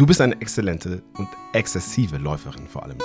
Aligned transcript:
Du 0.00 0.06
bist 0.06 0.18
eine 0.22 0.40
exzellente 0.40 1.02
und 1.18 1.28
exzessive 1.52 2.16
Läuferin 2.16 2.66
vor 2.66 2.84
allem. 2.84 2.96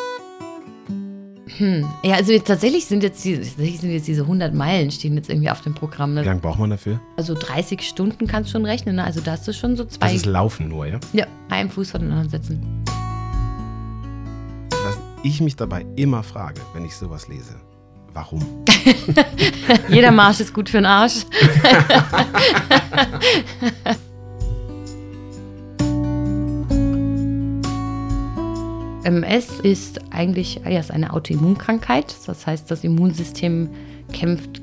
Hm. 1.57 1.85
Ja, 2.03 2.15
also 2.15 2.31
jetzt, 2.31 2.47
tatsächlich 2.47 2.85
sind 2.85 3.03
jetzt, 3.03 3.25
die, 3.25 3.35
tatsächlich 3.35 3.81
sind 3.81 3.91
jetzt 3.91 4.07
diese 4.07 4.21
100 4.21 4.53
Meilen 4.53 4.89
stehen 4.91 5.13
jetzt 5.15 5.29
irgendwie 5.29 5.49
auf 5.49 5.59
dem 5.59 5.75
Programm. 5.75 6.13
Ne? 6.13 6.21
Wie 6.21 6.25
lange 6.25 6.39
braucht 6.39 6.57
man 6.57 6.69
dafür? 6.69 7.01
Also 7.17 7.33
30 7.33 7.81
Stunden 7.81 8.27
kannst 8.27 8.47
du 8.47 8.53
schon 8.53 8.65
rechnen. 8.65 8.95
Ne? 8.95 9.03
Also 9.03 9.19
da 9.19 9.31
hast 9.31 9.45
du 9.45 9.51
schon 9.51 9.75
so 9.75 9.83
zwei. 9.83 10.05
Das 10.05 10.15
ist 10.15 10.25
Laufen 10.25 10.69
nur, 10.69 10.85
ja? 10.85 11.01
Ja, 11.11 11.27
einen 11.49 11.69
Fuß 11.69 11.91
vor 11.91 11.99
den 11.99 12.11
anderen 12.11 12.29
setzen. 12.29 12.63
Was 14.69 14.97
ich 15.21 15.41
mich 15.41 15.57
dabei 15.57 15.85
immer 15.97 16.23
frage, 16.23 16.61
wenn 16.73 16.85
ich 16.85 16.95
sowas 16.95 17.27
lese, 17.27 17.57
warum? 18.13 18.41
Jeder 19.89 20.11
Marsch 20.11 20.39
ist 20.39 20.53
gut 20.53 20.69
für 20.69 20.77
den 20.77 20.85
Arsch. 20.85 21.25
MS 29.05 29.59
ist 29.61 29.99
eigentlich 30.11 30.61
ja, 30.67 30.79
ist 30.79 30.89
eine 30.89 31.13
Autoimmunkrankheit. 31.13 32.15
Das 32.25 32.47
heißt, 32.47 32.69
das 32.71 32.83
Immunsystem 32.83 33.69
kämpft, 34.11 34.61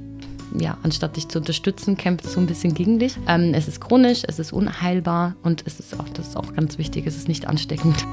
ja, 0.59 0.77
anstatt 0.83 1.17
dich 1.17 1.29
zu 1.29 1.39
unterstützen, 1.39 1.97
kämpft 1.97 2.27
so 2.27 2.41
ein 2.41 2.47
bisschen 2.47 2.75
gegen 2.75 2.99
dich. 2.99 3.17
Ähm, 3.29 3.55
es 3.55 3.69
ist 3.69 3.81
chronisch, 3.81 4.23
es 4.27 4.41
ist 4.41 4.53
unheilbar 4.53 5.37
und 5.45 5.63
es 5.67 5.79
ist 5.79 5.99
auch, 5.99 6.09
das 6.09 6.29
ist 6.29 6.37
auch 6.37 6.55
ganz 6.55 6.77
wichtig, 6.77 7.07
es 7.07 7.17
ist 7.17 7.29
nicht 7.29 7.47
ansteckend. 7.47 8.05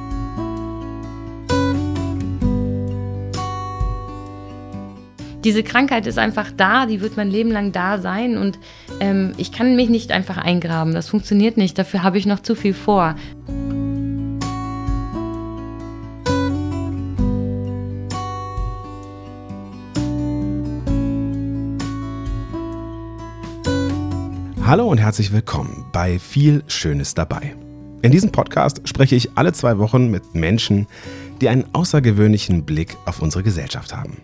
Diese 5.44 5.64
Krankheit 5.64 6.06
ist 6.06 6.20
einfach 6.20 6.52
da, 6.56 6.86
die 6.86 7.02
wird 7.02 7.18
mein 7.18 7.32
Leben 7.32 7.50
lang 7.50 7.72
da 7.72 7.98
sein 7.98 8.38
und 8.38 8.60
ähm, 9.00 9.32
ich 9.38 9.52
kann 9.52 9.76
mich 9.76 9.90
nicht 9.90 10.12
einfach 10.12 10.38
eingraben. 10.38 10.94
Das 10.94 11.10
funktioniert 11.10 11.58
nicht, 11.58 11.80
dafür 11.80 12.04
habe 12.04 12.20
ich 12.20 12.28
noch 12.28 12.42
zu 12.42 12.54
viel 12.54 12.76
vor. 12.76 13.16
Hallo 24.70 24.86
und 24.86 25.00
herzlich 25.00 25.32
willkommen 25.32 25.86
bei 25.92 26.20
Viel 26.20 26.64
Schönes 26.68 27.16
dabei. 27.16 27.56
In 28.04 28.12
diesem 28.12 28.32
Podcast 28.32 28.88
spreche 28.88 29.16
ich 29.16 29.36
alle 29.36 29.52
zwei 29.52 29.80
Wochen 29.80 30.12
mit 30.12 30.36
Menschen, 30.36 30.86
die 31.42 31.50
einen 31.50 31.66
außergewöhnlichen 31.74 32.66
Blick 32.66 32.96
auf 33.08 33.20
unsere 33.20 33.42
Gesellschaft 33.42 33.96
haben. 33.96 34.18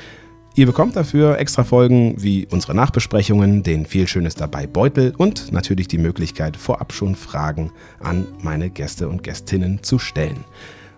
Ihr 0.54 0.66
bekommt 0.66 0.96
dafür 0.96 1.38
extra 1.38 1.62
Folgen 1.62 2.14
wie 2.18 2.48
unsere 2.50 2.74
Nachbesprechungen, 2.74 3.62
den 3.62 3.84
viel 3.84 4.08
Schönes 4.08 4.36
dabei 4.36 4.66
Beutel 4.66 5.14
und 5.16 5.52
natürlich 5.52 5.86
die 5.86 5.98
Möglichkeit, 5.98 6.56
vorab 6.56 6.94
schon 6.94 7.14
Fragen 7.14 7.72
an 8.00 8.26
meine 8.42 8.70
Gäste 8.70 9.08
und 9.08 9.22
Gästinnen 9.22 9.82
zu 9.82 9.98
stellen. 9.98 10.44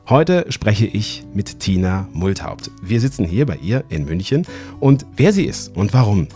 Heute 0.08 0.46
spreche 0.48 0.84
ich 0.86 1.22
mit 1.32 1.60
Tina 1.60 2.08
Multhaupt. 2.12 2.72
Wir 2.82 3.00
sitzen 3.00 3.24
hier 3.24 3.46
bei 3.46 3.56
ihr 3.62 3.84
in 3.88 4.04
München 4.04 4.44
und 4.80 5.06
wer 5.16 5.32
sie 5.32 5.44
ist 5.44 5.76
und 5.76 5.94
warum. 5.94 6.26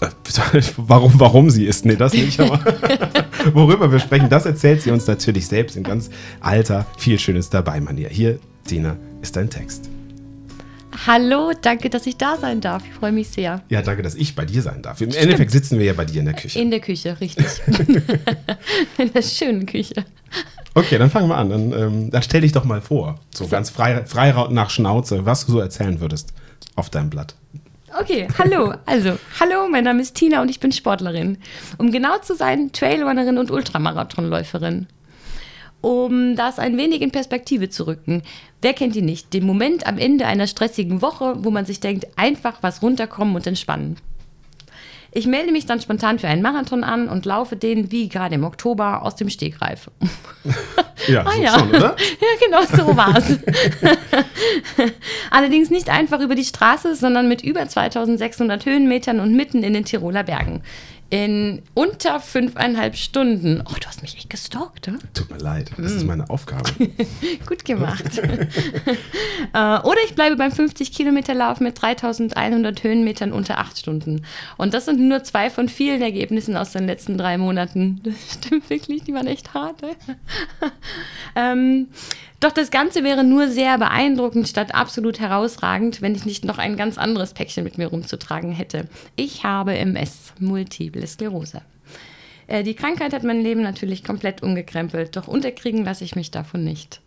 Äh, 0.00 0.08
warum, 0.76 1.12
warum 1.20 1.48
sie 1.48 1.64
ist, 1.64 1.84
nee, 1.84 1.94
das 1.94 2.12
nicht, 2.12 2.40
aber 2.40 2.58
worüber 3.52 3.92
wir 3.92 4.00
sprechen, 4.00 4.28
das 4.28 4.46
erzählt 4.46 4.82
sie 4.82 4.90
uns 4.90 5.06
natürlich 5.06 5.46
selbst 5.46 5.76
in 5.76 5.84
ganz 5.84 6.10
alter, 6.40 6.86
viel 6.98 7.20
Schönes 7.20 7.50
dabei 7.50 7.80
Manier. 7.80 8.08
Hier, 8.08 8.40
Tina, 8.66 8.96
ist 9.22 9.36
dein 9.36 9.48
Text. 9.48 9.88
Hallo, 11.06 11.52
danke, 11.60 11.90
dass 11.90 12.06
ich 12.06 12.16
da 12.16 12.36
sein 12.36 12.60
darf. 12.60 12.82
Ich 12.84 12.94
freue 12.94 13.12
mich 13.12 13.28
sehr. 13.28 13.62
Ja, 13.68 13.82
danke, 13.82 14.02
dass 14.02 14.16
ich 14.16 14.34
bei 14.34 14.44
dir 14.44 14.62
sein 14.62 14.82
darf. 14.82 15.00
Im 15.00 15.10
Stimmt. 15.10 15.22
Endeffekt 15.22 15.52
sitzen 15.52 15.78
wir 15.78 15.86
ja 15.86 15.92
bei 15.92 16.04
dir 16.04 16.18
in 16.18 16.26
der 16.26 16.34
Küche. 16.34 16.58
In 16.58 16.70
der 16.70 16.80
Küche, 16.80 17.20
richtig. 17.20 17.46
in 18.98 19.12
der 19.12 19.22
schönen 19.22 19.66
Küche. 19.66 20.04
Okay, 20.74 20.98
dann 20.98 21.10
fangen 21.10 21.28
wir 21.28 21.36
an. 21.36 21.50
Dann, 21.50 21.72
ähm, 21.72 22.10
dann 22.10 22.22
stell 22.22 22.40
dich 22.40 22.52
doch 22.52 22.64
mal 22.64 22.80
vor, 22.80 23.20
so 23.32 23.46
ganz 23.46 23.70
frei, 23.70 24.04
frei 24.04 24.34
nach 24.50 24.70
Schnauze, 24.70 25.24
was 25.24 25.46
du 25.46 25.52
so 25.52 25.60
erzählen 25.60 26.00
würdest 26.00 26.32
auf 26.74 26.90
deinem 26.90 27.10
Blatt. 27.10 27.34
Okay, 28.00 28.26
hallo. 28.38 28.74
Also, 28.86 29.18
hallo, 29.38 29.68
mein 29.70 29.84
Name 29.84 30.02
ist 30.02 30.16
Tina 30.16 30.42
und 30.42 30.50
ich 30.50 30.58
bin 30.58 30.72
Sportlerin. 30.72 31.38
Um 31.78 31.92
genau 31.92 32.18
zu 32.18 32.34
sein, 32.34 32.72
Trailrunnerin 32.72 33.38
und 33.38 33.52
Ultramarathonläuferin. 33.52 34.88
Um 35.80 36.34
das 36.34 36.58
ein 36.58 36.76
wenig 36.76 37.02
in 37.02 37.12
Perspektive 37.12 37.68
zu 37.68 37.86
rücken. 37.86 38.22
Wer 38.62 38.72
kennt 38.72 38.96
ihn 38.96 39.04
nicht? 39.04 39.32
Den 39.32 39.46
Moment 39.46 39.86
am 39.86 39.98
Ende 39.98 40.26
einer 40.26 40.48
stressigen 40.48 41.02
Woche, 41.02 41.36
wo 41.44 41.50
man 41.50 41.66
sich 41.66 41.78
denkt, 41.78 42.06
einfach 42.16 42.54
was 42.62 42.82
runterkommen 42.82 43.36
und 43.36 43.46
entspannen. 43.46 43.96
Ich 45.16 45.26
melde 45.26 45.52
mich 45.52 45.64
dann 45.64 45.80
spontan 45.80 46.18
für 46.18 46.26
einen 46.26 46.42
Marathon 46.42 46.82
an 46.82 47.08
und 47.08 47.24
laufe 47.24 47.54
den, 47.54 47.92
wie 47.92 48.08
gerade 48.08 48.34
im 48.34 48.42
Oktober, 48.42 49.02
aus 49.02 49.16
dem 49.16 49.30
Stegreif. 49.30 49.90
Ja, 51.08 51.22
ah, 51.26 51.32
so 51.32 51.42
ja. 51.42 51.58
Schon, 51.58 51.68
oder? 51.70 51.96
ja, 52.20 52.46
genau, 52.46 52.62
so 52.64 52.96
war 52.96 53.16
es. 53.16 53.38
Allerdings 55.30 55.68
nicht 55.68 55.90
einfach 55.90 56.20
über 56.20 56.34
die 56.34 56.44
Straße, 56.44 56.94
sondern 56.94 57.28
mit 57.28 57.42
über 57.42 57.66
2600 57.68 58.64
Höhenmetern 58.64 59.20
und 59.20 59.34
mitten 59.34 59.62
in 59.62 59.74
den 59.74 59.84
Tiroler 59.84 60.22
Bergen 60.22 60.62
in 61.10 61.62
unter 61.74 62.18
fünfeinhalb 62.20 62.96
Stunden. 62.96 63.62
Oh, 63.64 63.74
du 63.78 63.86
hast 63.86 64.02
mich 64.02 64.16
echt 64.16 64.30
gestalkt, 64.30 64.88
ne? 64.88 64.98
Tut 65.12 65.30
mir 65.30 65.38
leid, 65.38 65.70
das 65.76 65.92
mm. 65.92 65.96
ist 65.96 66.04
meine 66.04 66.30
Aufgabe. 66.30 66.70
Gut 67.46 67.64
gemacht. 67.64 68.04
Äh, 69.52 69.78
oder 69.80 69.98
ich 70.04 70.14
bleibe 70.14 70.36
beim 70.36 70.50
50 70.50 70.92
Kilometer 70.92 71.34
Lauf 71.34 71.60
mit 71.60 71.80
3100 71.80 72.82
Höhenmetern 72.82 73.32
unter 73.32 73.58
acht 73.58 73.78
Stunden. 73.78 74.22
Und 74.56 74.74
das 74.74 74.86
sind 74.86 75.00
nur 75.00 75.22
zwei 75.22 75.50
von 75.50 75.68
vielen 75.68 76.02
Ergebnissen 76.02 76.56
aus 76.56 76.72
den 76.72 76.86
letzten 76.86 77.18
drei 77.18 77.38
Monaten. 77.38 78.00
Das 78.02 78.14
stimmt 78.34 78.68
wirklich, 78.70 79.04
die 79.04 79.14
waren 79.14 79.26
echt 79.26 79.54
hart. 79.54 79.82
Ne? 79.82 79.90
ähm, 81.36 81.88
doch 82.44 82.52
das 82.52 82.70
Ganze 82.70 83.04
wäre 83.04 83.24
nur 83.24 83.48
sehr 83.48 83.78
beeindruckend 83.78 84.46
statt 84.48 84.74
absolut 84.74 85.18
herausragend, 85.18 86.02
wenn 86.02 86.14
ich 86.14 86.26
nicht 86.26 86.44
noch 86.44 86.58
ein 86.58 86.76
ganz 86.76 86.98
anderes 86.98 87.32
Päckchen 87.32 87.64
mit 87.64 87.78
mir 87.78 87.86
rumzutragen 87.86 88.52
hätte. 88.52 88.86
Ich 89.16 89.44
habe 89.44 89.76
MS, 89.78 90.34
Multiple 90.40 91.06
Sklerose. 91.06 91.62
Äh, 92.46 92.62
die 92.62 92.74
Krankheit 92.74 93.14
hat 93.14 93.22
mein 93.22 93.40
Leben 93.40 93.62
natürlich 93.62 94.04
komplett 94.04 94.42
umgekrempelt, 94.42 95.16
doch 95.16 95.26
unterkriegen 95.26 95.84
lasse 95.86 96.04
ich 96.04 96.16
mich 96.16 96.30
davon 96.30 96.64
nicht. 96.64 97.00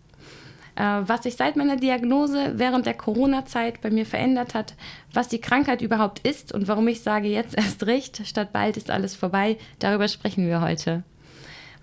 Äh, 0.75 0.81
was 0.81 1.21
sich 1.21 1.35
seit 1.35 1.56
meiner 1.56 1.75
Diagnose 1.75 2.53
während 2.56 2.88
der 2.88 2.95
Corona-Zeit 2.95 3.81
bei 3.81 3.91
mir 3.91 4.07
verändert 4.07 4.56
hat, 4.56 4.73
was 5.13 5.27
die 5.27 5.41
Krankheit 5.41 5.83
überhaupt 5.83 6.27
ist 6.27 6.51
und 6.51 6.67
warum 6.67 6.88
ich 6.88 7.01
sage 7.01 7.27
jetzt 7.27 7.56
erst 7.56 7.85
recht, 7.85 8.25
statt 8.25 8.51
bald 8.53 8.75
ist 8.75 8.89
alles 8.89 9.15
vorbei, 9.15 9.57
darüber 9.77 10.07
sprechen 10.07 10.47
wir 10.47 10.62
heute. 10.62 11.03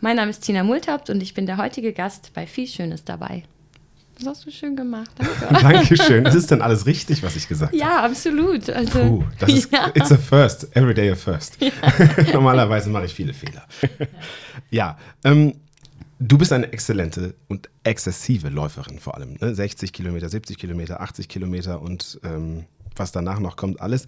Mein 0.05 0.17
Name 0.17 0.29
ist 0.29 0.41
Tina 0.41 0.63
Multhaupt 0.63 1.09
und 1.09 1.23
ich 1.23 1.33
bin 1.33 1.47
der 1.47 1.57
heutige 1.57 1.95
Gast 1.95 2.33
bei 2.35 2.47
Viel 2.47 2.67
Schönes 2.67 3.05
dabei. 3.05 3.43
Das 4.19 4.27
hast 4.27 4.45
du 4.45 4.51
schön 4.51 4.77
gemacht. 4.77 5.11
Danke. 5.17 5.63
Dankeschön. 5.63 6.25
Das 6.25 6.35
ist 6.35 6.51
dann 6.51 6.61
alles 6.61 6.85
richtig, 6.85 7.23
was 7.23 7.37
ich 7.37 7.49
gesagt 7.49 7.73
habe. 7.73 7.81
Ja, 7.81 8.05
absolut. 8.05 8.69
Also, 8.69 8.99
Puh, 8.99 9.25
das 9.39 9.51
ist, 9.51 9.73
ja. 9.73 9.91
it's 9.95 10.13
a 10.13 10.19
first. 10.19 10.69
Every 10.77 10.93
day 10.93 11.11
a 11.11 11.15
first. 11.15 11.57
Ja. 11.59 11.71
Normalerweise 12.35 12.91
mache 12.91 13.07
ich 13.07 13.15
viele 13.15 13.33
Fehler. 13.33 13.65
ja, 14.71 14.99
ähm, 15.25 15.55
du 16.19 16.37
bist 16.37 16.53
eine 16.53 16.71
exzellente 16.71 17.35
und 17.49 17.71
exzessive 17.83 18.51
Läuferin 18.51 18.99
vor 18.99 19.15
allem. 19.15 19.39
Ne? 19.41 19.55
60 19.55 19.95
Kilometer, 19.95 20.29
70 20.29 20.59
Kilometer, 20.59 21.01
80 21.01 21.31
Kilometer 21.31 21.81
und 21.81 22.21
ähm, 22.25 22.67
was 22.95 23.11
danach 23.11 23.41
noch 23.41 23.57
kommt, 23.57 23.81
alles. 23.81 24.07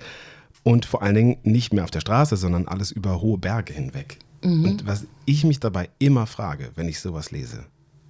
Und 0.62 0.84
vor 0.84 1.02
allen 1.02 1.14
Dingen 1.14 1.36
nicht 1.42 1.72
mehr 1.72 1.84
auf 1.84 1.90
der 1.90 2.00
Straße, 2.00 2.36
sondern 2.36 2.68
alles 2.68 2.90
über 2.90 3.22
hohe 3.22 3.38
Berge 3.38 3.72
hinweg. 3.72 4.18
Mhm. 4.46 4.64
Und 4.64 4.86
was 4.86 5.06
ich 5.24 5.44
mich 5.44 5.60
dabei 5.60 5.88
immer 5.98 6.26
frage, 6.26 6.70
wenn 6.76 6.88
ich 6.88 7.00
sowas 7.00 7.32
lese, 7.32 7.64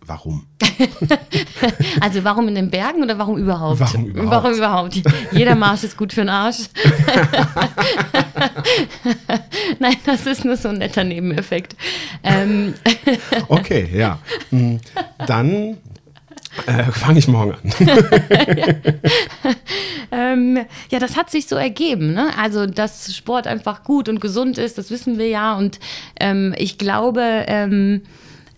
warum? 0.05 0.47
also 2.01 2.25
warum 2.25 2.49
in 2.49 2.55
den 2.55 2.71
Bergen 2.71 3.03
oder 3.03 3.19
warum 3.19 3.39
überhaupt? 3.39 3.81
Warum 3.81 4.07
überhaupt? 4.07 4.31
Warum 4.31 4.55
überhaupt? 4.55 5.03
Jeder 5.33 5.55
Marsch 5.55 5.85
ist 5.85 5.97
gut 5.97 6.13
für 6.13 6.21
den 6.21 6.29
Arsch. 6.29 6.69
Nein, 9.79 9.97
das 10.05 10.27
ist 10.27 10.45
nur 10.45 10.57
so 10.57 10.69
ein 10.69 10.79
netter 10.79 11.05
Nebeneffekt. 11.05 11.77
Ähm. 12.23 12.75
Okay, 13.49 13.89
ja. 13.93 14.19
Hm, 14.51 14.81
dann 15.27 15.79
äh, 16.67 16.85
fange 16.93 17.19
ich 17.19 17.29
morgen 17.29 17.53
an. 17.53 17.73
ja. 17.79 18.67
Ähm, 20.13 20.59
ja, 20.91 20.99
das 20.99 21.17
hat 21.17 21.31
sich 21.31 21.47
so 21.47 21.57
ergeben. 21.57 22.15
Ne? 22.15 22.31
Also, 22.39 22.67
dass 22.67 23.15
Sport 23.15 23.47
einfach 23.47 23.83
gut 23.83 24.09
und 24.09 24.21
gesund 24.21 24.59
ist, 24.59 24.79
das 24.79 24.91
wissen 24.91 25.19
wir 25.19 25.29
ja. 25.29 25.57
Und 25.57 25.79
ähm, 26.21 26.55
ich 26.57 26.79
glaube, 26.79 27.45
ähm, 27.47 28.03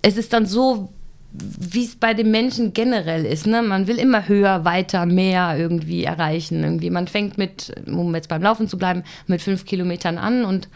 es 0.02 0.16
ist 0.16 0.32
dann 0.32 0.46
so, 0.46 0.92
wie 1.32 1.84
es 1.84 1.96
bei 1.96 2.14
den 2.14 2.30
Menschen 2.30 2.72
generell 2.72 3.24
ist. 3.24 3.46
Ne? 3.46 3.62
Man 3.62 3.86
will 3.86 3.98
immer 3.98 4.28
höher, 4.28 4.64
weiter, 4.64 5.06
mehr 5.06 5.56
irgendwie 5.58 6.04
erreichen. 6.04 6.62
Irgendwie. 6.62 6.90
Man 6.90 7.08
fängt 7.08 7.38
mit, 7.38 7.72
um 7.86 8.14
jetzt 8.14 8.28
beim 8.28 8.42
Laufen 8.42 8.68
zu 8.68 8.78
bleiben, 8.78 9.04
mit 9.26 9.42
fünf 9.42 9.64
Kilometern 9.64 10.18
an 10.18 10.44
und 10.44 10.68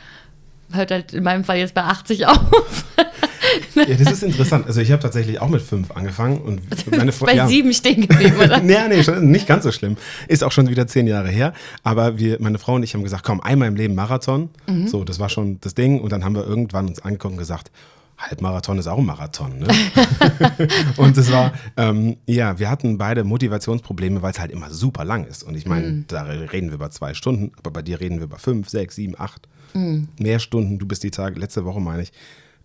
hört 0.72 0.90
halt 0.90 1.12
in 1.12 1.24
meinem 1.24 1.44
Fall 1.44 1.58
jetzt 1.58 1.74
bei 1.74 1.82
80 1.82 2.26
auf. 2.26 2.84
Ja, 3.74 3.84
das 3.96 4.12
ist 4.12 4.22
interessant. 4.22 4.66
Also 4.66 4.80
ich 4.80 4.92
habe 4.92 5.02
tatsächlich 5.02 5.40
auch 5.40 5.48
mit 5.48 5.62
fünf 5.62 5.90
angefangen 5.92 6.38
und 6.38 6.60
meine 6.90 7.12
Freundin. 7.12 7.36
bei 7.36 7.42
ja. 7.42 7.48
sieben 7.48 7.72
stehen 7.72 8.02
geblieben, 8.02 8.36
oder? 8.36 8.60
nee, 8.62 8.76
nee, 8.88 9.20
nicht 9.20 9.46
ganz 9.46 9.64
so 9.64 9.72
schlimm. 9.72 9.96
Ist 10.28 10.44
auch 10.44 10.52
schon 10.52 10.68
wieder 10.68 10.86
zehn 10.86 11.06
Jahre 11.06 11.28
her. 11.28 11.52
Aber 11.82 12.18
wir, 12.18 12.38
meine 12.40 12.58
Frau 12.58 12.74
und 12.74 12.82
ich 12.82 12.94
haben 12.94 13.02
gesagt, 13.02 13.24
komm, 13.24 13.40
einmal 13.40 13.68
im 13.68 13.76
Leben 13.76 13.94
Marathon. 13.94 14.50
Mhm. 14.66 14.88
So, 14.88 15.04
das 15.04 15.18
war 15.18 15.28
schon 15.28 15.58
das 15.60 15.74
Ding. 15.74 16.00
Und 16.00 16.12
dann 16.12 16.24
haben 16.24 16.34
wir 16.34 16.46
irgendwann 16.46 16.88
uns 16.88 17.00
angeguckt 17.00 17.32
und 17.32 17.38
gesagt, 17.38 17.70
Halbmarathon 18.18 18.78
ist 18.78 18.86
auch 18.86 18.98
ein 18.98 19.06
Marathon. 19.06 19.58
Ne? 19.58 19.68
und 20.96 21.16
es 21.16 21.32
war, 21.32 21.52
ähm, 21.76 22.16
ja, 22.26 22.58
wir 22.58 22.70
hatten 22.70 22.98
beide 22.98 23.24
Motivationsprobleme, 23.24 24.22
weil 24.22 24.32
es 24.32 24.38
halt 24.38 24.52
immer 24.52 24.70
super 24.70 25.04
lang 25.04 25.24
ist. 25.24 25.42
Und 25.42 25.56
ich 25.56 25.66
meine, 25.66 25.86
mhm. 25.88 26.04
da 26.08 26.22
reden 26.22 26.68
wir 26.68 26.74
über 26.74 26.90
zwei 26.90 27.14
Stunden, 27.14 27.52
aber 27.58 27.70
bei 27.70 27.82
dir 27.82 28.00
reden 28.00 28.18
wir 28.18 28.24
über 28.24 28.38
fünf, 28.38 28.68
sechs, 28.68 28.94
sieben, 28.94 29.14
acht. 29.18 29.48
Mhm. 29.74 30.08
Mehr 30.18 30.38
Stunden. 30.38 30.78
Du 30.78 30.86
bist 30.86 31.02
die 31.02 31.10
Tage, 31.10 31.38
letzte 31.38 31.64
Woche 31.64 31.80
meine 31.80 32.02
ich, 32.02 32.12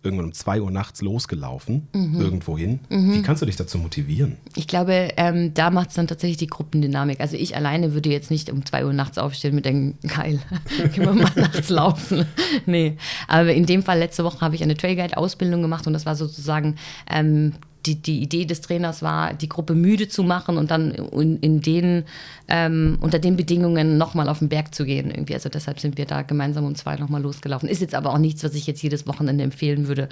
irgendwann 0.02 0.26
um 0.26 0.32
2 0.32 0.62
Uhr 0.62 0.70
nachts 0.70 1.02
losgelaufen, 1.02 1.88
mhm. 1.92 2.20
irgendwo 2.20 2.56
hin. 2.56 2.80
Mhm. 2.88 3.14
Wie 3.14 3.22
kannst 3.22 3.42
du 3.42 3.46
dich 3.46 3.56
dazu 3.56 3.78
motivieren? 3.78 4.36
Ich 4.54 4.66
glaube, 4.66 5.10
ähm, 5.16 5.54
da 5.54 5.70
macht 5.70 5.90
es 5.90 5.96
dann 5.96 6.06
tatsächlich 6.06 6.36
die 6.36 6.46
Gruppendynamik. 6.46 7.20
Also 7.20 7.36
ich 7.36 7.56
alleine 7.56 7.94
würde 7.94 8.10
jetzt 8.10 8.30
nicht 8.30 8.50
um 8.50 8.64
2 8.64 8.86
Uhr 8.86 8.92
nachts 8.92 9.18
aufstehen 9.18 9.56
und 9.56 9.64
denken, 9.64 9.98
geil, 10.08 10.40
gehen 10.94 11.04
wir 11.04 11.12
mal 11.12 11.32
nachts 11.34 11.68
laufen. 11.68 12.26
nee, 12.66 12.96
aber 13.26 13.52
in 13.52 13.66
dem 13.66 13.82
Fall 13.82 13.98
letzte 13.98 14.24
Woche 14.24 14.40
habe 14.40 14.54
ich 14.54 14.62
eine 14.62 14.76
Trailguide-Ausbildung 14.76 15.62
gemacht 15.62 15.86
und 15.86 15.92
das 15.92 16.06
war 16.06 16.14
sozusagen 16.14 16.76
ähm, 17.10 17.54
die, 17.88 18.02
die 18.02 18.22
Idee 18.22 18.44
des 18.44 18.60
Trainers 18.60 19.02
war, 19.02 19.32
die 19.32 19.48
Gruppe 19.48 19.74
müde 19.74 20.08
zu 20.08 20.22
machen 20.22 20.58
und 20.58 20.70
dann 20.70 20.92
in, 20.92 21.38
in 21.38 21.60
den, 21.62 22.04
ähm, 22.48 22.98
unter 23.00 23.18
den 23.18 23.36
Bedingungen 23.36 23.96
nochmal 23.98 24.28
auf 24.28 24.40
den 24.40 24.48
Berg 24.48 24.74
zu 24.74 24.84
gehen. 24.84 25.10
Irgendwie. 25.10 25.34
Also 25.34 25.48
deshalb 25.48 25.80
sind 25.80 25.96
wir 25.96 26.06
da 26.06 26.22
gemeinsam 26.22 26.64
um 26.64 26.74
zwei 26.74 26.96
nochmal 26.96 27.22
losgelaufen. 27.22 27.68
Ist 27.68 27.80
jetzt 27.80 27.94
aber 27.94 28.12
auch 28.12 28.18
nichts, 28.18 28.44
was 28.44 28.54
ich 28.54 28.66
jetzt 28.66 28.82
jedes 28.82 29.06
Wochenende 29.06 29.44
empfehlen 29.44 29.88
würde 29.88 30.08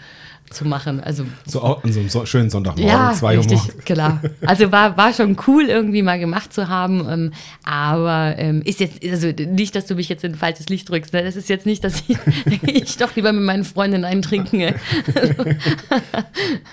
zu 0.50 0.64
machen. 0.64 1.00
Also, 1.00 1.24
so 1.44 1.60
an 1.60 1.92
so 1.92 2.00
einem 2.00 2.08
so 2.08 2.24
schönen 2.24 2.50
Sonntagmorgen, 2.50 2.88
ja, 2.88 3.12
zwei 3.12 3.36
Uhr 3.38 3.44
morgens. 3.44 3.76
Klar. 3.84 4.22
Also 4.46 4.72
war, 4.72 4.96
war 4.96 5.12
schon 5.12 5.36
cool, 5.46 5.64
irgendwie 5.64 6.02
mal 6.02 6.18
gemacht 6.18 6.52
zu 6.52 6.68
haben. 6.68 7.06
Ähm, 7.08 7.32
aber 7.64 8.34
ähm, 8.38 8.62
ist 8.62 8.80
jetzt, 8.80 9.04
also 9.04 9.28
nicht, 9.28 9.74
dass 9.74 9.86
du 9.86 9.94
mich 9.94 10.08
jetzt 10.08 10.24
in 10.24 10.32
ein 10.32 10.38
falsches 10.38 10.68
Licht 10.68 10.88
drückst. 10.88 11.12
Ne? 11.12 11.22
Das 11.22 11.36
ist 11.36 11.48
jetzt 11.48 11.66
nicht, 11.66 11.84
dass 11.84 12.02
ich, 12.06 12.16
ich 12.62 12.96
doch 12.96 13.14
lieber 13.16 13.32
mit 13.32 13.42
meinen 13.42 13.64
Freundinnen 13.64 14.04
eintrinken. 14.04 14.46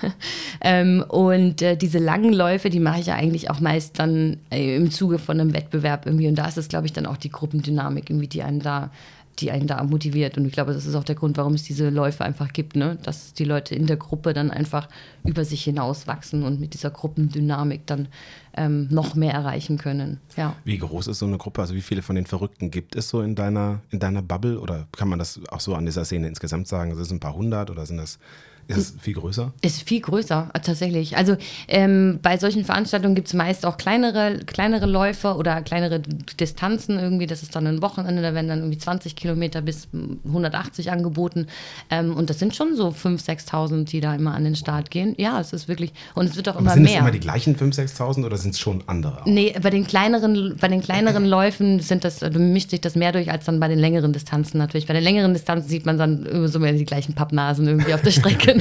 ähm, 0.62 0.93
ähm, 0.94 1.04
und 1.07 1.62
äh, 1.62 1.75
diese 1.75 2.00
langen 2.00 2.34
Läufe, 2.34 2.69
die 2.69 2.80
mache 2.80 3.00
ich 3.00 3.07
ja 3.07 3.16
eigentlich 3.16 3.50
auch 3.50 3.60
meist 3.60 4.00
dann 4.00 4.38
äh, 4.51 4.75
im 4.75 4.92
Zuge 4.92 5.19
von 5.19 5.40
einem 5.40 5.54
Wettbewerb 5.54 6.06
irgendwie. 6.06 6.28
Und 6.28 6.36
da 6.36 6.48
ist 6.48 6.57
es, 6.57 6.68
glaube 6.68 6.86
ich, 6.86 6.94
dann 6.94 7.06
auch 7.06 7.18
die 7.18 7.30
Gruppendynamik 7.30 8.10
irgendwie, 8.10 8.28
die 8.28 8.44
einen 8.44 8.60
da 8.60 8.92
die 9.40 9.51
einen 9.51 9.68
da 9.68 9.84
motiviert. 9.84 10.38
Und 10.38 10.45
ich 10.45 10.54
glaube, 10.54 10.74
das 10.74 10.86
ist 10.86 10.95
auch 10.95 11.04
der 11.04 11.16
Grund, 11.16 11.38
warum 11.38 11.54
es 11.54 11.63
diese 11.63 11.90
Läufe 11.90 12.24
einfach 12.24 12.54
gibt, 12.54 12.75
ne? 12.75 12.98
dass 13.01 13.34
die 13.34 13.45
Leute 13.45 13.74
in 13.74 13.88
der 13.88 13.98
Gruppe 13.98 14.34
dann 14.34 14.51
einfach 14.51 14.88
über 15.24 15.44
sich 15.44 15.63
hinaus 15.63 16.07
wachsen 16.07 16.44
und 16.44 16.60
mit 16.60 16.74
dieser 16.74 16.92
Gruppendynamik 16.92 17.86
dann 17.88 18.10
ähm, 18.56 18.88
noch 18.92 19.16
mehr 19.16 19.34
erreichen 19.34 19.78
können. 19.78 20.19
Ja. 20.38 20.56
Wie 20.66 20.78
groß 20.78 21.07
ist 21.07 21.19
so 21.19 21.25
eine 21.25 21.38
Gruppe? 21.38 21.62
Also 21.62 21.74
wie 21.74 21.81
viele 21.81 22.04
von 22.04 22.16
den 22.16 22.28
Verrückten 22.28 22.69
gibt 22.69 22.95
es 22.95 23.10
so 23.10 23.22
in 23.22 23.36
deiner, 23.36 23.81
in 23.90 24.00
deiner 24.00 24.22
Bubble? 24.22 24.60
Oder 24.60 24.88
kann 24.92 25.10
man 25.10 25.18
das 25.19 25.40
auch 25.50 25.62
so 25.62 25.74
an 25.74 25.86
dieser 25.86 26.06
Szene 26.06 26.28
insgesamt 26.28 26.68
sagen? 26.68 26.94
Sind 26.94 27.01
es 27.01 27.12
ein 27.12 27.19
paar 27.19 27.36
hundert 27.36 27.72
oder 27.72 27.86
sind 27.86 27.98
das 27.98 28.19
ist 28.68 28.77
es 28.77 28.95
viel 29.01 29.13
größer? 29.13 29.54
Ist 29.62 29.88
viel 29.88 30.01
größer, 30.01 30.50
tatsächlich. 30.63 31.18
Also 31.18 31.36
ähm, 31.68 32.19
bei 32.21 32.38
solchen 32.38 32.65
Veranstaltungen 32.65 33.15
gibt 33.15 33.27
es 33.27 33.33
meist 33.33 33.65
auch 33.65 33.77
kleinere, 33.77 34.39
kleinere 34.45 34.86
Läufe 34.86 35.36
oder 35.36 35.62
kleinere 35.62 36.00
Distanzen 36.39 37.00
irgendwie. 37.00 37.27
Das 37.27 37.44
ist 37.44 37.56
dann 37.56 37.68
ein 37.68 37.81
Wochenende, 37.81 38.21
da 38.21 38.33
werden 38.33 38.48
dann 38.48 38.60
irgendwie 38.60 38.77
20 38.77 39.15
Kilometer 39.15 39.62
bis 39.62 39.88
180 40.25 40.92
angeboten. 40.92 41.48
Ähm, 41.89 42.15
und 42.15 42.30
das 42.30 42.39
sind 42.39 42.56
schon 42.56 42.75
so 42.75 42.89
5.000, 42.89 43.48
6.000, 43.50 43.83
die 43.86 44.01
da 44.01 44.15
immer 44.15 44.33
an 44.33 44.44
den 44.44 44.56
Start 44.56 44.92
gehen. 44.92 45.16
Ja, 45.18 45.39
es 45.39 45.54
ist 45.54 45.68
wirklich, 45.68 45.94
und 46.16 46.30
es 46.30 46.36
wird 46.36 46.50
auch 46.50 46.56
Aber 46.56 46.62
immer 46.62 46.74
sind 46.74 46.83
mehr. 46.83 46.92
Sind 46.92 46.98
es 46.98 47.01
immer 47.01 47.12
die 47.12 47.19
gleichen 47.19 47.56
5.000, 47.56 47.98
6.000 47.98 48.25
oder 48.25 48.38
sind 48.38 48.51
es 48.51 48.59
schon 48.59 48.83
andere? 48.88 49.21
Auch? 49.21 49.25
Nee, 49.25 49.56
bei 49.62 49.69
den 49.69 49.86
kleineren, 49.86 50.56
bei 50.59 50.68
den 50.68 50.81
kleineren 50.81 51.25
Läufen 51.33 51.80
sind 51.80 52.04
das, 52.04 52.24
also 52.24 52.39
mischt 52.39 52.69
sich 52.69 52.81
das 52.81 52.95
mehr 52.95 53.12
durch 53.12 53.31
als 53.31 53.45
dann 53.45 53.59
bei 53.59 53.68
den 53.68 53.80
längeren 53.80 54.13
Distanzen 54.13 54.57
natürlich. 54.57 54.88
Bei 54.88 54.94
den 54.94 55.04
längeren 55.04 55.33
Distanzen 55.33 55.69
sieht 55.69 55.86
man 55.86 55.98
dann 55.98 56.48
so 56.48 56.59
mehr 56.59 56.74
die 56.74 56.86
gleichen 56.86 57.13
Pappnasen 57.13 57.68
irgendwie 57.68 57.94
auf 57.94 58.01
der 58.01 58.12
Strecke. 58.12 58.53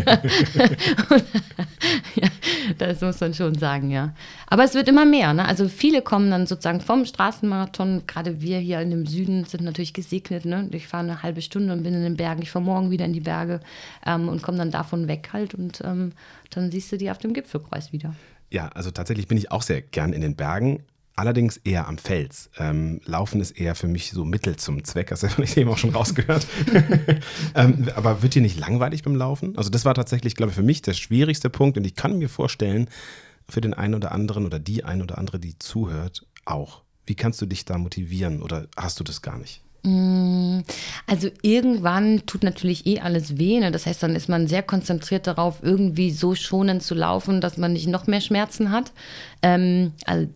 Ja, 2.15 2.29
das 2.79 3.01
muss 3.01 3.21
man 3.21 3.35
schon 3.35 3.55
sagen, 3.55 3.91
ja. 3.91 4.15
Aber 4.47 4.65
es 4.65 4.75
wird 4.75 4.89
immer 4.89 5.05
mehr. 5.05 5.35
Ne? 5.35 5.45
Also 5.45 5.69
viele 5.69 6.03
kommen 6.03 6.31
dann 6.31 6.47
sozusagen 6.47 6.81
vom 6.81 7.05
Straßenmarathon. 7.05 8.03
Gerade 8.07 8.41
wir 8.41 8.59
hier 8.59 8.81
in 8.81 8.91
dem 8.91 9.07
Süden 9.07 9.45
sind 9.45 9.65
natürlich 9.65 9.93
gesegnet. 9.93 10.45
Ne? 10.45 10.69
Ich 10.73 10.89
fahre 10.89 11.05
eine 11.05 11.23
halbe 11.23 11.43
Stunde 11.43 11.73
und 11.73 11.83
bin 11.83 11.95
in 11.95 12.03
den 12.03 12.17
Bergen. 12.17 12.43
Ich 12.43 12.51
fahre 12.51 12.65
morgen 12.65 12.91
wieder 12.91 13.05
in 13.05 13.13
die 13.13 13.21
Berge 13.21 13.61
ähm, 14.07 14.29
und 14.29 14.43
komme 14.43 14.59
dann 14.59 14.71
davon 14.71 15.09
weg 15.09 15.31
halt. 15.33 15.55
Und 15.55 15.81
ähm, 15.85 16.13
dann 16.51 16.71
siehst 16.71 16.93
du 16.93 16.99
die 16.99 17.11
auf 17.11 17.19
dem 17.19 17.35
Gipfelkreuz 17.35 17.93
wieder. 17.93 18.15
Ja, 18.51 18.69
also 18.69 18.91
tatsächlich 18.91 19.29
bin 19.29 19.39
ich 19.39 19.51
auch 19.51 19.63
sehr 19.63 19.81
gern 19.81 20.13
in 20.13 20.21
den 20.21 20.37
Bergen, 20.37 20.83
allerdings 21.17 21.57
eher 21.59 21.89
am 21.89 21.99
Fels. 21.99 22.51
Ähm, 22.59 23.01
Laufen 23.05 23.41
ist 23.41 23.53
eher 23.53 23.75
für 23.75 23.89
mich 23.89 24.11
so 24.13 24.25
Mittel 24.25 24.57
zum 24.57 24.85
Zweck, 24.85 25.09
das 25.09 25.23
habe 25.23 25.45
ich 25.45 25.57
eben 25.57 25.71
auch 25.71 25.79
schon 25.79 25.91
rausgehört. 25.91 26.47
ähm, 27.55 27.89
aber 27.95 28.23
wird 28.23 28.35
dir 28.35 28.43
nicht 28.43 28.59
langweilig 28.59 29.03
beim 29.03 29.17
Laufen? 29.17 29.57
Also 29.57 29.71
das 29.71 29.85
war 29.85 29.95
tatsächlich, 29.95 30.37
glaube 30.37 30.51
ich, 30.51 30.57
für 30.57 30.63
mich 30.63 30.83
der 30.83 30.95
schwierigste 30.95 31.51
Punkt 31.51 31.77
und 31.77 31.87
ich 31.87 31.95
kann 31.95 32.19
mir 32.19 32.29
vorstellen, 32.29 32.89
für 33.49 33.61
den 33.61 33.75
einen 33.75 33.95
oder 33.95 34.13
anderen 34.13 34.47
oder 34.47 34.59
die 34.59 34.85
ein 34.85 35.03
oder 35.03 35.19
andere, 35.19 35.39
die 35.39 35.59
zuhört, 35.59 36.27
auch. 36.45 36.83
Wie 37.07 37.15
kannst 37.15 37.41
du 37.43 37.47
dich 37.47 37.65
da 37.65 37.79
motivieren 37.79 38.43
oder 38.43 38.69
hast 38.77 39.01
du 39.01 39.05
das 39.05 39.23
gar 39.23 39.39
nicht? 39.39 39.63
Mm, 39.85 40.61
also 41.09 41.29
irgendwann 41.43 42.25
tut 42.27 42.45
natürlich 42.45 42.87
eh 42.87 43.01
alles 43.01 43.39
weh. 43.39 43.59
Ne? 43.59 43.73
Das 43.73 43.87
heißt, 43.87 44.03
dann 44.03 44.15
ist 44.15 44.29
man 44.29 44.47
sehr 44.47 44.63
konzentriert 44.63 45.27
darauf, 45.27 45.59
irgendwie 45.63 46.13
so 46.13 46.35
schonend 46.35 46.83
zu 46.83 46.95
laufen, 46.95 47.41
dass 47.41 47.57
man 47.57 47.73
nicht 47.73 47.89
noch 47.89 48.07
mehr 48.07 48.21
Schmerzen 48.21 48.71
hat. 48.71 48.93
Ähm, 49.43 49.93
also 50.05 50.29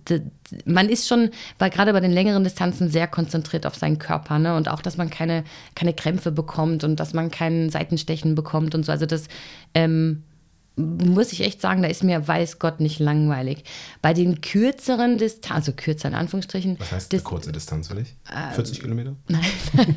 man 0.65 0.89
ist 0.89 1.09
schon, 1.09 1.31
weil 1.59 1.71
gerade 1.71 1.93
bei 1.93 2.01
den 2.01 2.13
längeren 2.13 2.45
Distanzen 2.45 2.89
sehr 2.91 3.09
konzentriert 3.09 3.67
auf 3.67 3.75
seinen 3.75 3.99
Körper, 3.99 4.39
ne? 4.39 4.57
Und 4.57 4.69
auch, 4.69 4.81
dass 4.81 4.97
man 4.97 5.11
keine, 5.11 5.45
keine 5.75 5.93
Krämpfe 5.93 6.31
bekommt 6.31 6.85
und 6.85 7.01
dass 7.01 7.15
man 7.15 7.31
keinen 7.31 7.71
Seitenstechen 7.71 8.35
bekommt 8.35 8.75
und 8.75 8.85
so. 8.85 8.93
Also 8.93 9.07
das 9.07 9.29
ähm, 9.75 10.23
muss 10.77 11.33
ich 11.33 11.41
echt 11.41 11.63
sagen, 11.63 11.81
da 11.81 11.89
ist 11.89 12.05
mir 12.05 12.29
weiß 12.29 12.59
Gott 12.59 12.81
nicht 12.81 12.99
langweilig. 12.99 13.65
Bei 14.03 14.13
den 14.13 14.43
kürzeren 14.43 15.17
Distanzen, 15.17 15.57
also 15.57 15.73
kürzer 15.73 16.09
in 16.09 16.15
Anführungsstrichen. 16.15 16.79
Was 16.79 16.93
heißt 16.93 17.15
eine 17.15 17.23
kurze 17.23 17.51
Distanz 17.51 17.89
für 17.89 17.95
dich? 17.95 18.15
Äh, 18.31 18.55
40 18.55 18.81
Kilometer? 18.81 19.17
Nein. 19.29 19.41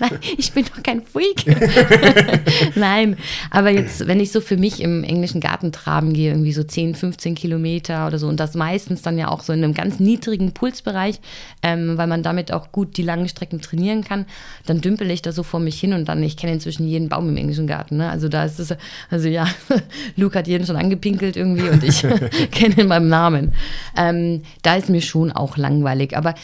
Nein, 0.00 0.18
ich 0.36 0.52
bin 0.52 0.64
doch 0.64 0.82
kein 0.82 1.02
Freak. 1.02 1.44
Nein, 2.76 3.16
aber 3.50 3.70
jetzt, 3.70 4.06
wenn 4.06 4.20
ich 4.20 4.32
so 4.32 4.40
für 4.40 4.56
mich 4.56 4.80
im 4.80 5.04
englischen 5.04 5.40
Garten 5.40 5.72
traben 5.72 6.12
gehe, 6.12 6.30
irgendwie 6.30 6.52
so 6.52 6.62
10, 6.62 6.94
15 6.94 7.34
Kilometer 7.34 8.06
oder 8.06 8.18
so, 8.18 8.28
und 8.28 8.38
das 8.38 8.54
meistens 8.54 9.02
dann 9.02 9.18
ja 9.18 9.28
auch 9.28 9.42
so 9.42 9.52
in 9.52 9.62
einem 9.62 9.74
ganz 9.74 10.00
niedrigen 10.00 10.52
Pulsbereich, 10.52 11.20
ähm, 11.62 11.98
weil 11.98 12.06
man 12.06 12.22
damit 12.22 12.52
auch 12.52 12.72
gut 12.72 12.96
die 12.96 13.02
langen 13.02 13.28
Strecken 13.28 13.60
trainieren 13.60 14.04
kann, 14.04 14.26
dann 14.66 14.80
dümpel 14.80 15.10
ich 15.10 15.22
da 15.22 15.32
so 15.32 15.42
vor 15.42 15.60
mich 15.60 15.78
hin 15.78 15.92
und 15.92 16.06
dann, 16.06 16.22
ich 16.22 16.36
kenne 16.36 16.52
inzwischen 16.52 16.86
jeden 16.86 17.08
Baum 17.08 17.28
im 17.28 17.36
englischen 17.36 17.66
Garten. 17.66 17.96
Ne? 17.96 18.08
Also 18.08 18.28
da 18.28 18.44
ist 18.44 18.60
es, 18.60 18.74
also 19.10 19.28
ja, 19.28 19.48
Luke 20.16 20.38
hat 20.38 20.46
jeden 20.46 20.66
schon 20.66 20.76
angepinkelt 20.76 21.36
irgendwie 21.36 21.68
und 21.68 21.82
ich 21.84 22.00
kenne 22.50 22.82
ihn 22.82 22.88
beim 22.88 23.08
Namen. 23.08 23.52
Ähm, 23.96 24.42
da 24.62 24.76
ist 24.76 24.88
mir 24.88 25.02
schon 25.02 25.32
auch 25.32 25.56
langweilig. 25.56 26.16
Aber 26.16 26.34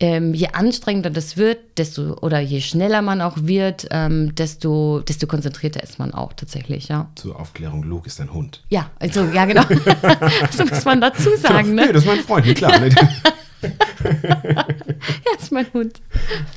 ähm, 0.00 0.34
je 0.34 0.48
anstrengender 0.48 1.10
das 1.10 1.36
wird, 1.36 1.58
desto 1.78 2.14
oder 2.20 2.40
je 2.40 2.60
schneller 2.60 3.00
man 3.00 3.20
auch 3.20 3.36
wird, 3.40 3.86
ähm, 3.90 4.34
desto, 4.34 5.00
desto 5.00 5.26
konzentrierter 5.26 5.82
ist 5.82 5.98
man 5.98 6.12
auch 6.12 6.32
tatsächlich, 6.32 6.88
ja. 6.88 7.08
Zur 7.14 7.38
Aufklärung, 7.38 7.84
Luke 7.84 8.06
ist 8.08 8.20
ein 8.20 8.32
Hund. 8.32 8.62
Ja, 8.70 8.90
also 8.98 9.24
ja, 9.24 9.44
genau. 9.44 9.62
das 9.62 10.58
muss 10.58 10.84
man 10.84 11.00
dazu 11.00 11.30
sagen, 11.36 11.68
genau. 11.68 11.82
ne? 11.82 11.86
Nee, 11.86 11.92
das 11.92 12.02
ist 12.02 12.08
mein 12.08 12.20
Freund, 12.20 12.54
klar. 12.56 12.78
Ne? 12.80 12.88
ja, 13.62 14.66
ist 15.38 15.52
mein 15.52 15.66
Hund. 15.72 16.00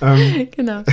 Ähm, 0.02 0.48
genau. 0.56 0.84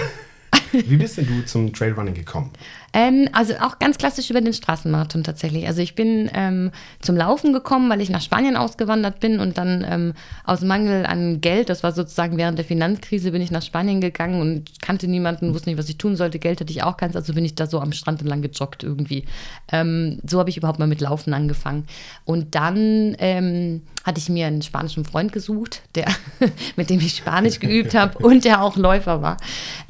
Wie 0.72 0.96
bist 0.96 1.16
denn 1.18 1.26
du 1.26 1.44
zum 1.46 1.72
Trailrunning 1.72 2.14
gekommen? 2.14 2.50
Ähm, 2.94 3.28
also 3.32 3.54
auch 3.60 3.80
ganz 3.80 3.98
klassisch 3.98 4.30
über 4.30 4.40
den 4.40 4.52
Straßenmarathon 4.52 5.24
tatsächlich. 5.24 5.66
Also 5.66 5.82
ich 5.82 5.96
bin 5.96 6.30
ähm, 6.32 6.70
zum 7.00 7.16
Laufen 7.16 7.52
gekommen, 7.52 7.90
weil 7.90 8.00
ich 8.00 8.08
nach 8.08 8.22
Spanien 8.22 8.56
ausgewandert 8.56 9.18
bin 9.18 9.40
und 9.40 9.58
dann 9.58 9.84
ähm, 9.86 10.14
aus 10.44 10.60
Mangel 10.60 11.04
an 11.04 11.40
Geld, 11.40 11.68
das 11.68 11.82
war 11.82 11.90
sozusagen 11.90 12.36
während 12.38 12.56
der 12.56 12.64
Finanzkrise, 12.64 13.32
bin 13.32 13.42
ich 13.42 13.50
nach 13.50 13.62
Spanien 13.62 14.00
gegangen 14.00 14.40
und 14.40 14.80
kannte 14.80 15.08
niemanden, 15.08 15.52
wusste 15.52 15.70
nicht, 15.70 15.78
was 15.78 15.88
ich 15.88 15.98
tun 15.98 16.14
sollte. 16.14 16.38
Geld 16.38 16.60
hatte 16.60 16.70
ich 16.70 16.84
auch 16.84 16.96
keins, 16.96 17.16
also 17.16 17.34
bin 17.34 17.44
ich 17.44 17.56
da 17.56 17.66
so 17.66 17.80
am 17.80 17.90
Strand 17.90 18.20
entlang 18.20 18.42
gejoggt 18.42 18.84
irgendwie. 18.84 19.24
Ähm, 19.72 20.20
so 20.24 20.38
habe 20.38 20.50
ich 20.50 20.56
überhaupt 20.56 20.78
mal 20.78 20.86
mit 20.86 21.00
Laufen 21.00 21.34
angefangen. 21.34 21.86
Und 22.24 22.54
dann 22.54 23.16
ähm, 23.18 23.82
hatte 24.04 24.20
ich 24.20 24.28
mir 24.28 24.46
einen 24.46 24.62
spanischen 24.62 25.04
Freund 25.04 25.32
gesucht, 25.32 25.82
der, 25.96 26.06
mit 26.76 26.90
dem 26.90 27.00
ich 27.00 27.16
Spanisch 27.16 27.58
geübt 27.58 27.94
habe 27.94 28.18
und 28.18 28.44
der 28.44 28.62
auch 28.62 28.76
Läufer 28.76 29.20
war. 29.20 29.36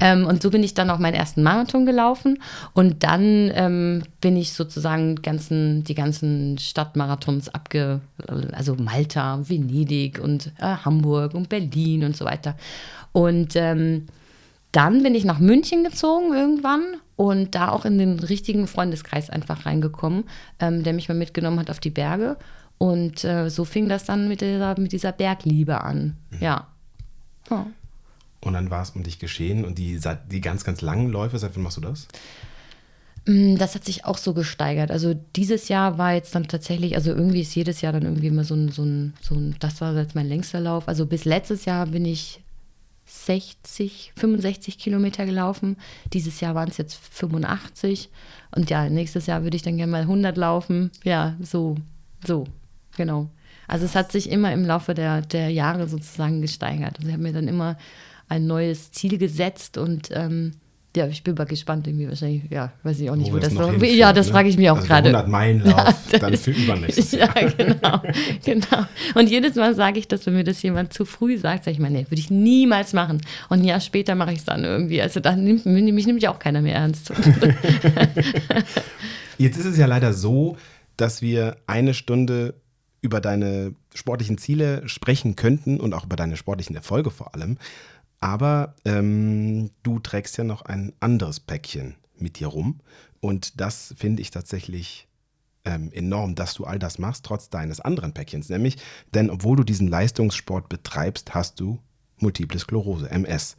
Ähm, 0.00 0.24
und 0.26 0.40
so 0.40 0.48
bin 0.50 0.62
ich 0.62 0.72
dann 0.72 0.88
auch 0.88 0.98
meinen 0.98 1.14
ersten 1.14 1.42
Marathon 1.42 1.84
gelaufen. 1.84 2.38
Und 2.72 2.93
dann 3.02 3.50
ähm, 3.54 4.02
bin 4.20 4.36
ich 4.36 4.52
sozusagen 4.52 5.16
ganzen, 5.16 5.84
die 5.84 5.94
ganzen 5.94 6.58
Stadtmarathons 6.58 7.48
abge, 7.48 8.00
also 8.52 8.74
Malta, 8.76 9.48
Venedig 9.48 10.18
und 10.18 10.52
äh, 10.58 10.76
Hamburg 10.84 11.34
und 11.34 11.48
Berlin 11.48 12.04
und 12.04 12.16
so 12.16 12.24
weiter. 12.24 12.56
Und 13.12 13.56
ähm, 13.56 14.06
dann 14.72 15.02
bin 15.02 15.14
ich 15.14 15.24
nach 15.24 15.38
München 15.38 15.84
gezogen 15.84 16.34
irgendwann 16.34 16.82
und 17.16 17.54
da 17.54 17.68
auch 17.68 17.84
in 17.84 17.98
den 17.98 18.18
richtigen 18.18 18.66
Freundeskreis 18.66 19.30
einfach 19.30 19.66
reingekommen, 19.66 20.24
ähm, 20.58 20.82
der 20.82 20.92
mich 20.92 21.08
mal 21.08 21.14
mitgenommen 21.14 21.60
hat 21.60 21.70
auf 21.70 21.80
die 21.80 21.90
Berge. 21.90 22.36
Und 22.78 23.24
äh, 23.24 23.48
so 23.50 23.64
fing 23.64 23.88
das 23.88 24.04
dann 24.04 24.28
mit 24.28 24.40
dieser, 24.40 24.78
mit 24.78 24.92
dieser 24.92 25.12
Bergliebe 25.12 25.80
an. 25.82 26.16
Mhm. 26.30 26.38
Ja. 26.40 26.66
ja. 27.50 27.66
Und 28.40 28.52
dann 28.52 28.70
war 28.70 28.82
es 28.82 28.90
um 28.90 29.02
dich 29.02 29.18
geschehen 29.18 29.64
und 29.64 29.78
die, 29.78 30.00
die 30.30 30.40
ganz, 30.40 30.64
ganz 30.64 30.82
langen 30.82 31.08
Läufe, 31.08 31.38
seit 31.38 31.54
wann 31.56 31.62
machst 31.62 31.76
du 31.76 31.80
das? 31.80 32.08
Mm, 33.26 33.56
das 33.56 33.74
hat 33.74 33.84
sich 33.84 34.04
auch 34.04 34.18
so 34.18 34.34
gesteigert. 34.34 34.90
Also 34.90 35.14
dieses 35.36 35.68
Jahr 35.68 35.98
war 35.98 36.14
jetzt 36.14 36.34
dann 36.34 36.48
tatsächlich, 36.48 36.96
also 36.96 37.10
irgendwie 37.10 37.40
ist 37.40 37.54
jedes 37.54 37.80
Jahr 37.80 37.92
dann 37.92 38.02
irgendwie 38.02 38.28
immer 38.28 38.44
so 38.44 38.54
ein, 38.54 38.70
so 38.70 38.84
ein, 38.84 39.14
so 39.20 39.34
ein 39.34 39.56
das 39.60 39.80
war 39.80 39.94
jetzt 39.96 40.14
mein 40.14 40.28
längster 40.28 40.60
Lauf. 40.60 40.88
Also 40.88 41.06
bis 41.06 41.24
letztes 41.24 41.64
Jahr 41.64 41.86
bin 41.86 42.04
ich 42.04 42.40
60, 43.06 44.12
65 44.16 44.78
Kilometer 44.78 45.26
gelaufen. 45.26 45.76
Dieses 46.12 46.40
Jahr 46.40 46.54
waren 46.54 46.68
es 46.68 46.78
jetzt 46.78 46.94
85. 46.94 48.10
Und 48.54 48.70
ja, 48.70 48.88
nächstes 48.88 49.26
Jahr 49.26 49.42
würde 49.42 49.56
ich 49.56 49.62
dann 49.62 49.76
gerne 49.76 49.92
mal 49.92 50.02
100 50.02 50.36
laufen. 50.36 50.90
Ja, 51.04 51.36
so, 51.40 51.76
so 52.26 52.46
Genau. 52.96 53.28
Also 53.66 53.86
es 53.86 53.94
hat 53.94 54.12
sich 54.12 54.30
immer 54.30 54.52
im 54.52 54.64
Laufe 54.64 54.94
der, 54.94 55.22
der 55.22 55.50
Jahre 55.50 55.88
sozusagen 55.88 56.40
gesteigert. 56.40 56.96
Also 56.96 57.08
ich 57.08 57.14
habe 57.14 57.22
mir 57.22 57.32
dann 57.32 57.48
immer 57.48 57.76
ein 58.28 58.46
neues 58.46 58.92
Ziel 58.92 59.18
gesetzt 59.18 59.78
und 59.78 60.08
ähm, 60.12 60.52
ja, 60.96 61.08
ich 61.08 61.24
bin 61.24 61.34
mal 61.34 61.44
gespannt, 61.44 61.88
irgendwie 61.88 62.08
wahrscheinlich, 62.08 62.42
ja, 62.50 62.72
weiß 62.84 63.00
ich 63.00 63.10
auch 63.10 63.16
nicht, 63.16 63.32
wo, 63.32 63.36
wo 63.36 63.40
das 63.40 63.52
noch 63.52 63.70
hinführt, 63.70 63.92
Ja, 63.92 64.12
das 64.12 64.28
ne? 64.28 64.32
frage 64.32 64.48
ich 64.48 64.56
mich 64.56 64.70
auch 64.70 64.76
also 64.76 64.86
gerade. 64.86 65.08
100 65.08 65.28
Meilen-Lauf, 65.28 66.12
ja, 66.12 66.18
dann 66.20 66.36
für 66.36 66.52
übernächstes 66.52 67.12
Ja, 67.12 67.32
genau, 67.32 68.00
genau. 68.44 68.86
Und 69.14 69.28
jedes 69.28 69.56
Mal 69.56 69.74
sage 69.74 69.98
ich 69.98 70.06
das, 70.06 70.24
wenn 70.26 70.34
mir 70.34 70.44
das 70.44 70.62
jemand 70.62 70.92
zu 70.92 71.04
früh 71.04 71.36
sagt, 71.36 71.64
sage 71.64 71.72
ich 71.72 71.80
mal, 71.80 71.90
nee, 71.90 72.06
würde 72.08 72.20
ich 72.20 72.30
niemals 72.30 72.92
machen. 72.92 73.20
Und 73.48 73.60
ein 73.60 73.64
Jahr 73.64 73.80
später 73.80 74.14
mache 74.14 74.32
ich 74.32 74.38
es 74.38 74.44
dann 74.44 74.64
irgendwie. 74.64 75.02
Also 75.02 75.20
dann 75.20 75.42
nimmt 75.42 75.66
mich 75.66 76.06
nimmt 76.06 76.22
ja 76.22 76.30
auch 76.30 76.38
keiner 76.38 76.60
mehr 76.60 76.76
ernst. 76.76 77.12
Jetzt 79.38 79.58
ist 79.58 79.66
es 79.66 79.76
ja 79.76 79.86
leider 79.86 80.12
so, 80.12 80.56
dass 80.96 81.22
wir 81.22 81.56
eine 81.66 81.94
Stunde 81.94 82.54
über 83.00 83.20
deine 83.20 83.74
sportlichen 83.94 84.38
Ziele 84.38 84.88
sprechen 84.88 85.36
könnten 85.36 85.80
und 85.80 85.92
auch 85.92 86.04
über 86.04 86.16
deine 86.16 86.36
sportlichen 86.36 86.74
Erfolge 86.74 87.10
vor 87.10 87.34
allem. 87.34 87.58
Aber 88.24 88.74
ähm, 88.86 89.70
du 89.82 89.98
trägst 89.98 90.38
ja 90.38 90.44
noch 90.44 90.62
ein 90.62 90.94
anderes 90.98 91.40
Päckchen 91.40 91.96
mit 92.16 92.40
dir 92.40 92.46
rum. 92.46 92.80
Und 93.20 93.60
das 93.60 93.94
finde 93.98 94.22
ich 94.22 94.30
tatsächlich 94.30 95.08
ähm, 95.66 95.92
enorm, 95.92 96.34
dass 96.34 96.54
du 96.54 96.64
all 96.64 96.78
das 96.78 96.98
machst, 96.98 97.26
trotz 97.26 97.50
deines 97.50 97.80
anderen 97.80 98.14
Päckchens. 98.14 98.48
Nämlich, 98.48 98.78
denn 99.12 99.28
obwohl 99.28 99.58
du 99.58 99.62
diesen 99.62 99.88
Leistungssport 99.88 100.70
betreibst, 100.70 101.34
hast 101.34 101.60
du 101.60 101.80
Multiple 102.16 102.58
Sklerose, 102.58 103.10
MS. 103.10 103.58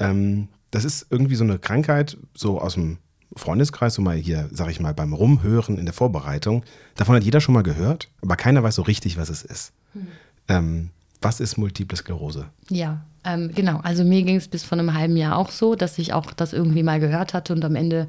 Ähm, 0.00 0.48
das 0.72 0.84
ist 0.84 1.06
irgendwie 1.10 1.36
so 1.36 1.44
eine 1.44 1.60
Krankheit, 1.60 2.16
so 2.34 2.60
aus 2.60 2.74
dem 2.74 2.98
Freundeskreis, 3.36 3.94
so 3.94 4.02
mal 4.02 4.16
hier, 4.16 4.48
sag 4.50 4.70
ich 4.70 4.80
mal, 4.80 4.92
beim 4.92 5.12
Rumhören 5.12 5.78
in 5.78 5.84
der 5.84 5.94
Vorbereitung, 5.94 6.64
davon 6.96 7.14
hat 7.14 7.22
jeder 7.22 7.40
schon 7.40 7.54
mal 7.54 7.62
gehört, 7.62 8.10
aber 8.22 8.34
keiner 8.34 8.64
weiß 8.64 8.74
so 8.74 8.82
richtig, 8.82 9.18
was 9.18 9.28
es 9.28 9.44
ist. 9.44 9.72
Hm. 9.92 10.08
Ähm, 10.48 10.90
was 11.22 11.38
ist 11.38 11.58
Multiple 11.58 11.96
Sklerose? 11.96 12.50
Ja, 12.70 13.04
ähm, 13.24 13.50
genau. 13.54 13.80
Also 13.82 14.04
mir 14.04 14.22
ging 14.22 14.36
es 14.36 14.48
bis 14.48 14.64
vor 14.64 14.78
einem 14.78 14.94
halben 14.94 15.16
Jahr 15.16 15.36
auch 15.36 15.50
so, 15.50 15.74
dass 15.74 15.98
ich 15.98 16.12
auch 16.12 16.32
das 16.32 16.52
irgendwie 16.52 16.82
mal 16.82 17.00
gehört 17.00 17.34
hatte 17.34 17.52
und 17.52 17.64
am 17.64 17.76
Ende 17.76 18.06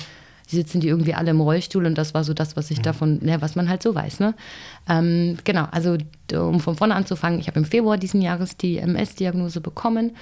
sitzen 0.48 0.80
die 0.80 0.88
irgendwie 0.88 1.14
alle 1.14 1.32
im 1.32 1.42
Rollstuhl 1.42 1.86
und 1.86 1.98
das 1.98 2.14
war 2.14 2.24
so 2.24 2.34
das, 2.34 2.56
was 2.56 2.70
ich 2.70 2.80
mhm. 2.80 2.84
davon, 2.84 3.20
ne, 3.24 3.42
was 3.42 3.56
man 3.56 3.70
halt 3.70 3.82
so 3.82 3.96
weiß. 3.96 4.20
Ne? 4.20 4.36
Ähm, 4.88 5.38
genau, 5.44 5.68
also 5.72 5.98
um 6.34 6.60
von 6.60 6.76
vorne 6.76 6.96
anzufangen, 6.96 7.40
ich 7.40 7.48
habe 7.48 7.60
im 7.60 7.66
Februar 7.66 7.98
diesen 7.98 8.22
Jahres 8.22 8.58
die 8.58 8.78
MS-Diagnose 8.78 9.62
bekommen 9.62 10.16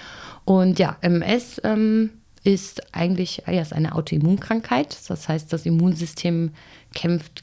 und 0.46 0.80
ja, 0.80 0.96
MS 1.02 1.62
ähm, 1.64 2.12
ist 2.44 2.94
eigentlich 2.94 3.44
ja, 3.48 3.62
ist 3.62 3.74
eine 3.74 3.96
Autoimmunkrankheit. 3.96 4.98
Das 5.08 5.30
heißt, 5.30 5.52
das 5.52 5.66
Immunsystem 5.66 6.52
kämpft, 6.94 7.43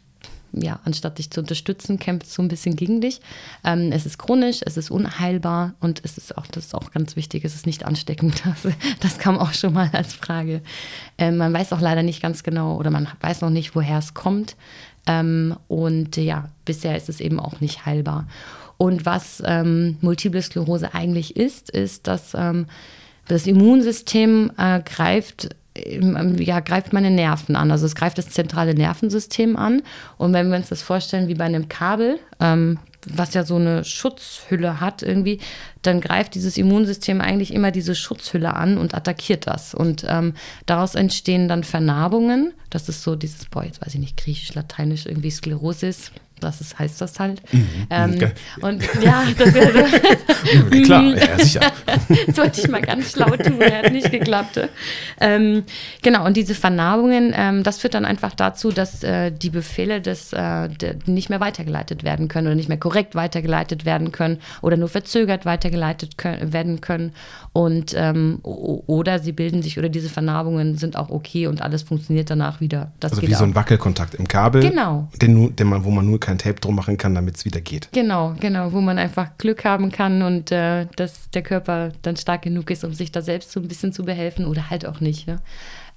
ja, 0.52 0.80
anstatt 0.84 1.18
dich 1.18 1.30
zu 1.30 1.40
unterstützen, 1.40 1.98
kämpft 1.98 2.30
so 2.30 2.42
ein 2.42 2.48
bisschen 2.48 2.76
gegen 2.76 3.00
dich. 3.00 3.20
Ähm, 3.64 3.92
es 3.92 4.06
ist 4.06 4.18
chronisch, 4.18 4.60
es 4.64 4.76
ist 4.76 4.90
unheilbar 4.90 5.74
und 5.80 6.00
es 6.04 6.18
ist 6.18 6.36
auch, 6.36 6.46
das 6.46 6.66
ist 6.66 6.74
auch 6.74 6.90
ganz 6.90 7.16
wichtig, 7.16 7.44
es 7.44 7.54
ist 7.54 7.66
nicht 7.66 7.84
ansteckend. 7.84 8.42
Das, 8.50 8.74
das 9.00 9.18
kam 9.18 9.38
auch 9.38 9.52
schon 9.52 9.72
mal 9.72 9.90
als 9.92 10.12
Frage. 10.12 10.60
Ähm, 11.18 11.36
man 11.36 11.52
weiß 11.52 11.72
auch 11.72 11.80
leider 11.80 12.02
nicht 12.02 12.20
ganz 12.20 12.42
genau 12.42 12.76
oder 12.76 12.90
man 12.90 13.08
weiß 13.20 13.42
noch 13.42 13.50
nicht, 13.50 13.74
woher 13.76 13.98
es 13.98 14.12
kommt. 14.12 14.56
Ähm, 15.06 15.56
und 15.68 16.16
ja, 16.16 16.48
bisher 16.64 16.96
ist 16.96 17.08
es 17.08 17.20
eben 17.20 17.38
auch 17.38 17.60
nicht 17.60 17.86
heilbar. 17.86 18.26
Und 18.76 19.06
was 19.06 19.42
ähm, 19.46 19.98
Multiple 20.00 20.42
Sklerose 20.42 20.94
eigentlich 20.94 21.36
ist, 21.36 21.70
ist, 21.70 22.06
dass 22.06 22.32
ähm, 22.34 22.66
das 23.28 23.46
Immunsystem 23.46 24.50
äh, 24.56 24.80
greift 24.80 25.50
ja, 25.76 26.60
greift 26.60 26.92
meine 26.92 27.10
Nerven 27.10 27.56
an. 27.56 27.70
Also 27.70 27.86
es 27.86 27.94
greift 27.94 28.18
das 28.18 28.30
zentrale 28.30 28.74
Nervensystem 28.74 29.56
an. 29.56 29.82
Und 30.18 30.32
wenn 30.32 30.50
wir 30.50 30.56
uns 30.56 30.68
das 30.68 30.82
vorstellen 30.82 31.28
wie 31.28 31.34
bei 31.34 31.44
einem 31.44 31.68
Kabel, 31.68 32.18
ähm, 32.40 32.78
was 33.06 33.34
ja 33.34 33.44
so 33.44 33.56
eine 33.56 33.84
Schutzhülle 33.84 34.80
hat 34.80 35.02
irgendwie, 35.02 35.40
dann 35.82 36.00
greift 36.00 36.34
dieses 36.34 36.58
Immunsystem 36.58 37.20
eigentlich 37.20 37.54
immer 37.54 37.70
diese 37.70 37.94
Schutzhülle 37.94 38.54
an 38.54 38.78
und 38.78 38.94
attackiert 38.94 39.46
das. 39.46 39.74
Und 39.74 40.04
ähm, 40.08 40.34
daraus 40.66 40.94
entstehen 40.94 41.48
dann 41.48 41.64
Vernarbungen. 41.64 42.52
Das 42.68 42.88
ist 42.88 43.02
so 43.02 43.16
dieses, 43.16 43.46
boah, 43.46 43.64
jetzt 43.64 43.80
weiß 43.80 43.94
ich 43.94 44.00
nicht, 44.00 44.16
griechisch, 44.16 44.54
lateinisch, 44.54 45.06
irgendwie 45.06 45.30
Sklerosis, 45.30 46.12
das 46.40 46.60
ist, 46.60 46.78
heißt 46.78 47.00
das 47.00 47.18
halt. 47.18 47.42
Mhm, 47.52 47.86
ähm, 47.90 48.14
okay. 48.14 48.30
Und 48.60 48.82
ja, 49.02 49.24
das 49.36 49.54
wäre 49.54 49.72
so. 49.72 50.80
Klar, 50.82 51.02
ja, 51.02 51.38
sicher. 51.38 51.60
das 52.26 52.36
wollte 52.36 52.60
ich 52.60 52.68
mal 52.68 52.82
ganz 52.82 53.12
schlau 53.12 53.30
tun, 53.36 53.60
hat 53.60 53.92
nicht 53.92 54.10
geklappt. 54.10 54.60
Ähm, 55.20 55.64
genau, 56.02 56.26
und 56.26 56.36
diese 56.36 56.54
Vernarbungen, 56.54 57.32
ähm, 57.36 57.62
das 57.62 57.78
führt 57.78 57.94
dann 57.94 58.04
einfach 58.04 58.34
dazu, 58.34 58.70
dass 58.70 59.02
äh, 59.02 59.30
die 59.30 59.50
Befehle 59.50 60.00
des, 60.00 60.32
äh, 60.32 60.68
nicht 61.06 61.30
mehr 61.30 61.40
weitergeleitet 61.40 62.04
werden 62.04 62.28
können 62.28 62.46
oder 62.46 62.56
nicht 62.56 62.68
mehr 62.68 62.78
korrekt 62.78 63.14
weitergeleitet 63.14 63.84
werden 63.84 64.12
können 64.12 64.38
oder 64.62 64.76
nur 64.76 64.88
verzögert 64.88 65.44
weitergeleitet 65.44 66.18
können, 66.18 66.52
werden 66.52 66.80
können. 66.80 67.12
Und 67.52 67.94
ähm, 67.96 68.38
oder 68.42 69.18
sie 69.18 69.32
bilden 69.32 69.60
sich 69.60 69.76
oder 69.76 69.88
diese 69.88 70.08
Vernarbungen 70.08 70.78
sind 70.78 70.96
auch 70.96 71.10
okay 71.10 71.48
und 71.48 71.62
alles 71.62 71.82
funktioniert 71.82 72.30
danach 72.30 72.60
wieder. 72.60 72.92
Das 73.00 73.12
also 73.12 73.26
wie 73.26 73.34
auch. 73.34 73.38
so 73.38 73.44
ein 73.44 73.56
Wackelkontakt 73.56 74.14
im 74.14 74.28
Kabel, 74.28 74.62
genau. 74.62 75.08
den, 75.20 75.56
den 75.56 75.66
man, 75.66 75.82
wo 75.82 75.90
man 75.90 76.06
nur 76.06 76.20
kein 76.20 76.38
Tape 76.38 76.60
drum 76.60 76.76
machen 76.76 76.96
kann, 76.96 77.16
damit 77.16 77.36
es 77.36 77.44
wieder 77.44 77.60
geht. 77.60 77.88
Genau, 77.90 78.36
genau, 78.38 78.72
wo 78.72 78.80
man 78.80 78.98
einfach 78.98 79.36
Glück 79.36 79.64
haben 79.64 79.90
kann 79.90 80.22
und 80.22 80.52
äh, 80.52 80.86
dass 80.94 81.28
der 81.30 81.42
Körper 81.42 81.90
dann 82.02 82.16
stark 82.16 82.42
genug 82.42 82.70
ist, 82.70 82.84
um 82.84 82.94
sich 82.94 83.10
da 83.10 83.20
selbst 83.20 83.50
so 83.50 83.58
ein 83.58 83.66
bisschen 83.66 83.92
zu 83.92 84.04
behelfen 84.04 84.46
oder 84.46 84.70
halt 84.70 84.86
auch 84.86 85.00
nicht. 85.00 85.26
Ne? 85.26 85.40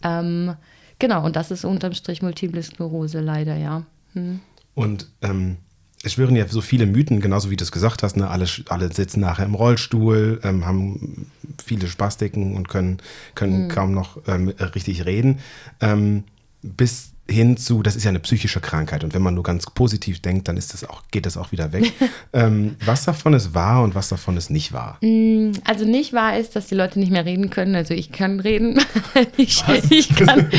Ähm, 0.02 0.56
genau, 0.98 1.24
und 1.24 1.36
das 1.36 1.52
ist 1.52 1.66
unterm 1.66 1.94
Strich 1.94 2.24
Multiple 2.24 2.64
Sklerose 2.64 3.20
leider, 3.20 3.58
ja. 3.58 3.84
Hm. 4.14 4.40
Und 4.74 5.08
ähm, 5.22 5.58
es 6.04 6.14
schwören 6.14 6.36
ja 6.36 6.46
so 6.48 6.62
viele 6.62 6.86
Mythen, 6.86 7.22
genauso 7.22 7.50
wie 7.50 7.56
du 7.56 7.64
es 7.64 7.72
gesagt 7.72 8.04
hast. 8.04 8.18
Ne? 8.18 8.30
Alle, 8.30 8.46
alle 8.68 8.92
sitzen 8.92 9.22
nachher 9.22 9.46
im 9.46 9.56
Rollstuhl, 9.56 10.42
ähm, 10.44 10.66
haben 10.66 11.28
viele 11.64 11.88
Spastiken 11.88 12.56
und 12.56 12.68
können, 12.68 12.98
können 13.36 13.64
mhm. 13.64 13.68
kaum 13.70 13.94
noch 13.94 14.18
ähm, 14.28 14.50
richtig 14.50 15.06
reden. 15.06 15.40
Ähm, 15.80 16.26
bis 16.62 17.13
hin 17.30 17.56
zu, 17.56 17.84
das 17.84 17.96
ist 17.96 18.04
ja 18.04 18.10
eine 18.10 18.20
psychische 18.20 18.60
Krankheit 18.60 19.04
und 19.04 19.14
wenn 19.14 19.22
man 19.22 19.34
nur 19.34 19.44
ganz 19.44 19.66
positiv 19.70 20.22
denkt, 20.22 20.50
dann 20.50 20.58
ist 20.58 20.74
das 20.74 20.84
auch, 20.84 21.04
geht 21.10 21.26
das 21.26 21.38
auch 21.38 21.54
wieder 21.54 21.72
weg. 21.72 21.94
ähm, 22.34 22.76
was 22.86 23.06
davon 23.06 23.34
ist 23.34 23.54
wahr 23.54 23.84
und 23.84 23.96
was 23.96 24.10
davon 24.10 24.36
ist 24.36 24.50
nicht 24.50 24.74
wahr? 24.74 24.98
Mm, 25.02 25.52
also 25.64 25.86
nicht 25.86 26.12
wahr 26.12 26.38
ist, 26.38 26.56
dass 26.56 26.68
die 26.68 26.76
Leute 26.76 27.00
nicht 27.00 27.12
mehr 27.12 27.26
reden 27.26 27.50
können. 27.50 27.76
Also 27.76 27.94
ich 27.94 28.12
kann 28.12 28.42
reden. 28.42 28.80
ich, 29.38 29.64
ich, 29.90 30.16
kann, 30.16 30.50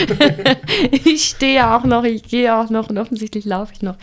ich 0.90 1.24
stehe 1.24 1.70
auch 1.74 1.84
noch, 1.84 2.04
ich 2.04 2.22
gehe 2.22 2.54
auch 2.56 2.70
noch 2.70 2.88
und 2.88 2.96
offensichtlich 2.96 3.44
laufe 3.44 3.72
ich 3.74 3.82
noch. 3.82 3.96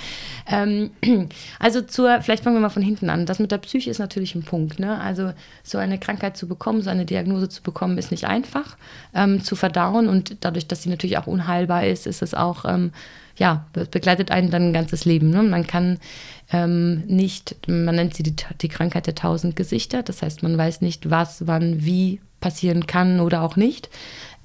Ähm, 0.48 0.92
also 1.60 1.82
zur, 1.82 2.22
vielleicht 2.22 2.44
fangen 2.44 2.58
wir 2.58 2.62
mal 2.62 2.70
von 2.70 2.84
hinten 2.84 3.10
an. 3.10 3.26
Das 3.26 3.40
mit 3.40 3.52
der 3.52 3.58
Psyche 3.58 3.90
ist 3.90 4.00
natürlich 4.00 4.36
ein 4.36 4.44
Punkt. 4.44 4.80
Ne? 4.80 5.00
Also 5.00 5.34
so 5.64 5.78
eine 5.78 5.98
Krankheit 5.98 6.38
zu 6.38 6.48
bekommen, 6.48 6.82
so 6.82 6.90
eine 6.90 7.06
Diagnose 7.06 7.50
zu 7.50 7.64
bekommen, 7.64 7.98
ist 7.98 8.12
nicht 8.12 8.26
einfach 8.26 8.78
ähm, 9.14 9.44
zu 9.44 9.56
verdauen 9.56 10.08
und 10.08 10.38
dadurch, 10.42 10.68
dass 10.68 10.84
sie 10.84 10.90
natürlich 10.90 11.18
auch 11.18 11.28
unheilbar 11.28 11.86
ist, 11.86 12.08
ist 12.08 12.22
es 12.22 12.34
auch, 12.34 12.61
ähm, 12.66 12.92
ja, 13.38 13.66
begleitet 13.74 14.32
einen 14.32 14.52
dann 14.52 14.70
ein 14.70 14.74
ganzes 14.74 15.06
Leben. 15.06 15.30
Ne? 15.30 15.42
Man 15.42 15.66
kann 15.66 15.98
ähm, 16.52 17.04
nicht, 17.08 17.56
man 17.68 17.96
nennt 17.96 18.14
sie 18.14 18.24
die, 18.24 18.36
die 18.62 18.68
Krankheit 18.68 19.08
der 19.08 19.16
tausend 19.16 19.56
Gesichter, 19.56 20.04
das 20.04 20.22
heißt, 20.22 20.44
man 20.44 20.58
weiß 20.58 20.82
nicht, 20.82 21.10
was, 21.10 21.48
wann, 21.48 21.84
wie 21.84 22.20
passieren 22.40 22.88
kann 22.88 23.20
oder 23.20 23.42
auch 23.42 23.56
nicht. 23.56 23.90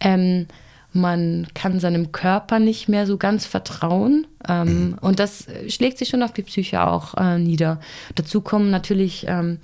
Ähm, 0.01 0.47
man 0.97 1.47
kann 1.55 1.79
seinem 1.79 2.11
Körper 2.11 2.59
nicht 2.59 2.89
mehr 2.89 3.07
so 3.07 3.17
ganz 3.17 3.47
vertrauen. 3.47 4.27
Ähm, 4.49 4.89
mhm. 4.89 4.99
Und 5.01 5.19
das 5.19 5.47
schlägt 5.69 5.99
sich 5.99 6.09
schon 6.09 6.23
auf 6.23 6.33
die 6.33 6.43
Psyche 6.43 6.83
auch 6.87 7.15
äh, 7.15 7.39
nieder. 7.39 7.81
Dazu 8.15 8.41
kommen 8.41 8.71
natürlich, 8.71 9.27
ähm, 9.29 9.59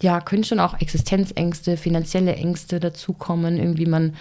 ja, 0.00 0.20
können 0.20 0.44
schon 0.44 0.60
auch 0.60 0.80
Existenzängste, 0.80 1.76
finanzielle 1.76 2.36
Ängste 2.36 2.80
dazukommen. 2.80 3.58
Irgendwie 3.58 3.86
man, 3.86 4.14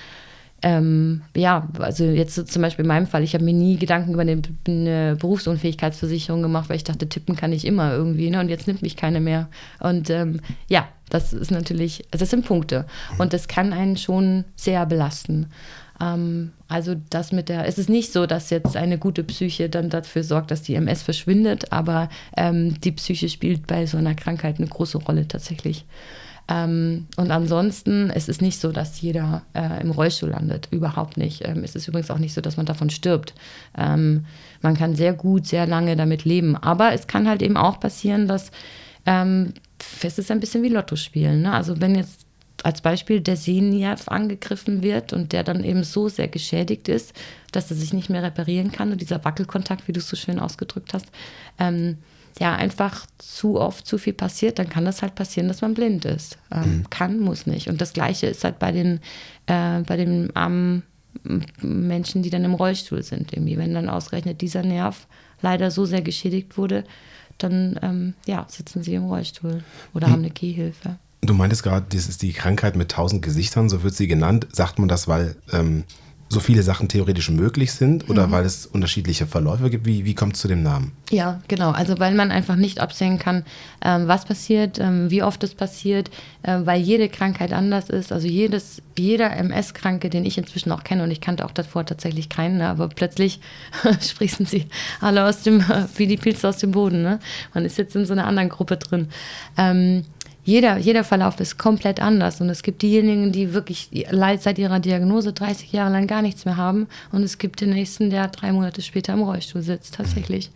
ähm, 0.65 1.21
ja, 1.35 1.69
also 1.77 2.05
jetzt 2.05 2.47
zum 2.47 2.61
Beispiel 2.63 2.85
in 2.85 2.87
meinem 2.87 3.05
Fall, 3.05 3.21
ich 3.21 3.35
habe 3.35 3.43
mir 3.43 3.53
nie 3.53 3.77
Gedanken 3.77 4.13
über 4.13 4.23
eine, 4.23 4.41
eine, 4.67 5.15
Berufsunfähigkeitsversicherung 5.15 6.41
gemacht, 6.41 6.69
weil 6.69 6.77
ich 6.77 6.83
dachte, 6.83 7.07
tippen 7.07 7.35
kann 7.35 7.53
ich 7.53 7.65
immer 7.65 7.93
irgendwie, 7.93 8.31
ne? 8.31 8.39
Und 8.39 8.49
jetzt 8.49 8.65
nimmt 8.65 8.81
mich 8.81 8.97
keine 8.97 9.21
mehr. 9.21 9.47
Und 9.79 10.09
ähm, 10.09 10.41
ja, 10.67 10.87
das 11.09 11.33
ist 11.33 11.51
natürlich, 11.51 12.05
also 12.11 12.23
das 12.23 12.31
sind 12.31 12.47
Punkte. 12.47 12.87
Und 13.19 13.31
das 13.31 13.47
kann 13.47 13.73
einen 13.73 13.95
schon 13.95 14.43
sehr 14.55 14.87
belasten. 14.87 15.51
Ähm, 16.01 16.51
also 16.67 16.95
das 17.11 17.31
mit 17.31 17.47
der, 17.47 17.67
es 17.67 17.77
ist 17.77 17.87
nicht 17.89 18.11
so, 18.11 18.25
dass 18.25 18.49
jetzt 18.49 18.75
eine 18.75 18.97
gute 18.97 19.23
Psyche 19.23 19.69
dann 19.69 19.91
dafür 19.91 20.23
sorgt, 20.23 20.49
dass 20.49 20.63
die 20.63 20.73
MS 20.73 21.03
verschwindet, 21.03 21.71
aber 21.71 22.09
ähm, 22.35 22.81
die 22.81 22.91
Psyche 22.93 23.29
spielt 23.29 23.67
bei 23.67 23.85
so 23.85 23.97
einer 23.97 24.15
Krankheit 24.15 24.57
eine 24.57 24.67
große 24.67 24.97
Rolle 24.97 25.27
tatsächlich. 25.27 25.85
Ähm, 26.47 27.07
und 27.17 27.31
ansonsten 27.31 28.11
es 28.11 28.29
ist 28.29 28.41
nicht 28.41 28.59
so, 28.59 28.71
dass 28.71 29.01
jeder 29.01 29.41
äh, 29.53 29.81
im 29.81 29.91
Rollstuhl 29.91 30.29
landet. 30.29 30.67
Überhaupt 30.71 31.17
nicht. 31.17 31.47
Ähm, 31.47 31.63
es 31.63 31.75
ist 31.75 31.87
übrigens 31.87 32.11
auch 32.11 32.19
nicht 32.19 32.33
so, 32.33 32.41
dass 32.41 32.57
man 32.57 32.65
davon 32.65 32.89
stirbt. 32.89 33.33
Ähm, 33.77 34.25
man 34.61 34.75
kann 34.75 34.95
sehr 34.95 35.13
gut, 35.13 35.47
sehr 35.47 35.65
lange 35.65 35.95
damit 35.95 36.23
leben. 36.23 36.55
Aber 36.55 36.93
es 36.93 37.07
kann 37.07 37.27
halt 37.27 37.41
eben 37.41 37.57
auch 37.57 37.79
passieren, 37.79 38.27
dass 38.27 38.51
ähm, 39.05 39.53
es 40.01 40.17
ist 40.17 40.31
ein 40.31 40.39
bisschen 40.39 40.63
wie 40.63 40.69
Lotto 40.69 40.95
spielen. 40.95 41.41
Ne? 41.43 41.53
Also 41.53 41.81
wenn 41.81 41.95
jetzt 41.95 42.25
als 42.63 42.81
Beispiel 42.81 43.21
der 43.21 43.37
Sehnerv 43.37 44.07
angegriffen 44.07 44.81
wird 44.81 45.13
und 45.13 45.33
der 45.33 45.43
dann 45.43 45.63
eben 45.63 45.83
so 45.83 46.09
sehr 46.09 46.27
geschädigt 46.27 46.87
ist, 46.89 47.13
dass 47.51 47.69
er 47.69 47.77
sich 47.77 47.93
nicht 47.93 48.09
mehr 48.09 48.23
reparieren 48.23 48.71
kann 48.71 48.91
und 48.91 49.01
dieser 49.01 49.23
Wackelkontakt, 49.23 49.87
wie 49.87 49.93
du 49.93 49.99
es 49.99 50.09
so 50.09 50.15
schön 50.15 50.39
ausgedrückt 50.39 50.93
hast, 50.93 51.07
ähm, 51.59 51.97
ja, 52.39 52.55
einfach 52.55 53.05
zu 53.17 53.59
oft 53.59 53.85
zu 53.85 53.97
viel 53.97 54.13
passiert, 54.13 54.59
dann 54.59 54.69
kann 54.69 54.85
das 54.85 55.01
halt 55.01 55.15
passieren, 55.15 55.47
dass 55.47 55.61
man 55.61 55.73
blind 55.73 56.05
ist. 56.05 56.37
Ähm, 56.51 56.77
mhm. 56.77 56.89
Kann, 56.89 57.19
muss 57.19 57.47
nicht. 57.47 57.69
Und 57.69 57.79
das 57.79 57.93
Gleiche 57.93 58.27
ist 58.27 58.43
halt 58.43 58.59
bei 58.59 58.71
den, 58.71 58.99
äh, 59.47 59.81
bei 59.81 59.95
den 59.95 60.35
armen 60.35 60.83
Menschen, 61.61 62.23
die 62.23 62.29
dann 62.29 62.43
im 62.43 62.53
Rollstuhl 62.53 63.03
sind. 63.03 63.33
Irgendwie, 63.33 63.57
wenn 63.57 63.73
dann 63.73 63.89
ausgerechnet 63.89 64.41
dieser 64.41 64.63
Nerv 64.63 65.07
leider 65.41 65.71
so 65.71 65.85
sehr 65.85 66.01
geschädigt 66.01 66.57
wurde, 66.57 66.83
dann 67.37 67.79
ähm, 67.81 68.13
ja, 68.25 68.45
sitzen 68.49 68.83
sie 68.83 68.95
im 68.95 69.05
Rollstuhl 69.05 69.63
oder 69.93 70.07
mhm. 70.07 70.11
haben 70.11 70.23
eine 70.23 70.31
Gehhilfe. 70.31 70.97
Du 71.21 71.33
meintest 71.33 71.63
gerade, 71.63 71.85
das 71.89 72.07
ist 72.07 72.21
die 72.21 72.33
Krankheit 72.33 72.75
mit 72.75 72.91
tausend 72.91 73.21
Gesichtern, 73.21 73.69
so 73.69 73.81
wird 73.81 73.95
sie 73.95 74.07
genannt. 74.07 74.47
Sagt 74.51 74.77
man 74.77 74.87
das, 74.87 75.07
weil 75.07 75.35
ähm, 75.51 75.85
so 76.27 76.39
viele 76.39 76.63
Sachen 76.63 76.87
theoretisch 76.87 77.29
möglich 77.29 77.71
sind 77.73 78.09
oder 78.09 78.27
mhm. 78.27 78.31
weil 78.31 78.45
es 78.45 78.65
unterschiedliche 78.65 79.27
Verläufe 79.27 79.69
gibt? 79.69 79.85
Wie, 79.85 80.05
wie 80.05 80.15
kommt 80.15 80.35
es 80.35 80.41
zu 80.41 80.47
dem 80.47 80.63
Namen? 80.63 80.91
Ja, 81.11 81.41
genau. 81.47 81.71
Also 81.71 81.99
weil 81.99 82.15
man 82.15 82.31
einfach 82.31 82.55
nicht 82.55 82.79
absehen 82.79 83.19
kann, 83.19 83.45
ähm, 83.81 84.07
was 84.07 84.25
passiert, 84.25 84.79
ähm, 84.79 85.11
wie 85.11 85.21
oft 85.21 85.43
es 85.43 85.53
passiert, 85.53 86.09
äh, 86.41 86.59
weil 86.63 86.81
jede 86.81 87.09
Krankheit 87.09 87.53
anders 87.53 87.89
ist. 87.89 88.11
Also 88.11 88.27
jedes, 88.27 88.81
jeder 88.97 89.35
MS-Kranke, 89.37 90.09
den 90.09 90.25
ich 90.25 90.37
inzwischen 90.37 90.71
auch 90.71 90.83
kenne, 90.83 91.03
und 91.03 91.11
ich 91.11 91.21
kannte 91.21 91.45
auch 91.45 91.51
davor 91.51 91.85
tatsächlich 91.85 92.27
keinen, 92.27 92.57
ne, 92.57 92.69
aber 92.69 92.89
plötzlich 92.89 93.39
sprießen 94.01 94.47
sie 94.47 94.65
alle 95.01 95.25
aus 95.25 95.43
dem, 95.43 95.63
wie 95.95 96.07
die 96.07 96.17
Pilze 96.17 96.49
aus 96.49 96.57
dem 96.57 96.71
Boden. 96.71 97.03
Ne? 97.03 97.19
Man 97.53 97.65
ist 97.65 97.77
jetzt 97.77 97.95
in 97.95 98.05
so 98.05 98.13
einer 98.13 98.25
anderen 98.25 98.49
Gruppe 98.49 98.77
drin. 98.77 99.09
Jeder, 100.45 100.77
jeder 100.77 101.03
Verlauf 101.03 101.39
ist 101.39 101.57
komplett 101.57 101.99
anders. 101.99 102.39
Und 102.39 102.49
es 102.49 102.61
gibt 102.61 102.83
diejenigen, 102.83 103.31
die 103.31 103.53
wirklich 103.53 103.89
seit 104.11 104.59
ihrer 104.59 104.79
Diagnose 104.79 105.33
30 105.33 105.71
Jahre 105.71 105.91
lang 105.91 106.07
gar 106.07 106.21
nichts 106.21 106.45
mehr 106.45 106.55
haben. 106.55 106.87
Und 107.11 107.23
es 107.23 107.39
gibt 107.39 107.61
den 107.61 107.71
nächsten, 107.71 108.11
der 108.11 108.27
drei 108.27 108.53
Monate 108.53 108.81
später 108.83 109.13
im 109.13 109.23
Rollstuhl 109.23 109.63
sitzt, 109.63 109.95
tatsächlich. 109.95 110.51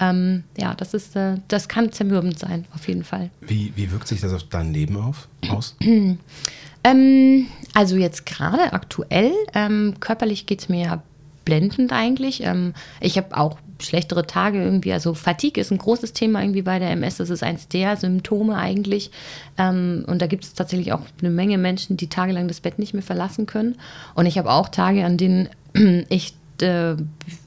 Ähm, 0.00 0.44
ja, 0.58 0.74
das 0.74 0.94
ist, 0.94 1.16
äh, 1.16 1.36
das 1.48 1.68
kann 1.68 1.92
zermürbend 1.92 2.38
sein, 2.38 2.66
auf 2.74 2.88
jeden 2.88 3.04
Fall. 3.04 3.30
Wie, 3.40 3.72
wie 3.74 3.90
wirkt 3.90 4.08
sich 4.08 4.20
das 4.20 4.32
auf 4.32 4.44
dein 4.44 4.72
Leben 4.72 4.96
auf, 4.96 5.28
aus? 5.48 5.76
ähm, 6.84 7.46
also 7.74 7.96
jetzt 7.96 8.26
gerade 8.26 8.72
aktuell, 8.72 9.32
ähm, 9.54 9.94
körperlich 10.00 10.46
geht 10.46 10.60
es 10.60 10.68
mir 10.68 10.84
ja 10.84 11.02
blendend 11.44 11.92
eigentlich. 11.92 12.42
Ähm, 12.42 12.74
ich 13.00 13.16
habe 13.16 13.36
auch 13.36 13.58
schlechtere 13.82 14.26
Tage 14.26 14.62
irgendwie. 14.62 14.92
Also 14.92 15.14
Fatigue 15.14 15.60
ist 15.60 15.70
ein 15.70 15.78
großes 15.78 16.12
Thema 16.12 16.40
irgendwie 16.40 16.62
bei 16.62 16.78
der 16.78 16.90
MS. 16.90 17.18
Das 17.18 17.30
ist 17.30 17.42
eins 17.42 17.68
der 17.68 17.96
Symptome 17.96 18.56
eigentlich. 18.56 19.10
Ähm, 19.58 20.04
und 20.06 20.22
da 20.22 20.26
gibt 20.26 20.44
es 20.44 20.54
tatsächlich 20.54 20.92
auch 20.92 21.02
eine 21.20 21.30
Menge 21.30 21.58
Menschen, 21.58 21.96
die 21.96 22.08
tagelang 22.08 22.48
das 22.48 22.60
Bett 22.60 22.78
nicht 22.78 22.94
mehr 22.94 23.02
verlassen 23.02 23.46
können. 23.46 23.76
Und 24.14 24.26
ich 24.26 24.38
habe 24.38 24.50
auch 24.50 24.68
Tage, 24.68 25.04
an 25.04 25.16
denen 25.16 25.48
ich 26.08 26.34
äh, 26.60 26.94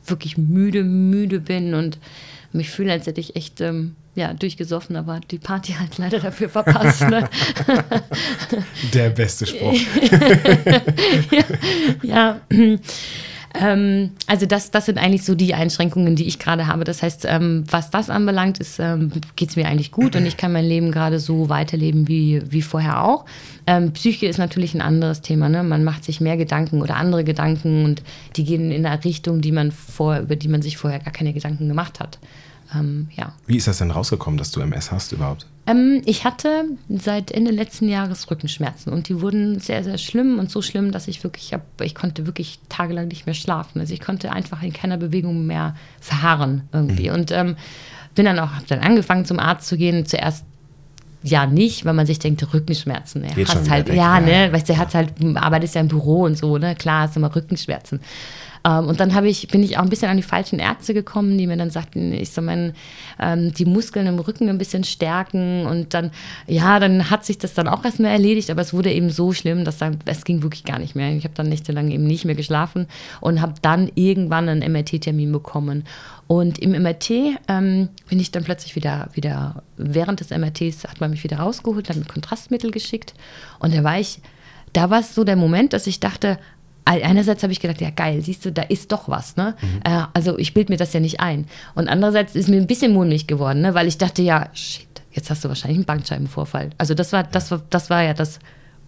wirklich 0.06 0.38
müde, 0.38 0.84
müde 0.84 1.40
bin 1.40 1.74
und 1.74 1.98
mich 2.52 2.70
fühle, 2.70 2.92
als 2.92 3.08
hätte 3.08 3.22
ich 3.22 3.36
echt 3.36 3.62
ähm, 3.62 3.96
ja, 4.16 4.34
durchgesoffen, 4.34 4.96
aber 4.96 5.20
die 5.30 5.40
Party 5.40 5.74
halt 5.74 5.92
leider 5.98 6.20
dafür 6.20 6.50
verpasst. 6.50 7.02
Ne? 7.02 7.30
Der 8.94 9.10
beste 9.10 9.46
Spruch. 9.46 9.74
ja. 12.02 12.40
ja. 12.50 12.50
Ähm, 13.60 14.12
also 14.28 14.46
das, 14.46 14.72
das 14.72 14.86
sind 14.86 14.98
eigentlich 14.98 15.24
so 15.24 15.36
die 15.36 15.54
Einschränkungen, 15.54 16.16
die 16.16 16.26
ich 16.26 16.40
gerade 16.40 16.68
habe. 16.68 16.84
Das 16.84 17.02
heißt, 17.02 17.26
ähm, 17.28 17.64
was 17.70 17.90
das 17.90 18.10
anbelangt, 18.10 18.60
ähm, 18.80 19.12
geht 19.36 19.50
es 19.50 19.56
mir 19.56 19.68
eigentlich 19.68 19.92
gut 19.92 20.16
und 20.16 20.26
ich 20.26 20.38
kann 20.38 20.52
mein 20.52 20.66
Leben 20.66 20.92
gerade 20.92 21.20
so 21.20 21.50
weiterleben 21.50 22.08
wie, 22.08 22.42
wie 22.50 22.62
vorher 22.62 23.04
auch. 23.04 23.26
Ähm, 23.68 23.94
Psyche 23.94 24.28
ist 24.28 24.38
natürlich 24.38 24.74
ein 24.74 24.82
anderes 24.82 25.22
Thema. 25.22 25.50
Ne? 25.50 25.64
Man 25.64 25.84
macht 25.84 26.04
sich 26.04 26.22
mehr 26.22 26.38
Gedanken 26.38 26.82
oder 26.82 26.98
andere 26.98 27.24
Gedanken 27.24 27.86
und 27.86 28.04
die 28.36 28.44
gehen 28.44 28.72
in 28.72 28.86
eine 28.86 29.04
Richtung, 29.04 29.42
die 29.42 29.52
man 29.52 29.72
vor, 29.72 30.20
über 30.20 30.36
die 30.36 30.48
man 30.48 30.62
sich 30.62 30.78
vorher 30.78 31.00
gar 31.00 31.14
keine 31.14 31.34
Gedanken 31.34 31.68
gemacht 31.68 32.00
hat. 32.00 32.20
Ähm, 32.74 33.08
ja. 33.16 33.34
Wie 33.46 33.58
ist 33.58 33.68
das 33.68 33.78
denn 33.78 33.92
rausgekommen, 33.92 34.38
dass 34.38 34.52
du 34.52 34.62
MS 34.62 34.92
hast 34.92 35.12
überhaupt? 35.12 35.46
Ähm, 35.68 36.02
ich 36.06 36.26
hatte 36.26 36.66
seit 36.90 37.32
Ende 37.32 37.52
letzten 37.52 37.90
Jahres 37.90 38.30
Rückenschmerzen 38.30 38.92
und 38.94 39.10
die 39.10 39.22
wurden 39.22 39.60
sehr, 39.60 39.84
sehr 39.84 39.98
schlimm 39.98 40.40
und 40.40 40.50
so 40.50 40.62
schlimm, 40.62 40.92
dass 40.92 41.08
ich 41.08 41.24
wirklich, 41.24 41.54
hab, 41.54 41.64
ich 41.82 41.96
konnte 41.96 42.26
wirklich 42.26 42.60
tagelang 42.70 43.08
nicht 43.08 43.26
mehr 43.26 43.36
schlafen. 43.36 43.80
Also 43.80 43.94
ich 43.94 44.02
konnte 44.02 44.32
einfach 44.32 44.62
in 44.64 44.74
keiner 44.74 44.98
Bewegung 44.98 45.46
mehr 45.46 45.76
verharren 46.00 46.64
irgendwie. 46.72 47.10
Mhm. 47.10 47.16
Und 47.16 47.32
ähm, 47.32 47.56
bin 48.16 48.26
dann 48.26 48.40
auch, 48.40 48.52
habe 48.52 48.66
dann 48.68 48.80
angefangen 48.80 49.26
zum 49.26 49.40
Arzt 49.40 49.68
zu 49.68 49.78
gehen. 49.78 50.06
Zuerst 50.06 50.46
ja 51.26 51.48
nicht, 51.48 51.86
weil 51.86 51.94
man 51.94 52.06
sich 52.06 52.20
denkt, 52.20 52.46
Rückenschmerzen. 52.54 53.24
Er 53.24 53.36
hast 53.48 53.70
halt, 53.70 53.88
weg, 53.88 53.96
ja, 53.96 54.20
ja, 54.20 54.48
ne, 54.48 54.54
weißt 54.54 54.70
du, 54.70 54.74
er 54.74 54.80
hat 54.80 54.94
halt, 54.94 55.14
arbeitet 55.36 55.74
ja 55.74 55.82
im 55.82 55.88
Büro 55.88 56.24
und 56.24 56.38
so, 56.38 56.58
ne, 56.58 56.76
klar, 56.76 57.08
hast 57.08 57.18
immer 57.18 57.36
Rückenschmerzen. 57.36 58.00
Ähm, 58.66 58.88
und 58.88 59.00
dann 59.00 59.26
ich, 59.26 59.48
bin 59.50 59.64
ich 59.64 59.78
auch 59.78 59.84
ein 59.84 59.90
bisschen 59.90 60.10
an 60.10 60.18
die 60.18 60.24
falschen 60.24 60.60
Ärzte 60.60 60.94
gekommen, 60.94 61.38
die 61.38 61.48
mir 61.48 61.56
dann 61.56 61.70
sagten, 61.70 62.12
ich 62.14 62.32
soll 62.32 62.44
mein, 62.44 62.74
ähm, 63.20 63.54
die 63.54 63.66
Muskeln 63.66 64.08
im 64.08 64.20
Rücken 64.20 64.50
ein 64.50 64.58
bisschen 64.58 64.84
stärken. 64.84 65.66
Und 65.68 65.94
dann, 65.94 66.12
ja, 66.48 66.80
dann 66.80 67.10
hat 67.10 67.24
sich 67.26 67.38
das 67.38 67.54
dann 67.54 67.68
auch 67.68 67.86
erstmal 67.86 68.12
erledigt, 68.12 68.50
aber 68.50 68.62
es 68.62 68.74
wurde 68.74 68.92
eben 68.92 69.10
so 69.10 69.32
schlimm, 69.32 69.64
dass 69.64 69.78
dann, 69.78 70.00
es 70.06 70.26
ging 70.26 70.42
wirklich 70.42 70.64
gar 70.64 70.80
nicht 70.80 70.96
mehr. 70.96 71.16
Ich 71.16 71.24
habe 71.24 71.36
dann 71.36 71.50
nächtelang 71.50 71.92
eben 71.92 72.06
nicht 72.06 72.26
mehr 72.26 72.36
geschlafen 72.36 72.88
und 73.22 73.40
habe 73.40 73.54
dann 73.62 73.92
irgendwann 73.94 74.50
einen 74.50 74.72
MRT-Termin 74.72 75.32
bekommen. 75.32 75.84
Und 76.28 76.58
im 76.58 76.72
MRT 76.72 77.12
ähm, 77.48 77.90
bin 78.10 78.20
ich 78.20 78.32
dann 78.32 78.44
plötzlich 78.44 78.76
wieder, 78.76 79.10
wieder, 79.14 79.62
während 79.78 80.22
des 80.22 80.32
MRTs 80.32 80.86
hat 80.86 81.00
man 81.00 81.12
mich 81.12 81.24
wieder 81.24 81.38
rausgeholt, 81.38 81.90
hat 81.90 81.98
mir 81.98 82.06
Kontrastmittel 82.06 82.72
geschickt. 82.72 83.14
Und 83.60 83.76
da 83.76 83.84
war 83.84 84.00
ich, 84.00 84.22
da 84.74 84.90
war 84.90 85.02
es 85.02 85.14
so 85.14 85.24
der 85.24 85.36
Moment, 85.36 85.74
dass 85.74 85.86
ich 85.86 86.00
dachte, 86.00 86.40
einerseits 86.86 87.44
habe 87.44 87.52
ich 87.52 87.60
gedacht, 87.60 87.82
ja 87.82 87.90
geil, 87.90 88.22
siehst 88.22 88.46
du, 88.46 88.52
da 88.52 88.62
ist 88.62 88.92
doch 88.92 89.10
was. 89.10 89.36
Ne? 89.36 89.56
Mhm. 89.62 89.80
Äh, 89.84 90.04
also 90.14 90.38
ich 90.38 90.54
bilde 90.54 90.72
mir 90.72 90.78
das 90.78 90.94
ja 90.94 91.00
nicht 91.00 91.20
ein. 91.20 91.46
Und 91.74 91.90
andererseits 91.90 92.36
ist 92.36 92.48
mir 92.48 92.58
ein 92.58 92.68
bisschen 92.68 92.94
mulmig 92.94 93.28
geworden, 93.28 93.62
ne? 93.62 93.74
weil 93.74 93.88
ich 93.88 93.98
dachte, 93.98 94.22
ja, 94.22 94.50
shit, 94.54 94.88
jetzt 95.12 95.30
hast 95.30 95.44
du 95.44 95.50
wahrscheinlich 95.50 95.78
einen 95.78 95.86
Bandscheibenvorfall. 95.86 96.70
Also 96.78 96.94
das 96.94 97.12
war, 97.12 97.24
das 97.24 97.52
war, 97.52 97.62
das 97.70 97.90
war 97.90 98.04
ja 98.04 98.14
das 98.14 98.40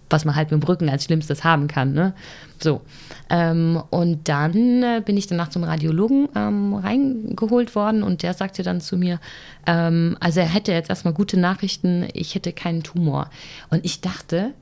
was 0.10 0.26
man 0.26 0.36
halt 0.36 0.52
mit 0.52 0.62
dem 0.62 0.68
Rücken 0.68 0.90
als 0.90 1.06
Schlimmstes 1.06 1.44
haben 1.44 1.68
kann. 1.68 1.94
Ne? 1.94 2.14
So. 2.60 2.82
Ähm, 3.30 3.82
und 3.90 4.28
dann 4.30 4.84
äh, 4.84 5.02
bin 5.04 5.18
ich 5.18 5.28
danach 5.28 5.50
zum 5.50 5.64
Radiologen 5.64 6.30
ähm, 6.36 6.74
reingeholt 6.74 7.76
worden 7.76 8.04
und 8.04 8.24
der 8.24 8.34
sagte 8.34 8.64
dann 8.64 8.82
zu 8.82 8.98
mir, 8.98 9.20
ähm, 9.66 10.18
also 10.20 10.40
er 10.40 10.48
hätte 10.48 10.72
jetzt 10.72 10.90
erstmal 10.90 11.14
gute 11.14 11.40
Nachrichten, 11.40 12.08
ich 12.14 12.36
hätte 12.36 12.54
keinen 12.54 12.84
Tumor. 12.84 13.30
Und 13.70 13.86
ich 13.86 14.02
dachte, 14.02 14.54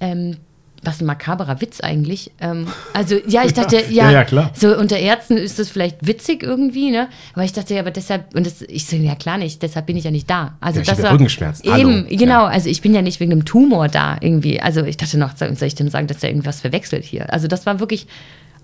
ähm, 0.00 0.36
was 0.82 1.00
ein 1.00 1.06
makaberer 1.06 1.60
Witz 1.60 1.80
eigentlich. 1.80 2.30
Ähm, 2.40 2.66
also 2.92 3.16
ja, 3.26 3.44
ich 3.44 3.52
dachte, 3.52 3.76
ja, 3.90 4.04
ja, 4.04 4.10
ja, 4.10 4.24
klar. 4.24 4.50
so 4.54 4.76
unter 4.76 4.98
Ärzten 4.98 5.36
ist 5.36 5.58
das 5.58 5.68
vielleicht 5.68 6.06
witzig 6.06 6.42
irgendwie, 6.42 6.90
ne? 6.90 7.08
Aber 7.34 7.44
ich 7.44 7.52
dachte, 7.52 7.74
ja, 7.74 7.80
aber 7.80 7.90
deshalb, 7.90 8.34
und 8.34 8.46
das, 8.46 8.62
ich 8.62 8.86
so, 8.86 8.96
ja 8.96 9.14
klar 9.14 9.38
nicht, 9.38 9.62
deshalb 9.62 9.86
bin 9.86 9.96
ich 9.96 10.04
ja 10.04 10.10
nicht 10.10 10.30
da. 10.30 10.56
Also 10.60 10.80
ja, 10.80 10.86
das 10.86 11.02
war 11.02 11.12
Rückenschmerzen. 11.12 11.66
Eben, 11.66 12.06
Hallo. 12.06 12.16
genau, 12.16 12.44
also 12.44 12.68
ich 12.68 12.80
bin 12.80 12.94
ja 12.94 13.02
nicht 13.02 13.20
wegen 13.20 13.32
einem 13.32 13.44
Tumor 13.44 13.88
da 13.88 14.16
irgendwie. 14.20 14.60
Also 14.60 14.84
ich 14.84 14.96
dachte 14.96 15.18
noch, 15.18 15.36
soll 15.36 15.56
ich 15.62 15.74
dem 15.74 15.88
sagen, 15.88 16.06
dass 16.06 16.22
er 16.22 16.30
irgendwas 16.30 16.60
verwechselt 16.60 17.04
hier? 17.04 17.32
Also 17.32 17.48
das 17.48 17.66
war 17.66 17.80
wirklich, 17.80 18.06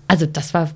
also 0.07 0.25
das 0.25 0.53
war, 0.53 0.71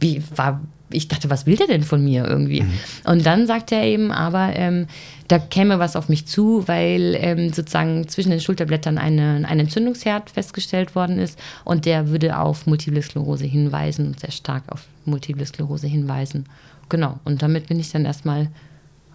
wie, 0.00 0.22
war 0.34 0.60
ich 0.94 1.08
dachte, 1.08 1.30
was 1.30 1.46
will 1.46 1.56
der 1.56 1.66
denn 1.66 1.82
von 1.82 2.02
mir 2.02 2.24
irgendwie? 2.26 2.62
Mhm. 2.62 2.72
Und 3.04 3.26
dann 3.26 3.46
sagte 3.46 3.74
er 3.74 3.84
eben, 3.84 4.10
aber 4.10 4.54
ähm, 4.54 4.86
da 5.28 5.38
käme 5.38 5.78
was 5.78 5.96
auf 5.96 6.08
mich 6.08 6.26
zu, 6.26 6.66
weil 6.66 7.16
ähm, 7.18 7.52
sozusagen 7.52 8.06
zwischen 8.08 8.30
den 8.30 8.40
Schulterblättern 8.40 8.98
eine, 8.98 9.46
ein 9.46 9.60
Entzündungsherd 9.60 10.30
festgestellt 10.30 10.94
worden 10.94 11.18
ist 11.18 11.38
und 11.64 11.86
der 11.86 12.08
würde 12.08 12.38
auf 12.38 12.66
Multiple 12.66 13.02
Sklerose 13.02 13.46
hinweisen 13.46 14.08
und 14.08 14.20
sehr 14.20 14.30
stark 14.30 14.64
auf 14.68 14.86
Multiple 15.04 15.44
Sklerose 15.46 15.86
hinweisen. 15.86 16.46
Genau, 16.88 17.18
und 17.24 17.42
damit 17.42 17.68
bin 17.68 17.80
ich 17.80 17.90
dann 17.90 18.04
erstmal 18.04 18.48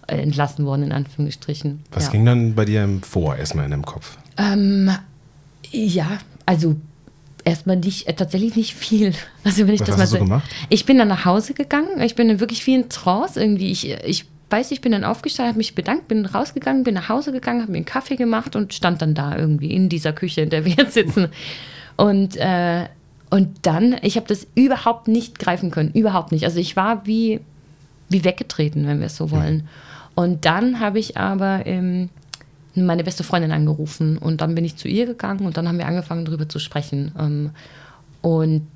äh, 0.06 0.16
entlassen 0.16 0.66
worden, 0.66 0.84
in 0.84 0.92
Anführungsstrichen. 0.92 1.80
Was 1.92 2.06
ja. 2.06 2.10
ging 2.10 2.24
dann 2.24 2.54
bei 2.54 2.64
dir 2.64 2.88
vor, 3.02 3.36
erstmal 3.36 3.64
in 3.66 3.70
deinem 3.70 3.86
Kopf? 3.86 4.18
Ähm, 4.36 4.90
ja, 5.70 6.18
also 6.46 6.76
erstmal 7.44 7.76
nicht, 7.76 8.06
äh, 8.08 8.14
tatsächlich 8.14 8.56
nicht 8.56 8.74
viel. 8.74 9.14
Also 9.44 9.66
wenn 9.66 9.74
ich 9.74 9.80
Was 9.80 9.88
das 9.88 9.98
hast 9.98 10.12
mal 10.12 10.18
du 10.18 10.24
so 10.24 10.24
gemacht? 10.30 10.50
Ich 10.68 10.84
bin 10.84 10.98
dann 10.98 11.08
nach 11.08 11.24
Hause 11.24 11.54
gegangen. 11.54 12.00
Ich 12.02 12.14
bin 12.14 12.28
dann 12.28 12.40
wirklich 12.40 12.66
wie 12.66 12.74
in 12.74 12.88
Trance 12.90 13.40
irgendwie. 13.40 13.70
Ich, 13.70 13.90
ich 14.04 14.26
weiß, 14.50 14.70
ich 14.70 14.80
bin 14.80 14.92
dann 14.92 15.04
aufgestanden, 15.04 15.50
habe 15.50 15.58
mich 15.58 15.74
bedankt, 15.74 16.08
bin 16.08 16.26
rausgegangen, 16.26 16.84
bin 16.84 16.94
nach 16.94 17.08
Hause 17.08 17.32
gegangen, 17.32 17.62
habe 17.62 17.72
mir 17.72 17.78
einen 17.78 17.86
Kaffee 17.86 18.16
gemacht 18.16 18.56
und 18.56 18.74
stand 18.74 19.00
dann 19.00 19.14
da 19.14 19.36
irgendwie 19.36 19.72
in 19.72 19.88
dieser 19.88 20.12
Küche, 20.12 20.42
in 20.42 20.50
der 20.50 20.64
wir 20.64 20.74
jetzt 20.74 20.94
sitzen. 20.94 21.28
Und, 21.96 22.38
äh, 22.38 22.86
und 23.28 23.66
dann, 23.66 23.94
ich 24.00 24.16
habe 24.16 24.26
das 24.26 24.46
überhaupt 24.54 25.06
nicht 25.06 25.38
greifen 25.38 25.70
können, 25.70 25.90
überhaupt 25.92 26.32
nicht. 26.32 26.46
Also 26.46 26.58
ich 26.58 26.74
war 26.74 27.06
wie, 27.06 27.40
wie 28.08 28.24
weggetreten, 28.24 28.86
wenn 28.86 29.00
wir 29.00 29.06
es 29.08 29.16
so 29.18 29.30
wollen. 29.30 29.68
Und 30.14 30.46
dann 30.46 30.80
habe 30.80 30.98
ich 30.98 31.18
aber 31.18 31.66
ähm, 31.66 32.08
meine 32.74 33.04
beste 33.04 33.24
Freundin 33.24 33.52
angerufen 33.52 34.18
und 34.18 34.40
dann 34.40 34.54
bin 34.54 34.64
ich 34.64 34.76
zu 34.76 34.88
ihr 34.88 35.06
gegangen 35.06 35.46
und 35.46 35.56
dann 35.56 35.66
haben 35.66 35.78
wir 35.78 35.86
angefangen, 35.86 36.24
darüber 36.24 36.48
zu 36.48 36.58
sprechen. 36.58 37.12
Ähm, 37.18 37.50
und 38.22 38.66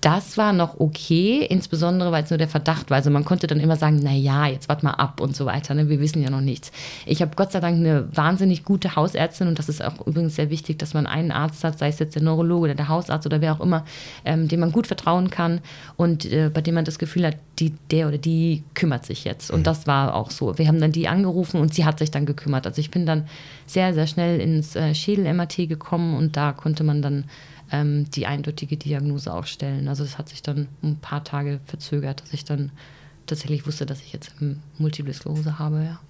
das 0.00 0.38
war 0.38 0.52
noch 0.52 0.80
okay, 0.80 1.44
insbesondere 1.48 2.10
weil 2.10 2.24
es 2.24 2.30
nur 2.30 2.38
der 2.38 2.48
Verdacht 2.48 2.90
war. 2.90 2.96
Also 2.96 3.10
man 3.10 3.24
konnte 3.24 3.46
dann 3.46 3.60
immer 3.60 3.76
sagen, 3.76 4.00
na 4.02 4.12
ja, 4.12 4.46
jetzt 4.46 4.68
warte 4.68 4.84
mal 4.84 4.92
ab 4.92 5.20
und 5.20 5.36
so 5.36 5.44
weiter. 5.44 5.74
Ne? 5.74 5.88
Wir 5.88 6.00
wissen 6.00 6.22
ja 6.22 6.30
noch 6.30 6.40
nichts. 6.40 6.72
Ich 7.04 7.20
habe 7.20 7.32
Gott 7.36 7.52
sei 7.52 7.60
Dank 7.60 7.76
eine 7.76 8.08
wahnsinnig 8.16 8.64
gute 8.64 8.96
Hausärztin 8.96 9.48
und 9.48 9.58
das 9.58 9.68
ist 9.68 9.84
auch 9.84 10.06
übrigens 10.06 10.36
sehr 10.36 10.48
wichtig, 10.48 10.78
dass 10.78 10.94
man 10.94 11.06
einen 11.06 11.32
Arzt 11.32 11.64
hat, 11.64 11.78
sei 11.78 11.88
es 11.88 11.98
jetzt 11.98 12.14
der 12.14 12.22
Neurologe 12.22 12.64
oder 12.64 12.74
der 12.74 12.88
Hausarzt 12.88 13.26
oder 13.26 13.42
wer 13.42 13.52
auch 13.52 13.60
immer, 13.60 13.84
ähm, 14.24 14.48
dem 14.48 14.60
man 14.60 14.72
gut 14.72 14.86
vertrauen 14.86 15.28
kann 15.28 15.60
und 15.96 16.24
äh, 16.24 16.50
bei 16.52 16.62
dem 16.62 16.76
man 16.76 16.86
das 16.86 16.98
Gefühl 16.98 17.26
hat, 17.26 17.36
die, 17.58 17.74
der 17.90 18.08
oder 18.08 18.18
die 18.18 18.62
kümmert 18.74 19.04
sich 19.04 19.24
jetzt. 19.24 19.50
Und 19.50 19.60
mhm. 19.60 19.64
das 19.64 19.86
war 19.86 20.14
auch 20.14 20.30
so. 20.30 20.56
Wir 20.56 20.66
haben 20.66 20.80
dann 20.80 20.92
die 20.92 21.08
angerufen 21.08 21.60
und 21.60 21.74
sie 21.74 21.84
hat 21.84 21.98
sich 21.98 22.10
dann 22.10 22.24
gekümmert. 22.24 22.66
Also 22.66 22.80
ich 22.80 22.90
bin 22.90 23.04
dann 23.04 23.28
sehr, 23.66 23.92
sehr 23.92 24.06
schnell 24.06 24.40
ins 24.40 24.76
äh, 24.76 24.94
Schädel-MRT 24.94 25.68
gekommen 25.68 26.16
und 26.16 26.38
da 26.38 26.52
konnte 26.52 26.84
man 26.84 27.02
dann 27.02 27.24
ähm, 27.72 28.10
die 28.10 28.26
eindeutige 28.26 28.76
Diagnose 28.76 29.32
auch 29.32 29.46
stellen. 29.46 29.88
Also 29.88 30.04
das 30.04 30.18
hat 30.18 30.28
sich 30.28 30.42
dann 30.42 30.68
ein 30.82 30.96
paar 30.96 31.24
Tage 31.24 31.60
verzögert, 31.66 32.22
dass 32.22 32.32
ich 32.32 32.44
dann 32.44 32.70
tatsächlich 33.26 33.66
wusste, 33.66 33.86
dass 33.86 34.00
ich 34.00 34.12
jetzt 34.12 34.34
Multiple 34.78 35.12
Sklerose 35.12 35.58
habe, 35.58 35.84
ja. 35.84 36.00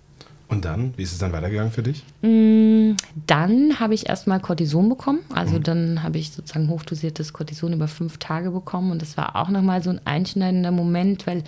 Und 0.50 0.64
dann, 0.64 0.92
wie 0.96 1.02
ist 1.04 1.12
es 1.12 1.18
dann 1.18 1.32
weitergegangen 1.32 1.70
für 1.70 1.84
dich? 1.84 2.02
Mm, 2.22 2.96
dann 3.26 3.78
habe 3.78 3.94
ich 3.94 4.08
erstmal 4.08 4.40
Cortison 4.40 4.88
bekommen. 4.88 5.20
Also 5.32 5.58
mhm. 5.58 5.62
dann 5.62 6.02
habe 6.02 6.18
ich 6.18 6.32
sozusagen 6.32 6.68
hochdosiertes 6.68 7.32
Cortison 7.32 7.72
über 7.72 7.86
fünf 7.86 8.18
Tage 8.18 8.50
bekommen. 8.50 8.90
Und 8.90 9.00
das 9.00 9.16
war 9.16 9.36
auch 9.36 9.48
nochmal 9.48 9.80
so 9.80 9.90
ein 9.90 10.00
einschneidender 10.04 10.72
Moment, 10.72 11.28
weil 11.28 11.44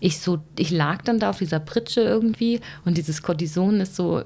ich 0.00 0.18
so, 0.18 0.40
ich 0.58 0.72
lag 0.72 1.02
dann 1.02 1.20
da 1.20 1.30
auf 1.30 1.38
dieser 1.38 1.60
Pritsche 1.60 2.00
irgendwie 2.00 2.60
und 2.84 2.96
dieses 2.96 3.22
Cortison 3.22 3.80
ist 3.80 3.94
so, 3.94 4.24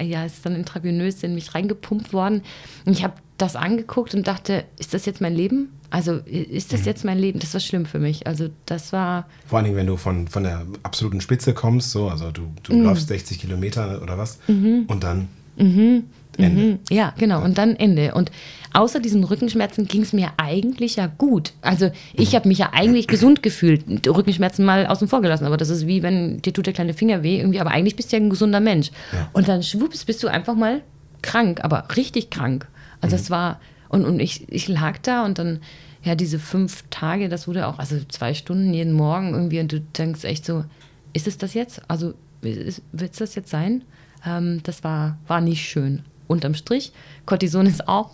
ja, 0.00 0.24
ist 0.24 0.44
dann 0.44 0.56
intravenös 0.56 1.22
in 1.22 1.34
mich 1.34 1.54
reingepumpt 1.54 2.12
worden. 2.12 2.42
Und 2.86 2.94
ich 2.94 3.04
habe 3.04 3.14
das 3.38 3.56
angeguckt 3.56 4.14
und 4.14 4.26
dachte, 4.26 4.64
ist 4.78 4.94
das 4.94 5.06
jetzt 5.06 5.20
mein 5.20 5.34
Leben? 5.34 5.70
Also 5.90 6.14
ist 6.26 6.72
das 6.72 6.80
mhm. 6.80 6.86
jetzt 6.86 7.04
mein 7.04 7.18
Leben? 7.18 7.38
Das 7.38 7.52
war 7.54 7.60
schlimm 7.60 7.86
für 7.86 7.98
mich. 7.98 8.26
Also 8.26 8.48
das 8.66 8.92
war. 8.92 9.26
Vor 9.46 9.58
allen 9.58 9.66
Dingen, 9.66 9.76
wenn 9.76 9.86
du 9.86 9.96
von, 9.96 10.28
von 10.28 10.42
der 10.42 10.66
absoluten 10.82 11.20
Spitze 11.20 11.54
kommst, 11.54 11.90
so, 11.90 12.08
also 12.08 12.30
du, 12.30 12.52
du 12.62 12.74
mhm. 12.74 12.84
läufst 12.84 13.08
60 13.08 13.38
Kilometer 13.40 14.02
oder 14.02 14.18
was 14.18 14.38
mhm. 14.48 14.84
und 14.88 15.04
dann 15.04 15.28
mhm. 15.56 16.04
Ende. 16.36 16.62
Mhm. 16.62 16.78
Ja, 16.90 17.14
genau. 17.18 17.42
Und 17.44 17.58
dann 17.58 17.76
Ende. 17.76 18.14
Und 18.14 18.30
außer 18.72 19.00
diesen 19.00 19.24
Rückenschmerzen 19.24 19.86
ging 19.86 20.02
es 20.02 20.12
mir 20.12 20.32
eigentlich 20.36 20.96
ja 20.96 21.06
gut. 21.06 21.52
Also 21.60 21.90
ich 22.12 22.32
mhm. 22.32 22.36
habe 22.36 22.48
mich 22.48 22.58
ja 22.58 22.70
eigentlich 22.72 23.06
gesund 23.06 23.42
gefühlt. 23.42 23.84
Rückenschmerzen 24.06 24.64
mal 24.64 24.86
außen 24.86 25.08
vor 25.08 25.22
gelassen. 25.22 25.46
Aber 25.46 25.56
das 25.56 25.70
ist 25.70 25.86
wie 25.86 26.02
wenn 26.02 26.42
dir 26.42 26.52
tut 26.52 26.66
der 26.66 26.72
kleine 26.72 26.94
Finger 26.94 27.22
weh 27.22 27.38
irgendwie. 27.38 27.60
Aber 27.60 27.70
eigentlich 27.70 27.96
bist 27.96 28.12
du 28.12 28.16
ja 28.16 28.22
ein 28.22 28.30
gesunder 28.30 28.60
Mensch. 28.60 28.90
Ja. 29.12 29.28
Und 29.32 29.48
dann 29.48 29.62
schwupps 29.62 30.04
bist 30.04 30.22
du 30.22 30.28
einfach 30.28 30.54
mal 30.54 30.82
krank, 31.22 31.62
aber 31.62 31.88
richtig 31.96 32.30
krank. 32.30 32.68
Also 33.04 33.16
das 33.16 33.30
war, 33.30 33.60
und, 33.88 34.04
und 34.04 34.20
ich, 34.20 34.50
ich 34.52 34.68
lag 34.68 34.98
da 34.98 35.24
und 35.24 35.38
dann, 35.38 35.60
ja, 36.02 36.14
diese 36.14 36.38
fünf 36.38 36.84
Tage, 36.90 37.28
das 37.28 37.48
wurde 37.48 37.66
auch, 37.66 37.78
also 37.78 37.96
zwei 38.08 38.34
Stunden 38.34 38.74
jeden 38.74 38.92
Morgen 38.92 39.32
irgendwie 39.32 39.60
und 39.60 39.72
du 39.72 39.80
denkst 39.80 40.24
echt 40.24 40.44
so, 40.44 40.64
ist 41.12 41.26
es 41.26 41.38
das 41.38 41.54
jetzt? 41.54 41.82
Also 41.88 42.14
wird 42.40 43.12
es 43.12 43.18
das 43.18 43.34
jetzt 43.34 43.50
sein? 43.50 43.84
Ähm, 44.26 44.60
das 44.64 44.84
war, 44.84 45.18
war 45.26 45.40
nicht 45.40 45.66
schön. 45.66 46.02
Unterm 46.26 46.54
Strich, 46.54 46.92
Cortison 47.26 47.66
ist 47.66 47.86
auch 47.86 48.10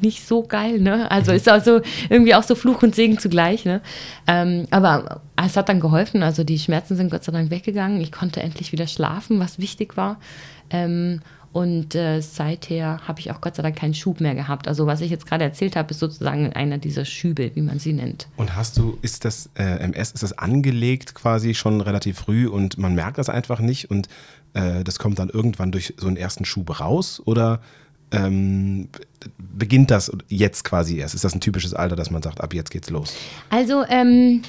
nicht 0.00 0.26
so 0.26 0.42
geil, 0.42 0.80
ne? 0.80 1.10
Also 1.10 1.30
mhm. 1.30 1.36
ist 1.36 1.48
also 1.48 1.80
irgendwie 2.10 2.34
auch 2.34 2.42
so 2.42 2.54
Fluch 2.54 2.82
und 2.82 2.94
Segen 2.94 3.18
zugleich, 3.18 3.64
ne? 3.64 3.80
Ähm, 4.26 4.66
aber 4.70 5.20
es 5.36 5.56
hat 5.56 5.68
dann 5.68 5.80
geholfen. 5.80 6.22
Also 6.22 6.44
die 6.44 6.58
Schmerzen 6.58 6.96
sind 6.96 7.10
Gott 7.10 7.24
sei 7.24 7.32
Dank 7.32 7.50
weggegangen. 7.50 8.00
Ich 8.00 8.10
konnte 8.10 8.42
endlich 8.42 8.72
wieder 8.72 8.86
schlafen, 8.86 9.38
was 9.38 9.58
wichtig 9.58 9.96
war. 9.96 10.18
Ähm, 10.70 11.20
und 11.52 11.94
äh, 11.94 12.20
seither 12.20 13.06
habe 13.06 13.20
ich 13.20 13.30
auch 13.30 13.40
Gott 13.42 13.56
sei 13.56 13.62
Dank 13.62 13.76
keinen 13.76 13.92
Schub 13.92 14.20
mehr 14.20 14.34
gehabt. 14.34 14.68
Also 14.68 14.86
was 14.86 15.02
ich 15.02 15.10
jetzt 15.10 15.26
gerade 15.26 15.44
erzählt 15.44 15.76
habe, 15.76 15.90
ist 15.90 15.98
sozusagen 15.98 16.52
einer 16.54 16.78
dieser 16.78 17.04
Schübe, 17.04 17.50
wie 17.54 17.60
man 17.60 17.78
sie 17.78 17.92
nennt. 17.92 18.26
Und 18.36 18.56
hast 18.56 18.78
du, 18.78 18.98
ist 19.02 19.26
das 19.26 19.50
äh, 19.54 19.78
MS, 19.80 20.12
ist 20.12 20.22
das 20.22 20.38
angelegt 20.38 21.14
quasi 21.14 21.54
schon 21.54 21.82
relativ 21.82 22.18
früh 22.18 22.46
und 22.46 22.78
man 22.78 22.94
merkt 22.94 23.18
das 23.18 23.28
einfach 23.28 23.60
nicht 23.60 23.90
und 23.90 24.08
äh, 24.54 24.82
das 24.82 24.98
kommt 24.98 25.18
dann 25.18 25.28
irgendwann 25.28 25.72
durch 25.72 25.94
so 25.98 26.06
einen 26.06 26.16
ersten 26.16 26.46
Schub 26.46 26.80
raus 26.80 27.20
oder 27.24 27.60
ähm, 28.12 28.88
beginnt 29.38 29.90
das 29.90 30.10
jetzt 30.28 30.64
quasi 30.64 30.98
erst? 30.98 31.14
Ist 31.14 31.24
das 31.24 31.34
ein 31.34 31.40
typisches 31.40 31.74
Alter, 31.74 31.96
dass 31.96 32.10
man 32.10 32.22
sagt, 32.22 32.40
ab 32.40 32.54
jetzt 32.54 32.70
geht's 32.70 32.88
los? 32.88 33.14
Also 33.50 33.84
ähm, 33.88 34.42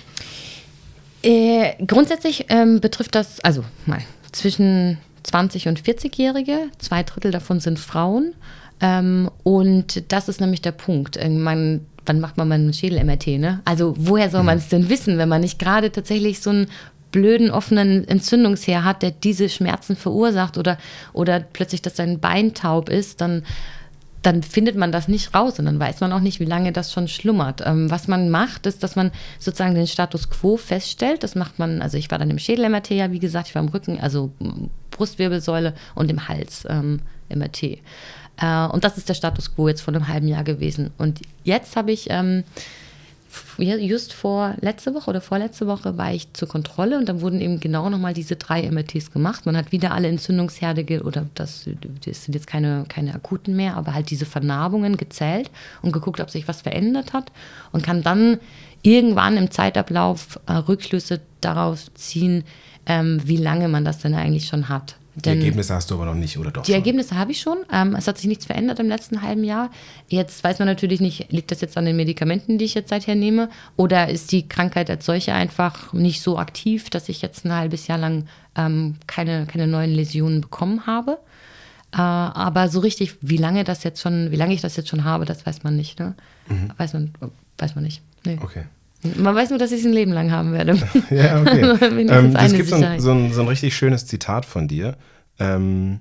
äh, 1.22 1.74
grundsätzlich 1.86 2.46
ähm, 2.50 2.80
betrifft 2.80 3.16
das, 3.16 3.42
also 3.42 3.64
mal 3.86 4.02
zwischen 4.32 4.98
20- 5.26 5.70
und 5.70 5.82
40-Jährige. 5.82 6.70
Zwei 6.78 7.04
Drittel 7.04 7.32
davon 7.32 7.60
sind 7.60 7.80
Frauen. 7.80 8.34
Ähm, 8.82 9.30
und 9.44 10.12
das 10.12 10.30
ist 10.30 10.42
nämlich 10.42 10.62
der 10.62 10.72
Punkt. 10.72 11.18
Man, 11.30 11.86
wann 12.06 12.20
macht 12.20 12.38
man 12.38 12.48
mal 12.48 12.60
ein 12.60 12.74
Schädel-MRT? 12.74 13.40
Ne? 13.40 13.62
Also 13.66 13.94
woher 13.98 14.30
soll 14.30 14.44
man 14.44 14.58
es 14.58 14.70
denn 14.70 14.90
wissen, 14.90 15.18
wenn 15.18 15.30
man 15.30 15.42
nicht 15.42 15.60
gerade 15.60 15.92
tatsächlich 15.92 16.42
so 16.42 16.50
einen 16.50 16.68
blöden 17.12 17.52
offenen 17.52 18.08
Entzündungsherd 18.08 18.84
hat, 18.84 19.04
der 19.04 19.12
diese 19.12 19.48
Schmerzen 19.48 19.96
verursacht 19.96 20.58
oder, 20.58 20.78
oder 21.14 21.40
plötzlich, 21.40 21.82
dass 21.82 21.96
sein 21.96 22.20
Bein 22.20 22.54
taub 22.54 22.90
ist, 22.90 23.22
dann 23.22 23.44
dann 24.24 24.42
findet 24.42 24.76
man 24.76 24.92
das 24.92 25.08
nicht 25.08 25.36
raus 25.36 25.60
und 25.60 25.66
dann 25.66 25.80
weiß 25.80 26.00
man 26.00 26.12
auch 26.14 26.22
nicht, 26.22 26.40
wie 26.40 26.46
lange 26.46 26.72
das 26.72 26.92
schon 26.92 27.08
schlummert. 27.08 27.62
Ähm, 27.66 27.92
was 27.92 28.08
man 28.08 28.30
macht, 28.30 28.66
ist, 28.66 28.82
dass 28.82 28.96
man 28.96 29.12
sozusagen 29.38 29.76
den 29.76 29.86
Status 29.86 30.30
quo 30.30 30.58
feststellt. 30.58 31.24
Das 31.24 31.36
macht 31.36 31.60
man, 31.60 31.82
also 31.82 31.98
ich 31.98 32.10
war 32.10 32.18
dann 32.18 32.30
im 32.30 32.40
Schädel-MRT, 32.40 32.92
ja, 32.92 33.12
wie 33.12 33.20
gesagt, 33.20 33.50
ich 33.50 33.56
war 33.56 33.62
im 33.62 33.68
Rücken, 33.68 34.00
also 34.00 34.32
Brustwirbelsäule 34.92 35.74
und 35.94 36.10
im 36.10 36.28
Hals 36.28 36.66
ähm, 36.70 37.02
MRT. 37.30 37.64
Äh, 37.64 38.68
und 38.72 38.86
das 38.86 38.98
ist 38.98 39.10
der 39.10 39.14
Status 39.14 39.54
quo 39.54 39.68
jetzt 39.68 39.82
vor 39.82 39.94
einem 39.94 40.08
halben 40.08 40.28
Jahr 40.28 40.44
gewesen. 40.44 40.92
Und 40.98 41.20
jetzt 41.44 41.76
habe 41.76 41.92
ich 41.92 42.08
ähm, 42.10 42.46
just 43.58 44.14
vor 44.14 44.56
letzte 44.62 44.94
Woche 44.94 45.10
oder 45.10 45.22
vorletzte 45.22 45.68
Woche 45.68 45.98
war 45.98 46.14
ich 46.14 46.32
zur 46.34 46.48
Kontrolle 46.48 46.98
und 46.98 47.10
dann 47.10 47.22
wurden 47.22 47.42
eben 47.42 47.60
genau 47.60 47.90
nochmal 47.90 48.14
diese 48.14 48.36
drei 48.36 48.70
MRTs 48.70 49.12
gemacht. 49.12 49.46
Man 49.46 49.58
hat 49.58 49.72
wieder 49.72 49.92
alle 49.92 50.08
Entzündungsherde 50.08 51.04
oder 51.04 51.26
das, 51.36 51.68
das 52.06 52.24
sind 52.24 52.34
jetzt 52.34 52.48
keine, 52.48 52.86
keine 52.88 53.14
akuten 53.16 53.56
mehr, 53.56 53.76
aber 53.76 53.94
halt 53.94 54.10
diese 54.10 54.26
Vernarbungen 54.26 54.98
gezählt 54.98 55.50
und 55.82 55.92
geguckt, 55.92 56.20
ob 56.20 56.30
sich 56.30 56.48
was 56.48 56.62
verändert 56.62 57.14
hat 57.14 57.32
und 57.72 57.84
kann 57.84 58.04
dann 58.04 58.40
irgendwann 58.82 59.38
im 59.38 59.50
Zeitablauf 59.50 60.40
äh, 60.46 60.54
Rückschlüsse 60.54 61.22
darauf 61.42 61.94
ziehen, 61.96 62.44
ähm, 62.86 63.22
wie 63.24 63.38
lange 63.38 63.68
man 63.68 63.86
das 63.86 64.00
denn 64.00 64.14
eigentlich 64.14 64.48
schon 64.48 64.70
hat. 64.70 64.98
Denn 65.16 65.40
die 65.40 65.46
Ergebnisse 65.46 65.76
hast 65.76 65.92
du 65.92 65.96
aber 65.96 66.06
noch 66.06 66.16
nicht, 66.16 66.38
oder 66.40 66.50
doch? 66.50 66.64
Die 66.64 66.72
schon? 66.72 66.80
Ergebnisse 66.80 67.18
habe 67.18 67.32
ich 67.32 67.40
schon. 67.40 67.60
Ähm, 67.72 67.96
es 67.96 68.08
hat 68.08 68.18
sich 68.18 68.28
nichts 68.28 68.46
verändert 68.46 68.80
im 68.80 68.88
letzten 68.88 69.22
halben 69.22 69.44
Jahr. 69.44 69.70
Jetzt 70.08 70.44
weiß 70.44 70.60
man 70.60 70.68
natürlich 70.68 71.02
nicht, 71.02 71.32
liegt 71.32 71.52
das 71.52 71.62
jetzt 71.62 71.78
an 71.78 71.86
den 71.86 71.96
Medikamenten, 71.96 72.58
die 72.58 72.66
ich 72.66 72.74
jetzt 72.74 72.90
seither 72.90 73.16
nehme, 73.16 73.50
oder 73.78 74.10
ist 74.10 74.32
die 74.32 74.48
Krankheit 74.48 74.90
als 74.90 75.06
solche 75.06 75.34
einfach 75.34 75.94
nicht 75.94 76.22
so 76.22 76.40
aktiv, 76.40 76.90
dass 76.90 77.10
ich 77.10 77.22
jetzt 77.22 77.46
ein 77.46 77.54
halbes 77.54 77.88
Jahr 77.88 78.00
lang 78.00 78.26
ähm, 78.56 78.96
keine, 79.06 79.46
keine 79.46 79.68
neuen 79.68 79.92
Läsionen 79.92 80.42
bekommen 80.42 80.88
habe. 80.88 81.20
Äh, 81.94 81.98
aber 81.98 82.70
so 82.70 82.80
richtig, 82.80 83.16
wie 83.22 83.38
lange 83.38 83.64
das 83.64 83.84
jetzt 83.84 84.02
schon, 84.02 84.32
wie 84.32 84.36
lange 84.36 84.54
ich 84.56 84.62
das 84.62 84.76
jetzt 84.78 84.90
schon 84.90 85.04
habe, 85.04 85.26
das 85.26 85.46
weiß 85.46 85.64
man 85.64 85.76
nicht. 85.76 86.00
Ne? 86.00 86.16
Mhm. 86.48 86.72
Weiß 86.78 86.94
man, 86.94 87.14
weiß 87.60 87.76
man 87.76 87.84
nicht. 87.84 88.02
Nee. 88.26 88.40
Okay. 88.42 88.64
Man 89.18 89.36
weiß 89.36 89.50
nur, 89.50 89.60
dass 89.60 89.72
ich 89.72 89.82
es 89.82 89.86
ein 89.86 89.94
Leben 89.94 90.12
lang 90.12 90.32
haben 90.32 90.54
werde. 90.54 90.74
ja, 91.10 91.42
okay. 91.42 91.62
ähm, 92.10 92.36
es 92.36 92.54
gibt 92.54 92.70
so 92.70 92.76
ein, 92.76 93.00
so, 93.00 93.12
ein, 93.12 93.34
so 93.34 93.42
ein, 93.42 93.48
richtig 93.48 93.76
schönes 93.76 94.06
Zitat 94.06 94.46
von 94.46 94.68
dir. 94.68 94.98
Ähm, 95.40 96.00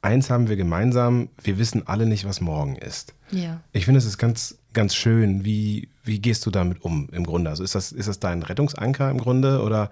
eins 0.00 0.30
haben 0.30 0.48
wir 0.48 0.56
gemeinsam, 0.56 1.28
wir 1.42 1.58
wissen 1.58 1.86
alle 1.86 2.06
nicht, 2.06 2.24
was 2.24 2.40
morgen 2.40 2.76
ist. 2.76 3.14
Ja. 3.30 3.60
Ich 3.72 3.84
finde, 3.84 3.98
es 3.98 4.06
ist 4.06 4.18
ganz, 4.18 4.58
ganz 4.72 4.94
schön. 4.94 5.44
Wie, 5.44 5.88
wie 6.02 6.20
gehst 6.20 6.46
du 6.46 6.50
damit 6.50 6.82
um 6.82 7.08
im 7.12 7.24
Grunde? 7.24 7.50
Also 7.50 7.62
ist 7.62 7.74
das, 7.74 7.92
ist 7.92 8.08
das 8.08 8.20
dein 8.20 8.42
Rettungsanker 8.42 9.10
im 9.10 9.18
Grunde 9.18 9.62
oder 9.62 9.90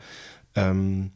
ähm, 0.55 1.13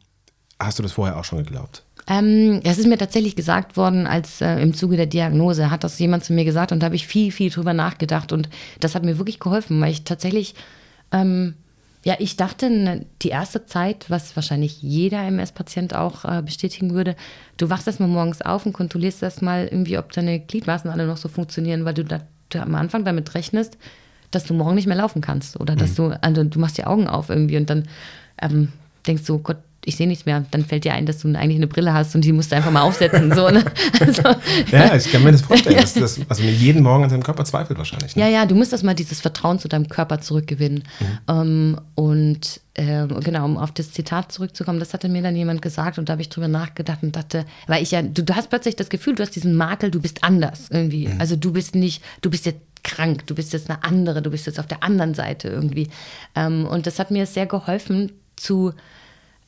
hast 0.58 0.78
du 0.78 0.82
das 0.82 0.92
vorher 0.92 1.16
auch 1.16 1.24
schon 1.24 1.38
geglaubt? 1.38 1.85
Ähm, 2.08 2.60
das 2.62 2.78
ist 2.78 2.86
mir 2.86 2.98
tatsächlich 2.98 3.34
gesagt 3.34 3.76
worden, 3.76 4.06
als 4.06 4.40
äh, 4.40 4.60
im 4.60 4.74
Zuge 4.74 4.96
der 4.96 5.06
Diagnose 5.06 5.70
hat 5.70 5.82
das 5.82 5.98
jemand 5.98 6.24
zu 6.24 6.32
mir 6.32 6.44
gesagt 6.44 6.70
und 6.70 6.80
da 6.80 6.86
habe 6.86 6.94
ich 6.94 7.06
viel, 7.06 7.32
viel 7.32 7.50
drüber 7.50 7.74
nachgedacht 7.74 8.32
und 8.32 8.48
das 8.78 8.94
hat 8.94 9.04
mir 9.04 9.18
wirklich 9.18 9.40
geholfen, 9.40 9.80
weil 9.80 9.90
ich 9.90 10.04
tatsächlich, 10.04 10.54
ähm, 11.10 11.54
ja, 12.04 12.14
ich 12.20 12.36
dachte, 12.36 12.70
ne, 12.70 13.06
die 13.22 13.30
erste 13.30 13.66
Zeit, 13.66 14.08
was 14.08 14.36
wahrscheinlich 14.36 14.82
jeder 14.82 15.20
MS-Patient 15.24 15.96
auch 15.96 16.24
äh, 16.24 16.42
bestätigen 16.42 16.94
würde, 16.94 17.16
du 17.56 17.70
wachst 17.70 17.88
erstmal 17.88 18.08
morgens 18.08 18.40
auf 18.40 18.66
und 18.66 18.72
kontrollierst 18.72 19.24
erstmal 19.24 19.64
irgendwie, 19.64 19.98
ob 19.98 20.12
deine 20.12 20.38
Gliedmaßen 20.38 20.88
alle 20.88 21.08
noch 21.08 21.16
so 21.16 21.28
funktionieren, 21.28 21.84
weil 21.84 21.94
du, 21.94 22.04
da, 22.04 22.20
du 22.50 22.60
am 22.60 22.76
Anfang 22.76 23.04
damit 23.04 23.34
rechnest, 23.34 23.78
dass 24.30 24.44
du 24.44 24.54
morgen 24.54 24.76
nicht 24.76 24.86
mehr 24.86 24.96
laufen 24.96 25.22
kannst 25.22 25.58
oder 25.58 25.74
dass 25.74 25.90
mhm. 25.90 26.10
du, 26.10 26.22
also 26.22 26.44
du 26.44 26.60
machst 26.60 26.78
die 26.78 26.84
Augen 26.84 27.08
auf 27.08 27.30
irgendwie 27.30 27.56
und 27.56 27.68
dann 27.68 27.88
ähm, 28.40 28.68
denkst 29.06 29.24
du, 29.24 29.38
Gott, 29.38 29.58
ich 29.86 29.96
sehe 29.96 30.08
nichts 30.08 30.26
mehr. 30.26 30.44
Dann 30.50 30.64
fällt 30.64 30.84
dir 30.84 30.92
ein, 30.92 31.06
dass 31.06 31.18
du 31.18 31.28
eigentlich 31.28 31.56
eine 31.56 31.68
Brille 31.68 31.94
hast 31.94 32.14
und 32.16 32.24
die 32.24 32.32
musst 32.32 32.50
du 32.50 32.56
einfach 32.56 32.72
mal 32.72 32.82
aufsetzen. 32.82 33.32
so, 33.32 33.48
ne? 33.48 33.64
also, 34.00 34.22
ja, 34.72 34.96
ich 34.96 35.10
kann 35.10 35.22
mir 35.22 35.30
das 35.30 35.40
vorstellen. 35.42 35.76
Dass 35.76 35.94
das, 35.94 36.20
also 36.28 36.42
jeden 36.42 36.82
Morgen 36.82 37.04
an 37.04 37.10
seinem 37.10 37.22
Körper 37.22 37.44
zweifelt 37.44 37.78
wahrscheinlich. 37.78 38.16
Ne? 38.16 38.22
Ja, 38.22 38.28
ja, 38.28 38.46
du 38.46 38.56
musst 38.56 38.72
das 38.72 38.82
mal 38.82 38.94
dieses 38.94 39.20
Vertrauen 39.20 39.60
zu 39.60 39.68
deinem 39.68 39.88
Körper 39.88 40.20
zurückgewinnen. 40.20 40.82
Mhm. 40.98 41.18
Ähm, 41.28 41.80
und 41.94 42.60
äh, 42.74 43.06
genau, 43.06 43.44
um 43.44 43.56
auf 43.56 43.70
das 43.70 43.92
Zitat 43.92 44.32
zurückzukommen, 44.32 44.80
das 44.80 44.92
hatte 44.92 45.08
mir 45.08 45.22
dann 45.22 45.36
jemand 45.36 45.62
gesagt 45.62 45.98
und 45.98 46.08
da 46.08 46.14
habe 46.14 46.22
ich 46.22 46.30
drüber 46.30 46.48
nachgedacht 46.48 47.04
und 47.04 47.14
dachte, 47.14 47.46
weil 47.68 47.80
ich 47.80 47.92
ja, 47.92 48.02
du, 48.02 48.24
du, 48.24 48.34
hast 48.34 48.50
plötzlich 48.50 48.74
das 48.74 48.88
Gefühl, 48.88 49.14
du 49.14 49.22
hast 49.22 49.36
diesen 49.36 49.54
Makel, 49.54 49.92
du 49.92 50.00
bist 50.00 50.24
anders 50.24 50.66
irgendwie. 50.70 51.06
Mhm. 51.06 51.20
Also 51.20 51.36
du 51.36 51.52
bist 51.52 51.76
nicht, 51.76 52.02
du 52.22 52.30
bist 52.30 52.44
jetzt 52.44 52.60
krank, 52.82 53.24
du 53.28 53.36
bist 53.36 53.52
jetzt 53.52 53.70
eine 53.70 53.84
andere, 53.84 54.20
du 54.20 54.30
bist 54.30 54.46
jetzt 54.46 54.58
auf 54.58 54.66
der 54.66 54.82
anderen 54.82 55.14
Seite 55.14 55.48
irgendwie. 55.48 55.88
Ähm, 56.34 56.66
und 56.66 56.88
das 56.88 56.98
hat 56.98 57.12
mir 57.12 57.26
sehr 57.26 57.46
geholfen 57.46 58.10
zu 58.36 58.72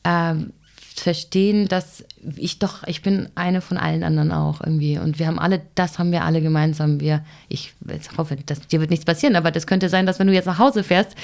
ähm, 0.05 0.53
verstehen, 0.99 1.69
dass 1.69 2.05
ich 2.37 2.59
doch, 2.59 2.87
ich 2.87 3.03
bin 3.03 3.29
eine 3.35 3.61
von 3.61 3.77
allen 3.77 4.03
anderen 4.03 4.33
auch 4.33 4.61
irgendwie. 4.61 4.99
Und 4.99 5.19
wir 5.19 5.27
haben 5.27 5.39
alle, 5.39 5.63
das 5.75 5.99
haben 5.99 6.13
wir 6.13 6.25
alle 6.25 6.41
gemeinsam. 6.41 7.01
Wir, 7.01 7.25
ich 7.49 7.73
hoffe, 8.17 8.37
dass 8.37 8.61
dir 8.67 8.81
wird 8.81 8.91
nichts 8.91 9.05
passieren, 9.05 9.37
aber 9.37 9.51
das 9.51 9.67
könnte 9.67 9.89
sein, 9.89 10.07
dass 10.07 10.19
wenn 10.19 10.27
du 10.27 10.33
jetzt 10.33 10.47
nach 10.47 10.59
Hause 10.59 10.85
fährst, 10.85 11.15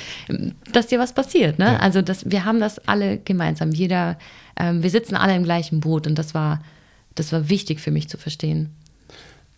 dass 0.72 0.86
dir 0.86 0.98
was 0.98 1.12
passiert. 1.12 1.58
Ne? 1.58 1.66
Ja. 1.66 1.76
Also 1.78 2.02
das, 2.02 2.30
wir 2.30 2.44
haben 2.44 2.60
das 2.60 2.78
alle 2.88 3.18
gemeinsam. 3.18 3.70
Jeder, 3.70 4.18
ähm, 4.56 4.82
wir 4.82 4.90
sitzen 4.90 5.16
alle 5.16 5.34
im 5.34 5.44
gleichen 5.44 5.80
Boot 5.80 6.06
und 6.06 6.16
das 6.16 6.34
war, 6.34 6.62
das 7.14 7.32
war 7.32 7.48
wichtig 7.48 7.80
für 7.80 7.90
mich 7.90 8.08
zu 8.08 8.18
verstehen. 8.18 8.70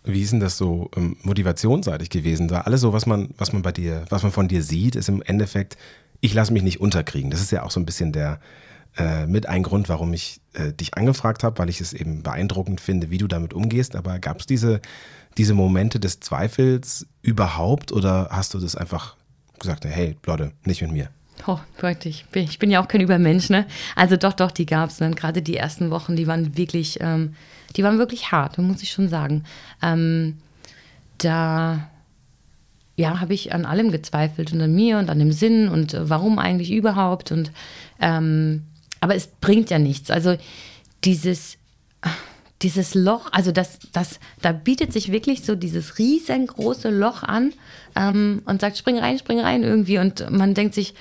Wie 0.03 0.21
ist 0.21 0.31
denn 0.31 0.39
das 0.39 0.57
so 0.57 0.89
ähm, 0.95 1.17
motivationsseitig 1.23 2.09
gewesen? 2.09 2.49
War 2.49 2.65
alles 2.65 2.81
so, 2.81 2.93
was 2.93 3.05
man, 3.05 3.29
was 3.37 3.51
man 3.51 3.61
bei 3.61 3.71
dir, 3.71 4.05
was 4.09 4.23
man 4.23 4.31
von 4.31 4.47
dir 4.47 4.63
sieht, 4.63 4.95
ist 4.95 5.09
im 5.09 5.21
Endeffekt, 5.21 5.77
ich 6.21 6.33
lasse 6.33 6.53
mich 6.53 6.63
nicht 6.63 6.79
unterkriegen. 6.79 7.29
Das 7.29 7.41
ist 7.41 7.51
ja 7.51 7.63
auch 7.63 7.71
so 7.71 7.79
ein 7.79 7.85
bisschen 7.85 8.13
der, 8.13 8.39
äh, 8.97 9.27
mit 9.27 9.47
ein 9.47 9.63
Grund, 9.63 9.89
warum 9.89 10.13
ich 10.13 10.41
äh, 10.53 10.73
dich 10.73 10.95
angefragt 10.95 11.43
habe, 11.43 11.59
weil 11.59 11.69
ich 11.69 11.81
es 11.81 11.93
eben 11.93 12.23
beeindruckend 12.23 12.81
finde, 12.81 13.09
wie 13.09 13.17
du 13.17 13.27
damit 13.27 13.53
umgehst. 13.53 13.95
Aber 13.95 14.19
gab 14.19 14.39
es 14.39 14.45
diese, 14.45 14.81
diese 15.37 15.53
Momente 15.53 15.99
des 15.99 16.19
Zweifels 16.19 17.05
überhaupt 17.21 17.91
oder 17.91 18.29
hast 18.31 18.53
du 18.53 18.59
das 18.59 18.75
einfach 18.75 19.15
gesagt, 19.59 19.85
hey, 19.85 20.17
Leute, 20.25 20.51
nicht 20.65 20.81
mit 20.81 20.91
mir? 20.91 21.09
Oh, 21.45 21.59
wirklich. 21.79 22.25
Ich 22.33 22.59
bin 22.59 22.71
ja 22.71 22.81
auch 22.81 22.87
kein 22.87 23.01
Übermensch, 23.01 23.49
ne? 23.49 23.67
Also 23.95 24.17
doch, 24.17 24.33
doch, 24.33 24.51
die 24.51 24.65
gab 24.65 24.89
es. 24.89 24.99
Ne? 24.99 25.11
Gerade 25.11 25.41
die 25.41 25.55
ersten 25.55 25.91
Wochen, 25.91 26.15
die 26.15 26.25
waren 26.25 26.57
wirklich, 26.57 26.97
ähm, 26.99 27.35
die 27.75 27.83
waren 27.83 27.99
wirklich 27.99 28.31
hart, 28.31 28.57
muss 28.57 28.81
ich 28.81 28.89
schon 28.89 29.09
sagen. 29.09 29.43
Ähm, 29.81 30.37
da 31.19 31.87
ja, 32.95 33.19
habe 33.19 33.35
ich 33.35 33.53
an 33.53 33.65
allem 33.65 33.91
gezweifelt 33.91 34.51
und 34.51 34.61
an 34.61 34.73
mir 34.73 34.97
und 34.97 35.09
an 35.09 35.19
dem 35.19 35.31
Sinn 35.31 35.69
und 35.69 35.93
äh, 35.93 36.09
warum 36.09 36.39
eigentlich 36.39 36.71
überhaupt. 36.71 37.31
Und 37.31 37.51
ähm, 38.01 38.63
aber 38.99 39.15
es 39.15 39.27
bringt 39.27 39.69
ja 39.69 39.79
nichts. 39.79 40.11
Also 40.11 40.37
dieses, 41.03 41.57
dieses 42.61 42.95
Loch, 42.95 43.31
also 43.31 43.51
das, 43.51 43.79
das, 43.93 44.19
da 44.41 44.51
bietet 44.51 44.93
sich 44.93 45.11
wirklich 45.11 45.43
so 45.43 45.55
dieses 45.55 45.99
riesengroße 45.99 46.89
Loch 46.89 47.23
an 47.23 47.53
ähm, 47.95 48.41
und 48.45 48.61
sagt, 48.61 48.77
spring 48.77 48.97
rein, 48.97 49.19
spring 49.19 49.39
rein 49.39 49.63
irgendwie. 49.63 49.99
Und 49.99 50.29
man 50.31 50.53
denkt 50.53 50.73
sich, 50.73 50.93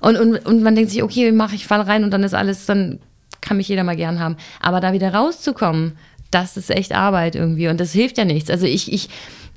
und, 0.00 0.16
und, 0.16 0.38
und 0.46 0.62
man 0.62 0.74
denkt 0.74 0.90
sich, 0.90 1.02
okay, 1.02 1.32
mach 1.32 1.52
ich 1.52 1.66
fall 1.66 1.80
rein 1.80 2.04
und 2.04 2.10
dann 2.10 2.22
ist 2.22 2.34
alles, 2.34 2.66
dann 2.66 3.00
kann 3.40 3.56
mich 3.56 3.68
jeder 3.68 3.84
mal 3.84 3.96
gern 3.96 4.20
haben. 4.20 4.36
Aber 4.60 4.80
da 4.80 4.92
wieder 4.92 5.12
rauszukommen, 5.12 5.96
das 6.30 6.56
ist 6.56 6.70
echt 6.70 6.92
Arbeit 6.92 7.34
irgendwie 7.34 7.68
und 7.68 7.80
das 7.80 7.92
hilft 7.92 8.16
ja 8.18 8.24
nichts. 8.24 8.50
Also 8.50 8.66
ich, 8.66 8.92
ich, 8.92 9.08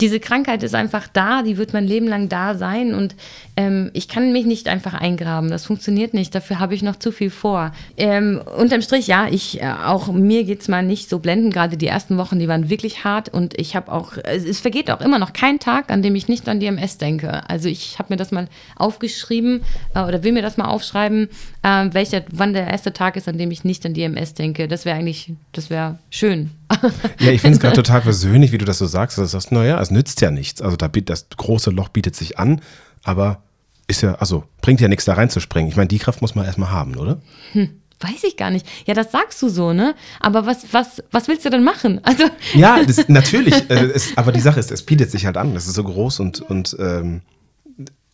diese 0.01 0.19
Krankheit 0.19 0.63
ist 0.63 0.75
einfach 0.75 1.07
da, 1.07 1.43
die 1.43 1.57
wird 1.57 1.73
mein 1.73 1.85
Leben 1.85 2.07
lang 2.07 2.29
da 2.29 2.55
sein 2.55 2.93
und 2.93 3.15
ähm, 3.55 3.91
ich 3.93 4.07
kann 4.07 4.31
mich 4.31 4.45
nicht 4.45 4.67
einfach 4.67 4.93
eingraben. 4.93 5.49
Das 5.49 5.65
funktioniert 5.65 6.13
nicht. 6.13 6.33
Dafür 6.33 6.59
habe 6.59 6.73
ich 6.73 6.81
noch 6.81 6.95
zu 6.95 7.11
viel 7.11 7.29
vor. 7.29 7.71
Ähm, 7.97 8.41
unterm 8.57 8.81
Strich, 8.81 9.07
ja, 9.07 9.27
ich 9.29 9.61
äh, 9.61 9.71
auch 9.85 10.11
mir 10.11 10.43
geht 10.43 10.61
es 10.61 10.67
mal 10.67 10.83
nicht 10.83 11.09
so 11.09 11.19
blenden. 11.19 11.51
Gerade 11.51 11.77
die 11.77 11.87
ersten 11.87 12.17
Wochen, 12.17 12.39
die 12.39 12.47
waren 12.47 12.69
wirklich 12.69 13.03
hart 13.03 13.29
und 13.29 13.59
ich 13.59 13.75
habe 13.75 13.91
auch, 13.91 14.13
es, 14.23 14.59
vergeht 14.59 14.89
auch 14.89 15.01
immer 15.01 15.19
noch 15.19 15.33
kein 15.33 15.59
Tag, 15.59 15.91
an 15.91 16.01
dem 16.01 16.15
ich 16.15 16.27
nicht 16.27 16.47
an 16.49 16.59
DMS 16.59 16.97
denke. 16.97 17.47
Also 17.49 17.69
ich 17.69 17.99
habe 17.99 18.13
mir 18.13 18.17
das 18.17 18.31
mal 18.31 18.47
aufgeschrieben 18.75 19.61
äh, 19.93 20.01
oder 20.01 20.23
will 20.23 20.31
mir 20.31 20.41
das 20.41 20.57
mal 20.57 20.67
aufschreiben, 20.67 21.29
äh, 21.63 21.89
welcher, 21.91 22.23
wann 22.31 22.53
der 22.53 22.67
erste 22.67 22.93
Tag 22.93 23.15
ist, 23.15 23.27
an 23.27 23.37
dem 23.37 23.49
ich 23.49 23.63
nicht 23.63 23.85
an 23.85 23.93
DMS 23.93 24.33
denke. 24.33 24.67
Das 24.67 24.85
wäre 24.85 24.97
eigentlich, 24.97 25.33
das 25.53 25.69
wäre 25.69 25.99
schön. 26.09 26.51
Ja, 27.19 27.31
ich 27.31 27.41
finde 27.41 27.55
es 27.55 27.61
gerade 27.61 27.75
total 27.75 28.01
persönlich, 28.01 28.51
wie 28.51 28.57
du 28.57 28.65
das 28.65 28.77
so 28.77 28.85
sagst. 28.85 29.17
Du 29.17 29.23
sagst, 29.23 29.51
naja, 29.51 29.79
es 29.79 29.91
nützt 29.91 30.19
ja 30.21 30.31
nichts. 30.31 30.61
Also 30.61 30.75
da, 30.75 30.89
das 30.89 31.27
große 31.29 31.69
Loch 31.69 31.87
bietet 31.89 32.15
sich 32.15 32.37
an, 32.37 32.61
aber 33.03 33.41
ist 33.87 34.01
ja, 34.01 34.15
also 34.15 34.43
bringt 34.61 34.81
ja 34.81 34.87
nichts 34.87 35.05
da 35.05 35.13
reinzuspringen. 35.13 35.69
Ich 35.69 35.77
meine, 35.77 35.87
die 35.87 35.99
Kraft 35.99 36.21
muss 36.21 36.35
man 36.35 36.45
erstmal 36.45 36.71
haben, 36.71 36.95
oder? 36.95 37.21
Hm. 37.53 37.69
Weiß 37.99 38.23
ich 38.25 38.35
gar 38.35 38.51
nicht. 38.51 38.67
Ja, 38.85 38.93
das 38.93 39.11
sagst 39.11 39.41
du 39.41 39.47
so, 39.47 39.71
ne? 39.71 39.95
Aber 40.19 40.45
was, 40.45 40.73
was, 40.73 41.01
was 41.11 41.29
willst 41.29 41.45
du 41.45 41.49
denn 41.49 41.63
machen? 41.63 42.01
Also 42.03 42.25
ja, 42.53 42.83
das, 42.83 43.07
natürlich. 43.07 43.53
Äh, 43.69 43.91
es, 43.93 44.17
aber 44.17 44.33
die 44.33 44.41
Sache 44.41 44.59
ist, 44.59 44.71
es 44.71 44.83
bietet 44.83 45.09
sich 45.09 45.25
halt 45.25 45.37
an. 45.37 45.53
Das 45.53 45.67
ist 45.67 45.75
so 45.75 45.83
groß 45.85 46.19
und, 46.19 46.41
und 46.41 46.75
ähm, 46.79 47.21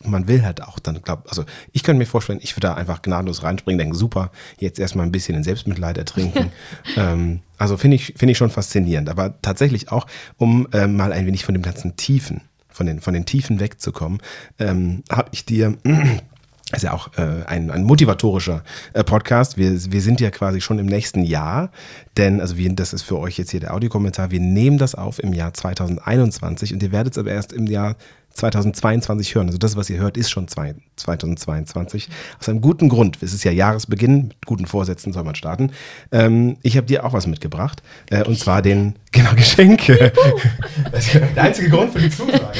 man 0.04 0.28
will 0.28 0.42
halt 0.42 0.62
auch 0.62 0.78
dann, 0.78 1.02
glaub, 1.02 1.28
also 1.28 1.44
ich 1.72 1.82
könnte 1.82 1.98
mir 1.98 2.06
vorstellen, 2.06 2.40
ich 2.42 2.56
würde 2.56 2.68
da 2.68 2.74
einfach 2.74 3.02
gnadenlos 3.02 3.42
reinspringen, 3.42 3.78
denken, 3.78 3.94
super, 3.94 4.30
jetzt 4.58 4.78
erstmal 4.78 5.06
ein 5.06 5.12
bisschen 5.12 5.36
in 5.36 5.44
Selbstmitleid 5.44 5.98
ertrinken. 5.98 6.52
ähm, 6.96 7.40
also 7.58 7.76
finde 7.76 7.96
ich, 7.96 8.14
finde 8.16 8.32
ich 8.32 8.38
schon 8.38 8.50
faszinierend. 8.50 9.08
Aber 9.08 9.40
tatsächlich 9.42 9.92
auch, 9.92 10.06
um 10.38 10.68
ähm, 10.72 10.96
mal 10.96 11.12
ein 11.12 11.26
wenig 11.26 11.44
von 11.44 11.54
dem 11.54 11.62
ganzen 11.62 11.96
Tiefen, 11.96 12.42
von 12.68 12.86
den, 12.86 13.00
von 13.00 13.12
den 13.12 13.26
Tiefen 13.26 13.60
wegzukommen, 13.60 14.20
ähm, 14.58 15.02
habe 15.10 15.28
ich 15.32 15.44
dir 15.44 15.76
ist 16.72 16.82
ja 16.82 16.92
auch 16.92 17.10
äh, 17.18 17.44
ein, 17.46 17.70
ein 17.70 17.82
motivatorischer 17.82 18.62
äh, 18.92 19.02
Podcast. 19.02 19.56
Wir, 19.56 19.72
wir 19.92 20.00
sind 20.00 20.20
ja 20.20 20.30
quasi 20.30 20.60
schon 20.60 20.78
im 20.78 20.86
nächsten 20.86 21.24
Jahr, 21.24 21.70
denn, 22.16 22.40
also 22.40 22.56
wir, 22.56 22.72
das 22.74 22.92
ist 22.92 23.02
für 23.02 23.18
euch 23.18 23.38
jetzt 23.38 23.50
hier 23.50 23.60
der 23.60 23.74
Audiokommentar, 23.74 24.30
wir 24.30 24.40
nehmen 24.40 24.78
das 24.78 24.94
auf 24.94 25.18
im 25.22 25.32
Jahr 25.32 25.52
2021 25.52 26.72
und 26.72 26.82
ihr 26.82 26.92
werdet 26.92 27.14
es 27.14 27.18
aber 27.18 27.32
erst 27.32 27.52
im 27.52 27.66
Jahr 27.66 27.96
2022 28.34 29.34
hören. 29.34 29.46
Also 29.46 29.58
das, 29.58 29.76
was 29.76 29.90
ihr 29.90 29.98
hört, 29.98 30.16
ist 30.16 30.30
schon 30.30 30.48
2022. 30.48 32.08
Aus 32.38 32.48
einem 32.48 32.60
guten 32.60 32.88
Grund. 32.88 33.18
Es 33.22 33.32
ist 33.32 33.44
ja 33.44 33.52
Jahresbeginn. 33.52 34.28
Mit 34.28 34.46
guten 34.46 34.66
Vorsätzen 34.66 35.12
soll 35.12 35.24
man 35.24 35.34
starten. 35.34 35.72
Ähm, 36.12 36.56
ich 36.62 36.76
habe 36.76 36.86
dir 36.86 37.04
auch 37.04 37.12
was 37.12 37.26
mitgebracht. 37.26 37.82
Äh, 38.10 38.24
und 38.24 38.38
zwar 38.38 38.62
den, 38.62 38.96
genau, 39.12 39.34
Geschenke. 39.34 40.12
Der 41.34 41.42
einzige 41.42 41.70
Grund 41.70 41.92
für 41.92 42.00
die 42.00 42.10
Zusage. 42.10 42.40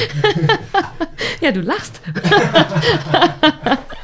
Ja, 1.39 1.51
du 1.51 1.61
lachst. 1.61 2.01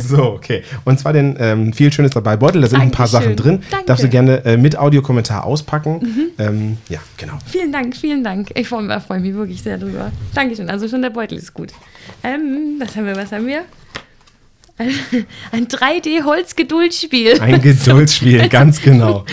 So, 0.00 0.24
okay. 0.32 0.62
Und 0.84 0.98
zwar 0.98 1.12
den 1.12 1.36
ähm, 1.38 1.72
viel 1.72 1.92
Schönes 1.92 2.12
dabei 2.12 2.36
Beutel. 2.36 2.60
Da 2.62 2.68
sind 2.68 2.80
ein 2.80 2.90
paar 2.90 3.06
Sachen 3.06 3.36
drin. 3.36 3.62
Danke. 3.70 3.86
Darfst 3.86 4.04
du 4.04 4.08
gerne 4.08 4.44
äh, 4.44 4.56
mit 4.56 4.76
Audiokommentar 4.76 5.44
auspacken. 5.44 6.00
Mhm. 6.02 6.26
Ähm, 6.38 6.78
ja, 6.88 6.98
genau. 7.16 7.34
Vielen 7.46 7.72
Dank, 7.72 7.96
vielen 7.96 8.24
Dank. 8.24 8.50
Ich 8.54 8.68
freue 8.68 9.00
freu 9.00 9.20
mich 9.20 9.34
wirklich 9.34 9.62
sehr 9.62 9.78
drüber. 9.78 10.10
Dankeschön. 10.34 10.70
Also 10.70 10.88
schon 10.88 11.02
der 11.02 11.10
Beutel 11.10 11.38
ist 11.38 11.54
gut. 11.54 11.72
Ähm, 12.22 12.76
was 12.78 12.96
haben 12.96 13.06
wir, 13.06 13.16
was 13.16 13.32
haben 13.32 13.46
wir? 13.46 13.64
Ein 15.52 15.66
3D-Holz-Geduldsspiel. 15.66 17.40
Ein 17.40 17.60
Geduldsspiel, 17.60 18.48
ganz 18.50 18.80
genau. 18.80 19.24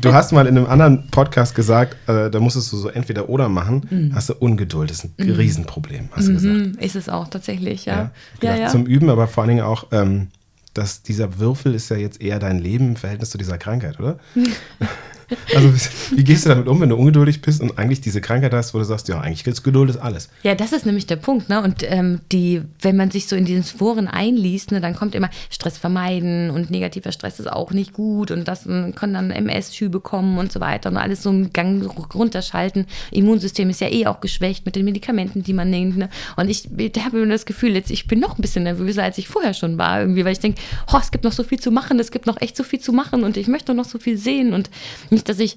Du 0.00 0.12
hast 0.12 0.32
mal 0.32 0.46
in 0.46 0.56
einem 0.56 0.66
anderen 0.66 1.08
Podcast 1.10 1.54
gesagt, 1.54 1.96
äh, 2.08 2.30
da 2.30 2.40
musstest 2.40 2.72
du 2.72 2.76
so 2.76 2.88
entweder 2.88 3.28
oder 3.28 3.48
machen. 3.48 3.86
Mhm. 3.88 4.14
Hast 4.14 4.28
du 4.30 4.34
Ungeduld, 4.34 4.90
das 4.90 5.04
ist 5.04 5.18
ein 5.18 5.26
mhm. 5.26 5.34
Riesenproblem, 5.34 6.08
hast 6.12 6.28
du 6.28 6.32
mhm. 6.32 6.36
gesagt. 6.36 6.84
Ist 6.84 6.96
es 6.96 7.08
auch 7.08 7.28
tatsächlich, 7.28 7.84
ja. 7.84 8.10
ja, 8.42 8.54
ja, 8.54 8.62
ja. 8.62 8.68
Zum 8.68 8.86
Üben, 8.86 9.08
aber 9.10 9.28
vor 9.28 9.42
allen 9.42 9.50
Dingen 9.56 9.64
auch, 9.64 9.86
ähm, 9.92 10.28
dass 10.74 11.02
dieser 11.02 11.38
Würfel 11.38 11.74
ist 11.74 11.88
ja 11.88 11.96
jetzt 11.96 12.20
eher 12.20 12.38
dein 12.38 12.58
Leben 12.58 12.88
im 12.88 12.96
Verhältnis 12.96 13.30
zu 13.30 13.38
dieser 13.38 13.58
Krankheit, 13.58 13.98
oder? 14.00 14.18
Also, 15.54 15.72
wie 16.14 16.24
gehst 16.24 16.44
du 16.44 16.50
damit 16.50 16.68
um, 16.68 16.80
wenn 16.80 16.88
du 16.88 16.96
ungeduldig 16.96 17.42
bist 17.42 17.60
und 17.60 17.78
eigentlich 17.78 18.00
diese 18.00 18.20
Krankheit 18.20 18.52
hast, 18.52 18.74
wo 18.74 18.78
du 18.78 18.84
sagst, 18.84 19.08
ja, 19.08 19.20
eigentlich 19.20 19.46
ist 19.46 19.62
Geduld 19.62 19.90
ist 19.90 19.96
alles? 19.96 20.28
Ja, 20.42 20.54
das 20.54 20.72
ist 20.72 20.86
nämlich 20.86 21.06
der 21.06 21.16
Punkt. 21.16 21.48
Ne? 21.48 21.62
Und 21.62 21.82
ähm, 21.82 22.20
die, 22.32 22.62
wenn 22.80 22.96
man 22.96 23.10
sich 23.10 23.26
so 23.26 23.36
in 23.36 23.44
diesen 23.44 23.64
Foren 23.64 24.08
einliest, 24.08 24.72
ne, 24.72 24.80
dann 24.80 24.94
kommt 24.94 25.14
immer 25.14 25.30
Stress 25.50 25.78
vermeiden 25.78 26.50
und 26.50 26.70
negativer 26.70 27.12
Stress 27.12 27.40
ist 27.40 27.50
auch 27.50 27.72
nicht 27.72 27.92
gut 27.92 28.30
und 28.30 28.46
das 28.46 28.64
können 28.64 29.14
dann 29.14 29.30
MS-Schübe 29.30 30.00
kommen 30.00 30.38
und 30.38 30.52
so 30.52 30.60
weiter 30.60 30.90
und 30.90 30.96
alles 30.96 31.22
so 31.22 31.30
einen 31.30 31.52
Gang 31.52 31.84
runterschalten. 32.14 32.86
Immunsystem 33.10 33.70
ist 33.70 33.80
ja 33.80 33.90
eh 33.90 34.06
auch 34.06 34.20
geschwächt 34.20 34.66
mit 34.66 34.76
den 34.76 34.84
Medikamenten, 34.84 35.42
die 35.42 35.52
man 35.52 35.70
nimmt. 35.70 35.96
Ne? 35.96 36.08
Und 36.36 36.48
ich, 36.48 36.68
ich 36.76 37.04
habe 37.04 37.26
das 37.26 37.46
Gefühl, 37.46 37.74
jetzt, 37.74 37.90
ich 37.90 38.06
bin 38.06 38.20
noch 38.20 38.38
ein 38.38 38.42
bisschen 38.42 38.64
nervöser, 38.64 39.02
als 39.02 39.18
ich 39.18 39.28
vorher 39.28 39.54
schon 39.54 39.78
war, 39.78 40.00
irgendwie, 40.00 40.24
weil 40.24 40.32
ich 40.32 40.40
denke, 40.40 40.60
es 41.00 41.10
gibt 41.10 41.24
noch 41.24 41.32
so 41.32 41.44
viel 41.44 41.60
zu 41.60 41.70
machen, 41.70 41.98
es 41.98 42.10
gibt 42.10 42.26
noch 42.26 42.40
echt 42.40 42.56
so 42.56 42.64
viel 42.64 42.80
zu 42.80 42.92
machen 42.92 43.22
und 43.22 43.36
ich 43.36 43.48
möchte 43.48 43.74
noch 43.74 43.84
so 43.84 43.98
viel 43.98 44.16
sehen 44.16 44.52
und 44.52 44.70
nicht, 45.16 45.28
dass 45.28 45.38
ich 45.38 45.56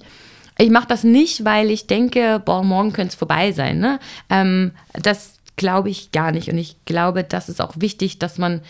ich 0.60 0.70
mache 0.70 0.88
das 0.88 1.04
nicht, 1.04 1.44
weil 1.44 1.70
ich 1.70 1.86
denke, 1.86 2.40
boah, 2.44 2.62
morgen 2.62 2.92
könnte 2.92 3.12
es 3.12 3.14
vorbei 3.14 3.52
sein. 3.52 3.78
Ne? 3.78 3.98
Ähm, 4.28 4.72
das 4.92 5.38
glaube 5.56 5.88
ich 5.88 6.12
gar 6.12 6.32
nicht. 6.32 6.50
Und 6.50 6.58
ich 6.58 6.76
glaube, 6.84 7.24
das 7.24 7.48
ist 7.48 7.62
auch 7.62 7.74
wichtig, 7.78 8.18
dass 8.18 8.36
man 8.36 8.60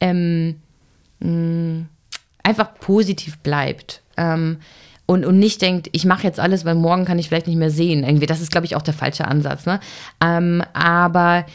ähm, 0.00 0.60
mh, 1.18 1.28
mm, 1.28 1.88
einfach 2.44 2.74
positiv 2.74 3.38
bleibt. 3.38 4.02
Ähm, 4.16 4.58
und, 5.06 5.24
und 5.24 5.40
nicht 5.40 5.60
denkt, 5.60 5.88
ich 5.90 6.04
mache 6.04 6.22
jetzt 6.22 6.38
alles, 6.38 6.64
weil 6.64 6.76
morgen 6.76 7.04
kann 7.04 7.18
ich 7.18 7.26
vielleicht 7.26 7.48
nicht 7.48 7.56
mehr 7.56 7.70
sehen. 7.70 8.04
Irgendwie, 8.04 8.26
das 8.26 8.40
ist, 8.40 8.52
glaube 8.52 8.66
ich, 8.66 8.76
auch 8.76 8.82
der 8.82 8.94
falsche 8.94 9.26
Ansatz. 9.26 9.66
Ne? 9.66 9.80
Ähm, 10.22 10.62
aber 10.72 11.46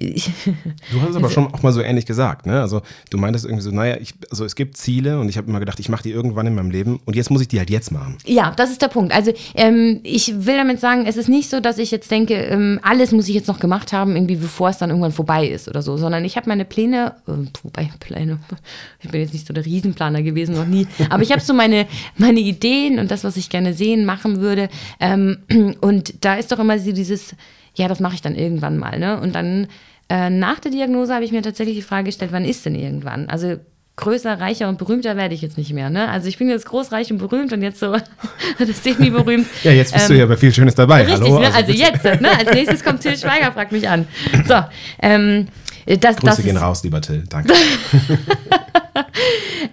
du 0.00 1.02
hast 1.02 1.10
es 1.10 1.16
aber 1.16 1.28
schon 1.28 1.52
auch 1.52 1.62
mal 1.62 1.72
so 1.72 1.82
ähnlich 1.82 2.06
gesagt, 2.06 2.46
ne? 2.46 2.60
Also 2.60 2.80
du 3.10 3.18
meintest 3.18 3.44
irgendwie 3.44 3.62
so, 3.62 3.70
naja, 3.70 3.98
ich, 4.00 4.14
also 4.30 4.46
es 4.46 4.54
gibt 4.54 4.78
Ziele 4.78 5.20
und 5.20 5.28
ich 5.28 5.36
habe 5.36 5.48
immer 5.48 5.60
gedacht, 5.60 5.78
ich 5.78 5.90
mache 5.90 6.02
die 6.02 6.10
irgendwann 6.10 6.46
in 6.46 6.54
meinem 6.54 6.70
Leben 6.70 7.00
und 7.04 7.16
jetzt 7.16 7.30
muss 7.30 7.42
ich 7.42 7.48
die 7.48 7.58
halt 7.58 7.68
jetzt 7.68 7.92
machen. 7.92 8.16
Ja, 8.24 8.52
das 8.56 8.70
ist 8.70 8.80
der 8.80 8.88
Punkt. 8.88 9.12
Also 9.12 9.32
ähm, 9.54 10.00
ich 10.02 10.46
will 10.46 10.56
damit 10.56 10.80
sagen, 10.80 11.04
es 11.06 11.18
ist 11.18 11.28
nicht 11.28 11.50
so, 11.50 11.60
dass 11.60 11.76
ich 11.76 11.90
jetzt 11.90 12.10
denke, 12.10 12.34
ähm, 12.34 12.80
alles 12.82 13.12
muss 13.12 13.28
ich 13.28 13.34
jetzt 13.34 13.46
noch 13.46 13.60
gemacht 13.60 13.92
haben, 13.92 14.16
irgendwie 14.16 14.36
bevor 14.36 14.70
es 14.70 14.78
dann 14.78 14.88
irgendwann 14.88 15.12
vorbei 15.12 15.46
ist 15.46 15.68
oder 15.68 15.82
so, 15.82 15.98
sondern 15.98 16.24
ich 16.24 16.36
habe 16.36 16.48
meine 16.48 16.64
Pläne, 16.64 17.16
äh, 17.28 17.32
wobei 17.62 17.90
Pläne, 18.00 18.38
ich 19.00 19.10
bin 19.10 19.20
jetzt 19.20 19.34
nicht 19.34 19.46
so 19.46 19.52
der 19.52 19.66
Riesenplaner 19.66 20.22
gewesen, 20.22 20.54
noch 20.54 20.66
nie, 20.66 20.86
aber 21.10 21.22
ich 21.22 21.30
habe 21.30 21.42
so 21.42 21.52
meine, 21.52 21.86
meine 22.16 22.40
Ideen 22.40 22.98
und 22.98 23.10
das, 23.10 23.22
was 23.22 23.36
ich 23.36 23.50
gerne 23.50 23.74
sehen, 23.74 24.06
machen 24.06 24.40
würde. 24.40 24.70
Ähm, 24.98 25.38
und 25.82 26.24
da 26.24 26.36
ist 26.36 26.50
doch 26.52 26.58
immer 26.58 26.78
so 26.78 26.92
dieses, 26.92 27.34
ja, 27.74 27.88
das 27.88 28.00
mache 28.00 28.14
ich 28.14 28.22
dann 28.22 28.34
irgendwann 28.34 28.78
mal. 28.78 28.98
Ne? 28.98 29.20
Und 29.20 29.34
dann 29.34 29.68
äh, 30.10 30.28
nach 30.28 30.60
der 30.60 30.70
Diagnose 30.70 31.14
habe 31.14 31.24
ich 31.24 31.32
mir 31.32 31.40
tatsächlich 31.40 31.76
die 31.76 31.82
Frage 31.82 32.04
gestellt, 32.04 32.32
wann 32.32 32.44
ist 32.44 32.66
denn 32.66 32.74
irgendwann? 32.74 33.28
Also 33.28 33.56
größer, 33.96 34.40
reicher 34.40 34.68
und 34.68 34.78
berühmter 34.78 35.16
werde 35.16 35.34
ich 35.34 35.42
jetzt 35.42 35.56
nicht 35.56 35.72
mehr. 35.72 35.88
Ne? 35.90 36.08
Also 36.08 36.28
ich 36.28 36.38
bin 36.38 36.48
jetzt 36.48 36.66
groß, 36.66 36.90
reich 36.90 37.12
und 37.12 37.18
berühmt 37.18 37.52
und 37.52 37.62
jetzt 37.62 37.78
so 37.78 37.96
das 38.58 38.82
semi-berühmt. 38.82 39.46
ja, 39.62 39.72
jetzt 39.72 39.92
bist 39.92 40.10
ähm, 40.10 40.16
du 40.16 40.20
ja 40.20 40.26
bei 40.26 40.36
viel 40.36 40.52
Schönes 40.52 40.74
dabei. 40.74 41.02
Richtig, 41.02 41.20
Hallo, 41.20 41.38
ne? 41.38 41.46
also, 41.46 41.58
also 41.58 41.72
jetzt. 41.72 42.04
Ne? 42.20 42.28
Als 42.36 42.52
nächstes 42.52 42.82
kommt 42.82 43.00
Till 43.00 43.16
Schweiger, 43.16 43.52
fragt 43.52 43.72
mich 43.72 43.88
an. 43.88 44.06
So, 44.48 44.56
ähm, 45.00 45.46
das, 45.98 46.16
Grüße 46.16 46.36
das 46.36 46.42
gehen 46.42 46.56
ist, 46.56 46.62
raus, 46.62 46.82
lieber 46.82 47.00
Till. 47.00 47.24
Danke. 47.28 47.54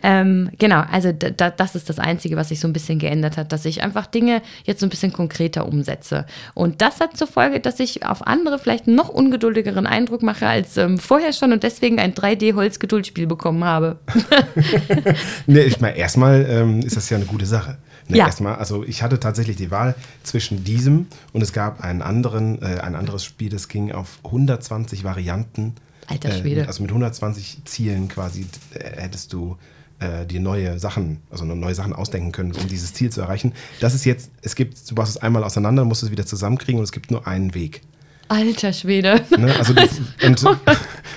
ähm, 0.04 0.50
genau, 0.58 0.84
also 0.92 1.12
da, 1.12 1.50
das 1.50 1.76
ist 1.76 1.90
das 1.90 2.00
Einzige, 2.00 2.36
was 2.36 2.50
sich 2.50 2.60
so 2.60 2.68
ein 2.68 2.74
bisschen 2.74 3.00
geändert 3.00 3.38
hat, 3.38 3.52
dass 3.52 3.66
ich 3.66 3.84
einfach 3.84 4.08
Dinge 4.08 4.42
jetzt 4.64 4.80
so 4.80 4.86
ein 4.86 4.90
bisschen 4.90 5.14
konkreter 5.14 5.68
umsetze. 5.68 6.26
Und 6.54 6.82
das 6.82 7.00
hat 7.00 7.18
zur 7.18 7.28
Folge, 7.28 7.60
dass 7.60 7.80
ich 7.80 8.06
auf 8.06 8.26
andere 8.26 8.60
vielleicht 8.60 8.88
noch 8.88 9.10
ungeduldigeren 9.10 9.86
Eindruck 9.86 10.24
mache 10.24 10.48
als 10.48 10.78
ähm, 10.78 10.98
vorher 10.98 11.34
schon 11.34 11.54
und 11.54 11.64
deswegen 11.64 12.00
ein 12.00 12.14
3D-Holz-Geduldsspiel 12.14 13.28
bekommen 13.28 13.64
habe. 13.64 14.00
nee, 15.46 15.62
ich 15.62 15.80
meine, 15.80 15.98
erstmal 15.98 16.46
ähm, 16.50 16.80
ist 16.82 16.98
das 16.98 17.10
ja 17.10 17.18
eine 17.18 17.26
gute 17.26 17.46
Sache. 17.46 17.78
Ne, 18.08 18.18
ja. 18.18 18.26
Erstmal, 18.26 18.56
also 18.56 18.86
ich 18.86 19.04
hatte 19.04 19.20
tatsächlich 19.20 19.58
die 19.58 19.70
Wahl 19.70 19.96
zwischen 20.24 20.64
diesem 20.64 21.08
und 21.34 21.42
es 21.42 21.52
gab 21.52 21.84
einen 21.84 22.02
anderen, 22.02 22.62
äh, 22.62 22.80
ein 22.80 22.96
anderes 22.96 23.26
Spiel, 23.26 23.50
das 23.50 23.68
ging 23.68 23.92
auf 23.92 24.20
120 24.24 25.04
Varianten 25.04 25.76
Alter 26.08 26.30
äh, 26.30 26.40
Schwede. 26.40 26.62
Äh, 26.62 26.66
also 26.66 26.82
mit 26.82 26.92
120 26.92 27.60
Zielen 27.66 28.08
quasi 28.08 28.48
äh, 28.74 29.02
hättest 29.02 29.34
du 29.34 29.58
äh, 30.00 30.26
dir 30.26 30.40
neue 30.40 30.80
Sachen, 30.80 31.22
also 31.30 31.46
neue 31.46 31.76
Sachen 31.76 31.94
ausdenken 31.94 32.32
können, 32.32 32.52
um 32.52 32.68
dieses 32.68 32.94
Ziel 32.94 33.12
zu 33.12 33.22
erreichen. 33.22 33.54
Das 33.80 33.94
ist 33.94 34.06
jetzt, 34.06 34.32
es 34.42 34.56
gibt, 34.56 34.90
du 34.90 34.96
machst 34.96 35.16
es 35.16 35.22
einmal 35.22 35.44
auseinander, 35.44 35.86
musst 35.86 36.04
es 36.04 36.12
wieder 36.12 36.26
zusammenkriegen 36.26 36.80
und 36.80 36.84
es 36.84 36.92
gibt 36.92 37.12
nur 37.12 37.28
einen 37.28 37.54
Weg. 37.54 37.82
Alter 38.30 38.74
Schwede. 38.74 39.22
Ne? 39.38 39.54
Also 39.58 39.74
das, 39.74 40.00
und 40.24 40.46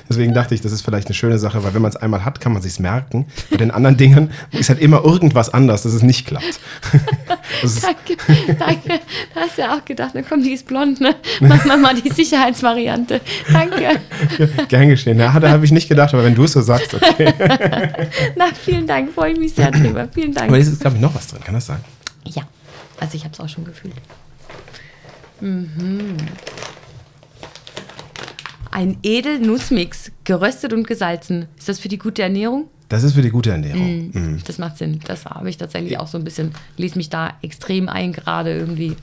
deswegen 0.09 0.35
dachte 0.35 0.55
ich, 0.55 0.61
das 0.61 0.73
ist 0.73 0.83
vielleicht 0.83 1.09
eine 1.09 1.15
schöne 1.15 1.39
Sache, 1.39 1.63
weil 1.65 1.75
wenn 1.75 1.83
man 1.83 1.91
es 1.91 1.97
einmal 1.97 2.25
hat, 2.25 2.41
kann 2.41 2.53
man 2.53 2.63
sich 2.63 2.79
merken. 2.79 3.27
Bei 3.51 3.57
den 3.57 3.71
anderen 3.71 3.97
Dingen 3.97 4.31
ist 4.53 4.69
halt 4.69 4.81
immer 4.81 5.05
irgendwas 5.05 5.53
anders, 5.53 5.83
dass 5.83 5.93
es 5.93 6.03
nicht 6.03 6.27
klappt. 6.27 6.61
danke, 7.83 8.17
danke. 8.59 9.01
Da 9.35 9.41
hast 9.41 9.59
du 9.59 9.63
ja 9.63 9.77
auch 9.77 9.85
gedacht, 9.85 10.15
dann 10.15 10.27
kommt 10.27 10.47
die 10.47 10.53
ist 10.53 10.67
blond, 10.67 11.01
ne? 11.01 11.17
Mach 11.41 11.65
mal, 11.65 11.77
mal 11.77 11.95
die 11.95 12.11
Sicherheitsvariante. 12.11 13.21
Danke. 13.53 13.83
Ja, 14.39 14.47
gern 14.69 14.89
geschehen. 14.89 15.19
Ja, 15.19 15.39
da 15.39 15.51
habe 15.51 15.65
ich 15.65 15.73
nicht 15.73 15.89
gedacht, 15.89 16.15
aber 16.15 16.25
wenn 16.25 16.35
du 16.35 16.45
es 16.45 16.53
so 16.53 16.61
sagst, 16.61 16.95
okay. 16.95 17.33
Na, 18.37 18.47
vielen 18.55 18.87
Dank, 18.87 19.13
freue 19.13 19.33
ich 19.33 19.39
mich 19.39 19.55
sehr 19.55 19.71
drüber. 19.71 20.09
Vielen 20.13 20.33
Dank. 20.33 20.49
Aber 20.49 20.59
es 20.59 20.69
ist, 20.69 20.81
glaube 20.81 20.97
ich, 20.97 21.03
noch 21.03 21.15
was 21.15 21.27
drin, 21.27 21.41
kann 21.45 21.55
das 21.55 21.67
sein? 21.67 21.81
Ja, 22.25 22.43
also 23.01 23.17
ich 23.17 23.25
habe 23.25 23.33
es 23.33 23.41
auch 23.41 23.49
schon 23.49 23.65
gefühlt. 23.65 23.95
Mhm. 25.41 26.17
Ein 28.71 28.99
Edelnussmix, 29.03 30.13
geröstet 30.25 30.73
und 30.73 30.87
gesalzen. 30.87 31.47
Ist 31.59 31.69
das 31.69 31.81
für 31.81 31.89
die 31.89 31.99
gute 31.99 32.23
Ernährung? 32.23 32.69
Das 32.89 33.05
ist 33.05 33.15
für 33.15 33.23
die 33.23 33.31
gute 33.31 33.51
Ernährung. 33.51 34.11
Mm, 34.13 34.19
mm. 34.19 34.43
Das 34.45 34.59
macht 34.59 34.79
Sinn. 34.79 35.01
Das 35.05 35.25
habe 35.25 35.49
ich 35.49 35.57
tatsächlich 35.57 35.99
auch 35.99 36.09
so 36.09 36.19
ein 36.19 36.25
bisschen, 36.25 36.53
lese 36.77 36.97
mich 36.97 37.09
da 37.09 37.35
extrem 37.41 37.89
ein 37.89 38.13
gerade 38.13 38.53
irgendwie. 38.53 38.97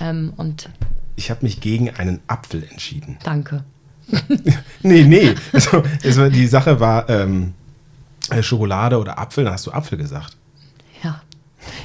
Ähm, 0.00 0.32
und 0.36 0.70
ich 1.16 1.30
habe 1.30 1.40
mich 1.42 1.60
gegen 1.60 1.90
einen 1.90 2.20
Apfel 2.26 2.64
entschieden. 2.70 3.18
Danke. 3.22 3.64
nee, 4.82 5.04
nee. 5.04 5.34
Also, 5.52 5.82
also, 6.02 6.28
die 6.28 6.46
Sache 6.46 6.80
war 6.80 7.08
ähm, 7.08 7.54
Schokolade 8.40 8.98
oder 8.98 9.18
Apfel, 9.18 9.44
dann 9.44 9.54
hast 9.54 9.66
du 9.66 9.72
Apfel 9.72 9.98
gesagt. 9.98 10.36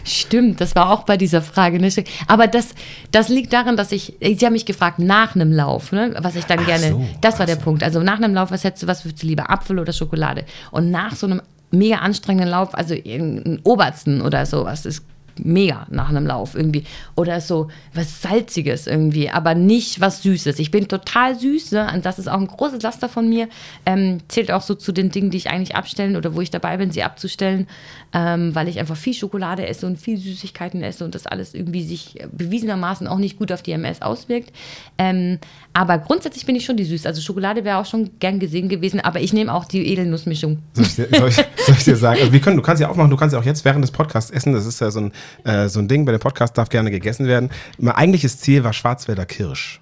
Stimmt, 0.04 0.62
das 0.62 0.76
war 0.76 0.92
auch 0.92 1.04
bei 1.04 1.18
dieser 1.18 1.42
Frage. 1.42 1.80
Ne? 1.80 1.90
Aber 2.28 2.48
das, 2.48 2.70
das 3.12 3.30
liegt 3.30 3.54
daran, 3.54 3.78
dass 3.78 3.92
ich, 3.92 4.16
Sie 4.22 4.46
haben 4.46 4.54
mich 4.54 4.66
gefragt 4.66 5.00
nach 5.00 5.36
einem 5.36 5.52
Lauf, 5.52 5.92
ne? 5.92 6.16
was 6.20 6.36
ich 6.36 6.46
dann 6.46 6.60
ach 6.60 6.66
gerne, 6.66 6.90
so, 6.90 7.06
das 7.22 7.40
war 7.40 7.46
der 7.46 7.56
so. 7.56 7.62
Punkt. 7.62 7.84
Also 7.84 8.02
nach 8.02 8.18
einem 8.18 8.34
Lauf, 8.34 8.52
was 8.52 8.64
hättest 8.64 8.84
du, 8.84 8.88
was 8.88 9.06
würdest 9.06 9.24
du 9.24 9.28
lieber, 9.28 9.50
Apfel 9.50 9.80
oder 9.80 9.94
Schokolade? 9.94 10.46
Und 10.72 10.92
nach 10.92 11.16
so 11.16 11.28
einem 11.28 11.42
mega 11.72 11.98
anstrengenden 11.98 12.50
Lauf, 12.50 12.76
also 12.76 12.94
in 12.94 13.60
Obersten 13.64 14.22
oder 14.22 14.46
sowas, 14.46 14.86
ist 14.86 15.04
mega 15.44 15.88
nach 15.90 16.10
einem 16.10 16.26
Lauf 16.26 16.56
irgendwie. 16.56 16.84
Oder 17.16 17.42
so 17.42 17.70
was 17.94 18.22
Salziges 18.22 18.88
irgendwie, 18.88 19.30
aber 19.30 19.56
nicht 19.56 20.02
was 20.02 20.24
Süßes. 20.24 20.60
Ich 20.60 20.72
bin 20.72 20.88
total 20.88 21.38
süß, 21.38 21.72
ne? 21.72 21.92
und 21.94 22.06
das 22.06 22.20
ist 22.20 22.28
auch 22.28 22.40
ein 22.40 22.48
großes 22.48 22.82
Laster 22.82 23.10
von 23.10 23.28
mir. 23.30 23.48
Ähm, 23.86 24.20
zählt 24.28 24.52
auch 24.52 24.62
so 24.62 24.76
zu 24.76 24.92
den 24.92 25.10
Dingen, 25.12 25.32
die 25.32 25.38
ich 25.38 25.50
eigentlich 25.50 25.76
abstellen 25.76 26.16
oder 26.16 26.36
wo 26.36 26.42
ich 26.42 26.52
dabei 26.52 26.78
bin, 26.78 26.92
sie 26.92 27.04
abzustellen, 27.04 27.68
ähm, 28.14 28.54
weil 28.56 28.68
ich 28.68 28.80
einfach 28.80 28.98
viel 28.98 29.14
Schokolade 29.14 29.68
esse 29.68 29.86
und 29.86 30.00
viel 30.00 30.18
Süßigkeiten 30.18 30.82
esse 30.84 31.06
und 31.06 31.16
das 31.16 31.28
alles 31.28 31.54
irgendwie 31.54 31.84
sich 31.84 32.16
bewiesenermaßen 32.32 33.08
auch 33.08 33.18
nicht 33.18 33.38
gut 33.38 33.52
auf 33.52 33.62
die 33.62 33.72
MS 33.72 34.02
auswirkt. 34.02 34.52
Ähm, 34.98 35.40
aber 35.74 36.00
grundsätzlich 36.00 36.46
bin 36.46 36.56
ich 36.56 36.66
schon 36.66 36.78
die 36.78 36.86
Süß. 36.86 37.06
Also 37.06 37.22
Schokolade 37.22 37.64
wäre 37.64 37.78
auch 37.78 37.86
schon 37.86 38.12
gern 38.20 38.40
gesehen 38.40 38.70
gewesen, 38.70 39.00
aber 39.00 39.22
ich 39.22 39.34
nehme 39.34 39.54
auch 39.54 39.66
die 39.66 39.88
Edelnussmischung. 39.88 40.60
Soll 40.74 40.86
ich, 40.86 40.94
soll 40.94 41.30
ich, 41.30 41.36
soll 41.36 41.76
ich 41.78 41.84
dir 41.84 41.96
sagen? 41.96 42.20
Also 42.20 42.34
wir 42.34 42.42
können, 42.42 42.58
du 42.58 42.64
kannst 42.64 42.82
ja 42.82 42.90
auch 42.90 42.96
machen, 42.96 43.10
du 43.10 43.18
kannst 43.18 43.34
ja 43.34 43.40
auch 43.40 43.46
jetzt 43.46 43.64
während 43.66 43.84
des 43.84 43.92
Podcasts 43.92 44.32
essen. 44.32 44.54
Das 44.54 44.66
ist 44.66 44.82
ja 44.82 44.92
so 44.92 45.00
ein 45.00 45.12
äh, 45.44 45.68
so 45.68 45.80
ein 45.80 45.88
Ding. 45.88 46.06
Bei 46.06 46.12
dem 46.12 46.22
Podcast 46.22 46.58
darf 46.58 46.70
gerne 46.70 46.92
gegessen 46.92 47.28
werden. 47.28 47.50
Mein 47.78 47.96
eigentliches 47.96 48.40
Ziel 48.40 48.64
war 48.64 48.74
Schwarzwälder 48.74 49.26
Kirsch. 49.26 49.82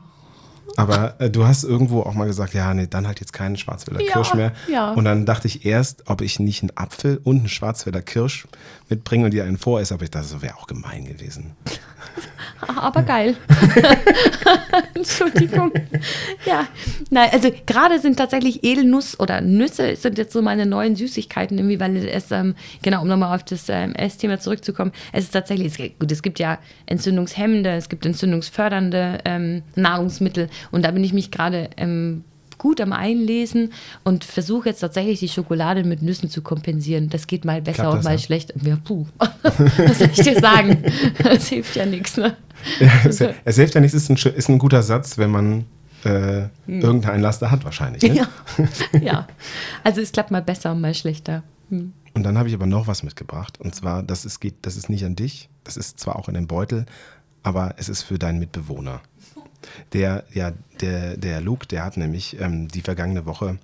Aber 0.77 1.15
äh, 1.19 1.29
du 1.29 1.45
hast 1.45 1.63
irgendwo 1.63 2.01
auch 2.01 2.13
mal 2.13 2.27
gesagt, 2.27 2.53
ja, 2.53 2.71
nee, 2.73 2.87
dann 2.87 3.07
halt 3.07 3.19
jetzt 3.19 3.33
keinen 3.33 3.57
Schwarzwälder 3.57 4.03
ja, 4.03 4.11
Kirsch 4.11 4.35
mehr. 4.35 4.53
Ja. 4.71 4.91
Und 4.93 5.05
dann 5.05 5.25
dachte 5.25 5.47
ich 5.47 5.65
erst, 5.65 6.03
ob 6.07 6.21
ich 6.21 6.39
nicht 6.39 6.61
einen 6.61 6.71
Apfel 6.75 7.19
und 7.23 7.39
einen 7.39 7.49
Schwarzwälder 7.49 8.03
Kirsch 8.03 8.47
mitbringe 8.87 9.25
und 9.25 9.31
dir 9.31 9.43
einen 9.43 9.57
voresse, 9.57 9.95
aber 9.95 10.03
ich 10.03 10.11
dachte, 10.11 10.29
das 10.31 10.41
wäre 10.43 10.55
auch 10.55 10.67
gemein 10.67 11.05
gewesen. 11.05 11.55
Aber 12.67 13.03
geil. 13.03 13.35
Entschuldigung. 14.93 15.71
Ja, 16.45 16.67
nein, 17.09 17.29
also 17.31 17.51
gerade 17.65 17.99
sind 17.99 18.17
tatsächlich 18.17 18.63
Edelnuss 18.63 19.19
oder 19.19 19.41
Nüsse 19.41 19.95
sind 19.95 20.17
jetzt 20.17 20.33
so 20.33 20.41
meine 20.41 20.65
neuen 20.65 20.95
Süßigkeiten 20.95 21.57
irgendwie, 21.57 21.79
weil 21.79 21.97
es, 22.07 22.31
ähm, 22.31 22.55
genau, 22.81 23.01
um 23.01 23.07
nochmal 23.07 23.35
auf 23.35 23.43
das 23.43 23.69
ähm, 23.69 23.93
Essthema 23.95 24.39
zurückzukommen, 24.39 24.91
es 25.11 25.25
ist 25.25 25.31
tatsächlich, 25.31 25.79
es, 25.79 25.99
gut, 25.99 26.11
es 26.11 26.21
gibt 26.21 26.39
ja 26.39 26.57
entzündungshemmende, 26.85 27.71
es 27.71 27.89
gibt 27.89 28.05
entzündungsfördernde 28.05 29.19
ähm, 29.25 29.63
Nahrungsmittel 29.75 30.49
und 30.71 30.83
da 30.83 30.91
bin 30.91 31.03
ich 31.03 31.13
mich 31.13 31.31
gerade 31.31 31.69
ähm, 31.77 32.23
gut 32.57 32.81
am 32.81 32.93
Einlesen 32.93 33.73
und 34.03 34.23
versuche 34.23 34.69
jetzt 34.69 34.79
tatsächlich 34.79 35.19
die 35.19 35.29
Schokolade 35.29 35.83
mit 35.83 36.01
Nüssen 36.01 36.29
zu 36.29 36.41
kompensieren. 36.41 37.09
Das 37.09 37.27
geht 37.27 37.45
mal 37.45 37.61
besser 37.61 37.91
und 37.91 38.03
mal 38.03 38.13
ja? 38.13 38.17
schlecht. 38.17 38.53
Ja, 38.63 38.77
puh. 38.83 39.05
Was 39.17 39.99
soll 39.99 40.09
ich 40.11 40.21
dir 40.21 40.39
sagen? 40.39 40.83
Das 41.23 41.47
hilft 41.47 41.75
ja 41.75 41.85
nichts. 41.85 42.17
Ne? 42.17 42.35
Ja, 42.79 42.91
es, 43.05 43.21
es, 43.45 43.55
hilft 43.55 43.75
ja 43.75 43.81
nichts, 43.81 43.95
ist 43.95 44.09
ein, 44.09 44.15
ist 44.15 44.49
ein 44.49 44.57
guter 44.57 44.83
Satz, 44.83 45.17
wenn 45.17 45.31
man 45.31 45.65
äh, 46.03 46.47
hm. 46.65 46.81
irgendeinen 46.81 47.21
Laster 47.21 47.51
hat 47.51 47.63
wahrscheinlich. 47.63 48.03
Ne? 48.03 48.15
Ja. 48.15 48.27
ja, 49.01 49.27
also 49.83 50.01
es 50.01 50.11
klappt 50.11 50.31
mal 50.31 50.41
besser 50.41 50.71
und 50.71 50.81
mal 50.81 50.93
schlechter. 50.93 51.43
Hm. 51.69 51.93
Und 52.13 52.23
dann 52.23 52.37
habe 52.37 52.49
ich 52.49 52.55
aber 52.55 52.65
noch 52.65 52.87
was 52.87 53.03
mitgebracht. 53.03 53.59
Und 53.59 53.75
zwar, 53.75 54.03
das 54.03 54.25
ist, 54.25 54.39
geht, 54.39 54.55
das 54.63 54.75
ist 54.75 54.89
nicht 54.89 55.05
an 55.05 55.15
dich, 55.15 55.49
das 55.63 55.77
ist 55.77 55.99
zwar 55.99 56.15
auch 56.15 56.27
in 56.27 56.33
dem 56.33 56.47
Beutel, 56.47 56.85
aber 57.43 57.75
es 57.77 57.89
ist 57.89 58.03
für 58.03 58.17
deinen 58.17 58.39
Mitbewohner. 58.39 59.01
Der, 59.93 60.23
ja, 60.33 60.53
der, 60.81 61.17
der 61.17 61.41
Luke, 61.41 61.67
der 61.67 61.83
hat 61.83 61.97
nämlich 61.97 62.39
ähm, 62.39 62.67
die 62.67 62.81
vergangene 62.81 63.25
Woche 63.25 63.57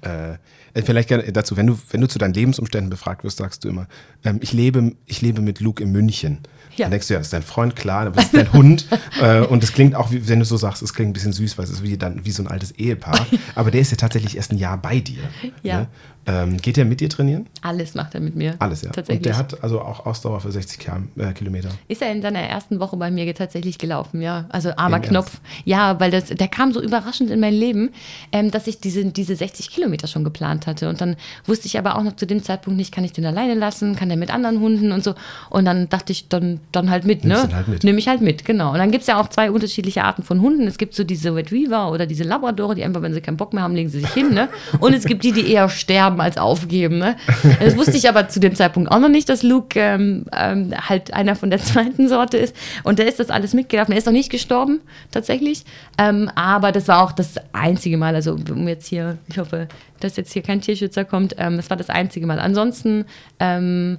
äh, 0.00 0.36
vielleicht 0.82 1.08
gerne 1.08 1.30
dazu, 1.32 1.56
wenn 1.56 1.66
du, 1.66 1.78
wenn 1.90 2.00
du 2.00 2.08
zu 2.08 2.18
deinen 2.18 2.34
Lebensumständen 2.34 2.90
befragt 2.90 3.24
wirst, 3.24 3.38
sagst 3.38 3.64
du 3.64 3.68
immer, 3.68 3.86
ähm, 4.24 4.38
ich, 4.42 4.52
lebe, 4.52 4.92
ich 5.06 5.20
lebe 5.20 5.42
mit 5.42 5.60
Luke 5.60 5.82
in 5.82 5.92
München. 5.92 6.38
Ja. 6.76 6.86
Dann 6.86 6.92
denkst 6.92 7.08
du, 7.08 7.14
ja, 7.14 7.20
das 7.20 7.26
ist 7.26 7.32
dein 7.34 7.42
Freund, 7.42 7.76
klar, 7.76 8.06
aber 8.06 8.16
das 8.16 8.26
ist 8.26 8.34
dein 8.34 8.52
Hund. 8.54 8.86
Äh, 9.20 9.40
und 9.40 9.62
es 9.62 9.72
klingt 9.72 9.94
auch, 9.94 10.10
wie, 10.10 10.26
wenn 10.26 10.38
du 10.38 10.46
so 10.46 10.56
sagst, 10.56 10.80
es 10.82 10.94
klingt 10.94 11.10
ein 11.10 11.12
bisschen 11.12 11.32
süß, 11.32 11.58
weil 11.58 11.66
es 11.66 11.70
ist 11.70 11.82
wie, 11.82 11.98
dann, 11.98 12.24
wie 12.24 12.30
so 12.30 12.42
ein 12.42 12.48
altes 12.48 12.72
Ehepaar. 12.72 13.26
Aber 13.54 13.70
der 13.70 13.82
ist 13.82 13.90
ja 13.90 13.98
tatsächlich 13.98 14.36
erst 14.36 14.52
ein 14.52 14.58
Jahr 14.58 14.78
bei 14.78 15.00
dir. 15.00 15.22
Ja. 15.62 15.80
Ne? 15.80 15.88
Ähm, 16.24 16.56
geht 16.58 16.78
er 16.78 16.84
mit 16.84 17.00
dir 17.00 17.08
trainieren? 17.08 17.46
Alles 17.62 17.94
macht 17.96 18.14
er 18.14 18.20
mit 18.20 18.36
mir. 18.36 18.54
Alles, 18.60 18.82
ja. 18.82 18.90
Tatsächlich. 18.90 19.18
Und 19.18 19.26
der 19.26 19.36
hat 19.36 19.62
also 19.64 19.80
auch 19.80 20.06
Ausdauer 20.06 20.40
für 20.40 20.52
60 20.52 20.88
äh, 21.16 21.32
Kilometer. 21.32 21.68
Ist 21.88 22.00
er 22.00 22.12
in 22.12 22.22
seiner 22.22 22.38
ersten 22.38 22.78
Woche 22.78 22.96
bei 22.96 23.10
mir 23.10 23.34
tatsächlich 23.34 23.76
gelaufen, 23.76 24.22
ja. 24.22 24.46
Also 24.50 24.70
armer 24.76 24.98
Im 24.98 25.02
Knopf. 25.02 25.40
Ernst? 25.42 25.66
Ja, 25.66 25.98
weil 25.98 26.12
das, 26.12 26.26
der 26.26 26.46
kam 26.46 26.72
so 26.72 26.80
überraschend 26.80 27.30
in 27.30 27.40
mein 27.40 27.54
Leben, 27.54 27.90
ähm, 28.30 28.52
dass 28.52 28.68
ich 28.68 28.78
diese, 28.78 29.04
diese 29.06 29.34
60 29.34 29.70
Kilometer 29.70 30.06
schon 30.06 30.22
geplant 30.22 30.68
hatte. 30.68 30.88
Und 30.88 31.00
dann 31.00 31.16
wusste 31.44 31.66
ich 31.66 31.76
aber 31.76 31.96
auch 31.96 32.04
noch 32.04 32.14
zu 32.14 32.24
dem 32.24 32.40
Zeitpunkt 32.40 32.76
nicht, 32.76 32.94
kann 32.94 33.02
ich 33.02 33.12
den 33.12 33.26
alleine 33.26 33.54
lassen, 33.54 33.96
kann 33.96 34.08
der 34.08 34.16
mit 34.16 34.32
anderen 34.32 34.60
Hunden 34.60 34.92
und 34.92 35.02
so. 35.02 35.14
Und 35.50 35.64
dann 35.64 35.88
dachte 35.88 36.12
ich, 36.12 36.28
dann, 36.28 36.60
dann 36.70 36.88
halt 36.88 37.04
mit, 37.04 37.24
Nimmst 37.24 37.48
ne? 37.48 37.56
Halt 37.56 37.66
mit. 37.66 37.82
Nehme 37.82 37.98
ich 37.98 38.06
halt 38.06 38.20
mit, 38.20 38.44
genau. 38.44 38.70
Und 38.72 38.78
dann 38.78 38.92
gibt 38.92 39.02
es 39.02 39.08
ja 39.08 39.20
auch 39.20 39.28
zwei 39.28 39.50
unterschiedliche 39.50 40.04
Arten 40.04 40.22
von 40.22 40.40
Hunden. 40.40 40.68
Es 40.68 40.78
gibt 40.78 40.94
so 40.94 41.02
diese 41.02 41.34
Retriever 41.34 41.90
oder 41.90 42.06
diese 42.06 42.22
Labradore, 42.22 42.76
die 42.76 42.84
einfach, 42.84 43.02
wenn 43.02 43.12
sie 43.12 43.20
keinen 43.20 43.36
Bock 43.36 43.52
mehr 43.52 43.64
haben, 43.64 43.74
legen 43.74 43.88
sie 43.88 43.98
sich 43.98 44.12
hin, 44.12 44.32
ne? 44.32 44.48
Und 44.78 44.94
es 44.94 45.04
gibt 45.04 45.24
die, 45.24 45.32
die 45.32 45.50
eher 45.50 45.68
sterben 45.68 46.11
als 46.20 46.38
aufgeben 46.38 46.82
geben. 46.82 46.98
Ne? 46.98 47.16
Das 47.60 47.76
wusste 47.76 47.96
ich 47.96 48.08
aber 48.08 48.28
zu 48.28 48.40
dem 48.40 48.54
Zeitpunkt 48.54 48.90
auch 48.90 48.98
noch 48.98 49.08
nicht, 49.08 49.28
dass 49.28 49.42
Luke 49.42 49.78
ähm, 49.78 50.24
ähm, 50.36 50.72
halt 50.88 51.12
einer 51.12 51.36
von 51.36 51.50
der 51.50 51.58
zweiten 51.62 52.08
Sorte 52.08 52.36
ist. 52.36 52.56
Und 52.82 52.98
der 52.98 53.06
ist 53.06 53.20
das 53.20 53.30
alles 53.30 53.54
mitgelaufen. 53.54 53.92
Er 53.92 53.98
ist 53.98 54.06
noch 54.06 54.12
nicht 54.12 54.30
gestorben, 54.30 54.80
tatsächlich. 55.10 55.64
Ähm, 55.98 56.30
aber 56.34 56.72
das 56.72 56.88
war 56.88 57.02
auch 57.02 57.12
das 57.12 57.34
einzige 57.52 57.96
Mal, 57.96 58.14
also 58.14 58.36
um 58.50 58.66
jetzt 58.66 58.86
hier, 58.86 59.18
ich 59.28 59.38
hoffe, 59.38 59.68
dass 60.00 60.16
jetzt 60.16 60.32
hier 60.32 60.42
kein 60.42 60.60
Tierschützer 60.60 61.04
kommt, 61.04 61.36
ähm, 61.38 61.56
das 61.56 61.70
war 61.70 61.76
das 61.76 61.90
einzige 61.90 62.26
Mal. 62.26 62.40
Ansonsten 62.40 63.04
ähm, 63.38 63.98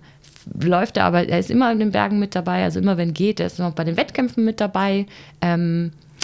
läuft 0.62 0.98
er 0.98 1.06
aber, 1.06 1.28
er 1.28 1.40
ist 1.40 1.52
immer 1.52 1.72
in 1.72 1.80
den 1.80 1.92
Bergen 1.92 2.20
mit 2.20 2.36
dabei, 2.36 2.64
also 2.64 2.80
immer 2.80 2.98
wenn 2.98 3.14
geht, 3.14 3.40
er 3.40 3.46
ist 3.46 3.60
noch 3.60 3.74
bei 3.74 3.86
den 3.86 3.96
Wettkämpfen 3.96 4.44
mit 4.44 4.60
dabei. 4.60 5.06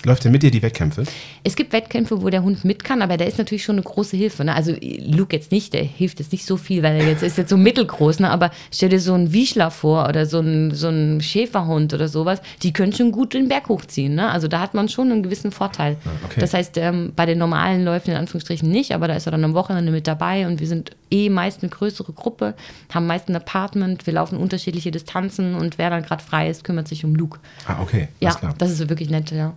Läuft 0.05 0.23
er 0.23 0.31
mit 0.31 0.43
dir 0.43 0.51
die 0.51 0.61
Wettkämpfe? 0.61 1.03
Es 1.43 1.55
gibt 1.55 1.73
Wettkämpfe, 1.73 2.21
wo 2.21 2.29
der 2.29 2.41
Hund 2.41 2.63
mit 2.63 2.83
kann, 2.85 3.01
aber 3.01 3.17
der 3.17 3.27
ist 3.27 3.37
natürlich 3.37 3.63
schon 3.63 3.75
eine 3.75 3.83
große 3.83 4.15
Hilfe. 4.15 4.45
Ne? 4.45 4.55
Also 4.55 4.73
Luke 4.99 5.35
jetzt 5.35 5.51
nicht, 5.51 5.73
der 5.73 5.83
hilft 5.83 6.19
jetzt 6.19 6.31
nicht 6.31 6.45
so 6.45 6.55
viel, 6.55 6.83
weil 6.83 7.01
er 7.01 7.07
jetzt 7.07 7.21
ist 7.21 7.37
jetzt 7.37 7.49
so 7.49 7.57
mittelgroß, 7.57 8.19
ne? 8.21 8.29
aber 8.29 8.51
stell 8.71 8.89
dir 8.89 9.01
so 9.01 9.13
einen 9.13 9.33
Wischler 9.33 9.71
vor 9.71 10.07
oder 10.07 10.25
so 10.25 10.39
einen, 10.39 10.73
so 10.73 10.87
einen 10.87 11.21
Schäferhund 11.21 11.93
oder 11.93 12.07
sowas, 12.07 12.41
die 12.63 12.71
können 12.71 12.93
schon 12.93 13.11
gut 13.11 13.33
den 13.33 13.49
Berg 13.49 13.67
hochziehen. 13.67 14.15
Ne? 14.15 14.29
Also 14.29 14.47
da 14.47 14.61
hat 14.61 14.73
man 14.73 14.87
schon 14.87 15.11
einen 15.11 15.23
gewissen 15.23 15.51
Vorteil. 15.51 15.97
Ah, 16.05 16.09
okay. 16.25 16.39
Das 16.39 16.53
heißt, 16.53 16.77
ähm, 16.77 17.11
bei 17.15 17.25
den 17.25 17.37
normalen 17.37 17.83
Läufen 17.83 18.11
in 18.11 18.17
Anführungsstrichen 18.17 18.69
nicht, 18.69 18.93
aber 18.93 19.09
da 19.09 19.15
ist 19.15 19.27
er 19.27 19.31
dann 19.31 19.43
am 19.43 19.53
Wochenende 19.53 19.91
mit 19.91 20.07
dabei 20.07 20.47
und 20.47 20.61
wir 20.61 20.67
sind 20.67 20.91
eh 21.11 21.29
meist 21.29 21.61
eine 21.61 21.69
größere 21.69 22.13
Gruppe, 22.13 22.53
haben 22.93 23.07
meist 23.07 23.27
ein 23.27 23.35
Apartment, 23.35 24.05
wir 24.05 24.13
laufen 24.13 24.37
unterschiedliche 24.37 24.91
Distanzen 24.91 25.55
und 25.55 25.77
wer 25.77 25.89
dann 25.89 26.03
gerade 26.03 26.23
frei 26.23 26.49
ist, 26.49 26.63
kümmert 26.63 26.87
sich 26.87 27.03
um 27.03 27.15
Luke. 27.15 27.39
Ah, 27.65 27.81
okay. 27.81 28.07
Ja, 28.21 28.35
das 28.57 28.71
ist 28.71 28.87
wirklich 28.89 29.09
nett, 29.09 29.31
ja. 29.31 29.53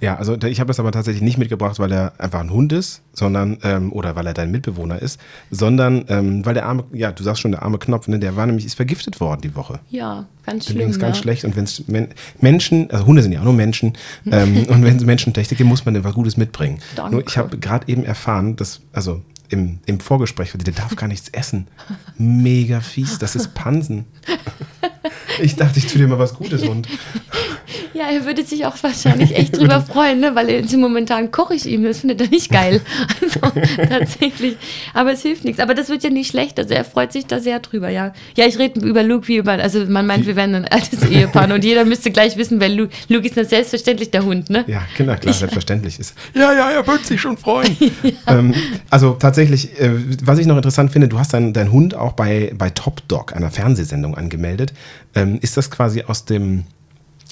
Ja, 0.00 0.16
also 0.16 0.36
ich 0.42 0.60
habe 0.60 0.68
das 0.68 0.80
aber 0.80 0.92
tatsächlich 0.92 1.22
nicht 1.22 1.36
mitgebracht, 1.38 1.78
weil 1.78 1.92
er 1.92 2.12
einfach 2.18 2.40
ein 2.40 2.50
Hund 2.50 2.72
ist, 2.72 3.02
sondern 3.12 3.58
ähm, 3.62 3.92
oder 3.92 4.16
weil 4.16 4.26
er 4.26 4.34
dein 4.34 4.50
Mitbewohner 4.50 5.00
ist, 5.00 5.20
sondern 5.50 6.04
ähm, 6.08 6.44
weil 6.46 6.54
der 6.54 6.66
arme, 6.66 6.84
ja, 6.92 7.12
du 7.12 7.22
sagst 7.22 7.42
schon, 7.42 7.52
der 7.52 7.62
arme 7.62 7.78
Knopf, 7.78 8.08
ne, 8.08 8.18
der 8.18 8.36
war 8.36 8.46
nämlich 8.46 8.64
ist 8.64 8.74
vergiftet 8.74 9.20
worden 9.20 9.42
die 9.42 9.54
Woche. 9.54 9.80
Ja, 9.90 10.26
ganz 10.46 10.66
schlimm. 10.66 10.88
ist 10.88 10.98
ganz 10.98 11.18
ja. 11.18 11.22
schlecht 11.22 11.44
und 11.44 11.54
wenn 11.54 11.64
es 11.64 11.86
men 11.86 12.08
Menschen, 12.40 12.90
also 12.90 13.06
Hunde 13.06 13.22
sind 13.22 13.32
ja 13.32 13.40
auch 13.40 13.44
nur 13.44 13.52
Menschen 13.52 13.92
ähm, 14.30 14.66
und 14.68 14.82
wenn 14.84 14.96
es 14.96 15.04
Menschen 15.04 15.34
schlecht 15.34 15.50
geht, 15.50 15.66
muss 15.66 15.84
man 15.84 16.02
was 16.02 16.14
Gutes 16.14 16.36
mitbringen. 16.36 16.80
Danke. 16.96 17.12
Nur 17.12 17.26
ich 17.26 17.36
habe 17.36 17.58
gerade 17.58 17.86
eben 17.88 18.04
erfahren, 18.04 18.56
dass 18.56 18.80
also 18.92 19.22
im, 19.50 19.80
im 19.86 20.00
Vorgespräch, 20.00 20.52
der 20.52 20.72
darf 20.72 20.94
gar 20.96 21.08
nichts 21.08 21.28
essen. 21.28 21.66
Mega 22.16 22.80
fies, 22.80 23.18
das 23.18 23.36
ist 23.36 23.54
Pansen. 23.54 24.06
Ich 25.42 25.56
dachte, 25.56 25.78
ich 25.78 25.86
tue 25.86 25.98
dir 25.98 26.08
mal 26.08 26.18
was 26.18 26.34
Gutes 26.34 26.62
und. 26.62 26.88
Ja, 27.92 28.04
er 28.10 28.24
würde 28.24 28.44
sich 28.44 28.66
auch 28.66 28.76
wahrscheinlich 28.82 29.36
echt 29.36 29.56
drüber 29.56 29.80
freuen, 29.92 30.20
ne? 30.20 30.34
weil 30.34 30.48
er, 30.48 30.78
momentan 30.78 31.30
koche 31.30 31.54
ich 31.54 31.66
ihm, 31.66 31.84
das 31.84 32.00
findet 32.00 32.20
er 32.20 32.28
nicht 32.28 32.50
geil. 32.50 32.80
Also 33.20 33.40
tatsächlich. 33.88 34.56
Aber 34.94 35.12
es 35.12 35.22
hilft 35.22 35.44
nichts. 35.44 35.60
Aber 35.60 35.74
das 35.74 35.88
wird 35.88 36.02
ja 36.02 36.10
nicht 36.10 36.30
schlecht. 36.30 36.58
Also 36.58 36.74
er 36.74 36.84
freut 36.84 37.12
sich 37.12 37.26
da 37.26 37.38
sehr 37.38 37.60
drüber, 37.60 37.88
ja. 37.88 38.12
Ja, 38.36 38.46
ich 38.46 38.58
rede 38.58 38.80
über 38.80 39.02
Luke 39.02 39.28
wie 39.28 39.36
über, 39.36 39.52
also 39.52 39.84
man 39.86 40.06
meint, 40.06 40.26
wir 40.26 40.36
wären 40.36 40.54
ein 40.54 40.64
altes 40.66 41.02
Ehepaar 41.04 41.52
und 41.52 41.64
jeder 41.64 41.84
müsste 41.84 42.10
gleich 42.10 42.36
wissen, 42.36 42.60
wer 42.60 42.68
Luke, 42.68 42.92
Luke 43.08 43.26
ist 43.26 43.34
selbstverständlich 43.50 44.10
der 44.10 44.24
Hund, 44.24 44.50
ne? 44.50 44.64
Ja, 44.66 44.82
Kinder, 44.96 45.16
klar, 45.16 45.34
selbstverständlich 45.34 45.98
ist. 45.98 46.14
Ja, 46.34 46.52
ja, 46.52 46.70
er 46.70 46.86
wird 46.86 47.04
sich 47.04 47.20
schon 47.20 47.36
freuen. 47.36 47.76
ja. 48.02 48.12
ähm, 48.38 48.54
also 48.90 49.12
tatsächlich, 49.12 49.78
äh, 49.80 49.90
was 50.22 50.38
ich 50.38 50.46
noch 50.46 50.56
interessant 50.56 50.92
finde, 50.92 51.08
du 51.08 51.18
hast 51.18 51.34
deinen 51.34 51.52
dein 51.52 51.72
Hund 51.72 51.94
auch 51.94 52.12
bei, 52.12 52.52
bei 52.56 52.70
Top 52.70 53.06
Dog, 53.08 53.34
einer 53.34 53.50
Fernsehsendung, 53.50 54.16
angemeldet. 54.16 54.72
Ähm, 55.14 55.38
ist 55.40 55.56
das 55.56 55.70
quasi 55.70 56.02
aus 56.02 56.24
dem 56.24 56.64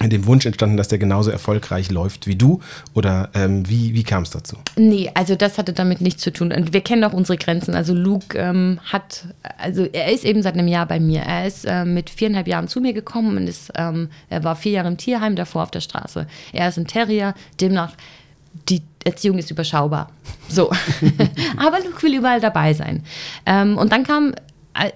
dem 0.01 0.27
Wunsch 0.27 0.47
entstanden, 0.47 0.77
dass 0.77 0.89
der 0.89 0.99
genauso 0.99 1.31
erfolgreich 1.31 1.91
läuft 1.91 2.27
wie 2.27 2.37
du? 2.37 2.61
Oder 2.95 3.31
ähm, 3.35 3.69
wie, 3.69 3.95
wie 3.95 4.05
kam 4.05 4.23
es 4.23 4.31
dazu? 4.31 4.57
Nee, 4.77 5.11
also 5.15 5.35
das 5.35 5.59
hatte 5.59 5.73
damit 5.73 6.01
nichts 6.01 6.23
zu 6.23 6.33
tun. 6.33 6.53
Und 6.53 6.73
wir 6.73 6.81
kennen 6.81 7.05
auch 7.05 7.13
unsere 7.13 7.37
Grenzen. 7.37 7.75
Also 7.75 7.95
Luke 7.95 8.39
ähm, 8.39 8.79
hat, 8.85 9.27
also 9.59 9.85
er 9.85 10.13
ist 10.13 10.25
eben 10.25 10.43
seit 10.43 10.55
einem 10.55 10.69
Jahr 10.69 10.87
bei 10.87 11.01
mir. 11.01 11.21
Er 11.21 11.47
ist 11.47 11.65
ähm, 11.69 11.95
mit 11.95 12.11
viereinhalb 12.11 12.47
Jahren 12.47 12.69
zu 12.69 12.81
mir 12.81 12.93
gekommen 12.93 13.37
und 13.37 13.47
ist, 13.47 13.73
ähm, 13.75 14.09
er 14.31 14.45
war 14.45 14.57
vier 14.57 14.73
Jahre 14.73 14.89
im 14.89 14.97
Tierheim, 14.97 15.37
davor 15.37 15.65
auf 15.65 15.71
der 15.71 15.81
Straße. 15.81 16.27
Er 16.53 16.69
ist 16.69 16.79
ein 16.79 16.87
Terrier, 16.87 17.35
demnach 17.61 17.93
die 18.69 18.83
Erziehung 19.05 19.39
ist 19.39 19.51
überschaubar. 19.51 20.11
So. 20.49 20.71
Aber 21.57 21.79
Luke 21.81 22.03
will 22.03 22.17
überall 22.17 22.41
dabei 22.41 22.75
sein. 22.75 23.05
Ähm, 23.47 23.79
und 23.79 23.93
dann 23.93 24.05
kam 24.05 24.35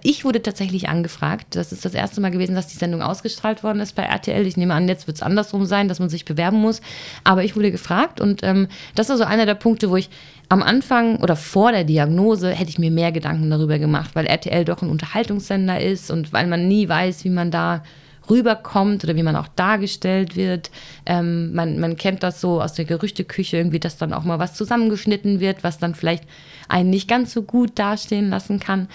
ich 0.03 0.25
wurde 0.25 0.43
tatsächlich 0.43 0.89
angefragt. 0.89 1.57
Das 1.57 1.73
ist 1.73 1.85
das 1.85 1.95
erste 1.95 2.21
Mal 2.21 2.31
gewesen, 2.31 2.55
dass 2.55 2.69
die 2.69 2.77
Sendung 2.77 3.03
ausgestrahlt 3.03 3.63
worden 3.63 3.81
ist 3.81 3.95
bei 3.95 4.03
RTL. 4.03 4.47
Ich 4.47 4.57
nehme 4.57 4.75
an, 4.75 4.89
jetzt 4.89 5.07
wird 5.07 5.17
es 5.17 5.23
andersrum 5.23 5.67
sein, 5.67 5.89
dass 5.89 5.99
man 5.99 6.09
sich 6.09 6.25
bewerben 6.25 6.59
muss. 6.59 6.81
Aber 7.25 7.45
ich 7.45 7.57
wurde 7.57 7.71
gefragt 7.71 8.21
und 8.21 8.43
ähm, 8.43 8.69
das 8.95 9.09
war 9.09 9.17
so 9.17 9.25
einer 9.25 9.47
der 9.47 9.55
Punkte, 9.55 9.91
wo 9.91 9.97
ich 9.97 10.11
am 10.49 10.63
Anfang 10.63 11.17
oder 11.17 11.35
vor 11.37 11.73
der 11.73 11.85
Diagnose 11.85 12.51
hätte 12.51 12.71
ich 12.71 12.79
mir 12.79 12.91
mehr 12.91 13.13
Gedanken 13.13 13.51
darüber 13.51 13.79
gemacht, 13.79 14.11
weil 14.15 14.27
RTL 14.27 14.65
doch 14.65 14.83
ein 14.83 14.91
Unterhaltungssender 14.91 15.81
ist 15.81 16.11
und 16.11 16.33
weil 16.33 16.47
man 16.47 16.69
nie 16.69 16.89
weiß, 16.89 17.25
wie 17.25 17.31
man 17.31 17.51
da 17.51 17.83
rüberkommt 18.31 19.05
oder 19.05 19.17
wie 19.17 19.23
man 19.23 19.37
auch 19.37 19.49
dargestellt 19.49 20.37
wird. 20.37 20.71
Ähm, 21.07 21.53
man, 21.55 21.79
man 21.79 21.97
kennt 21.97 22.23
das 22.23 22.41
so 22.41 22.61
aus 22.61 22.75
der 22.75 22.85
Gerüchteküche, 22.85 23.57
irgendwie, 23.57 23.81
dass 23.81 23.97
dann 23.97 24.13
auch 24.13 24.25
mal 24.25 24.39
was 24.39 24.55
zusammengeschnitten 24.55 25.41
wird, 25.41 25.65
was 25.65 25.79
dann 25.79 25.95
vielleicht 25.95 26.25
einen 26.69 26.91
nicht 26.91 27.09
ganz 27.09 27.33
so 27.33 27.43
gut 27.43 27.79
dastehen 27.79 28.31
lassen 28.31 28.61
kann. 28.61 28.89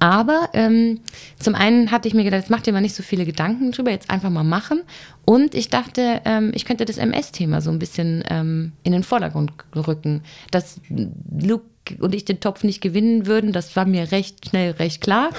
Aber 0.00 0.48
ähm, 0.54 1.00
zum 1.38 1.54
einen 1.54 1.90
hatte 1.90 2.08
ich 2.08 2.14
mir 2.14 2.24
gedacht, 2.24 2.40
jetzt 2.40 2.50
macht 2.50 2.66
ihr 2.66 2.72
mal 2.72 2.80
nicht 2.80 2.94
so 2.94 3.02
viele 3.02 3.26
Gedanken 3.26 3.70
drüber, 3.70 3.90
jetzt 3.90 4.10
einfach 4.10 4.30
mal 4.30 4.42
machen. 4.42 4.82
Und 5.26 5.54
ich 5.54 5.68
dachte, 5.68 6.22
ähm, 6.24 6.50
ich 6.54 6.64
könnte 6.64 6.86
das 6.86 6.96
MS-Thema 6.96 7.60
so 7.60 7.70
ein 7.70 7.78
bisschen 7.78 8.24
ähm, 8.30 8.72
in 8.82 8.92
den 8.92 9.02
Vordergrund 9.02 9.52
rücken. 9.76 10.22
Dass 10.50 10.80
Luke 10.88 11.66
und 12.00 12.14
ich 12.14 12.24
den 12.24 12.40
Topf 12.40 12.64
nicht 12.64 12.80
gewinnen 12.80 13.26
würden, 13.26 13.52
das 13.52 13.76
war 13.76 13.84
mir 13.84 14.10
recht 14.10 14.48
schnell, 14.48 14.72
recht 14.72 15.02
klar. 15.02 15.30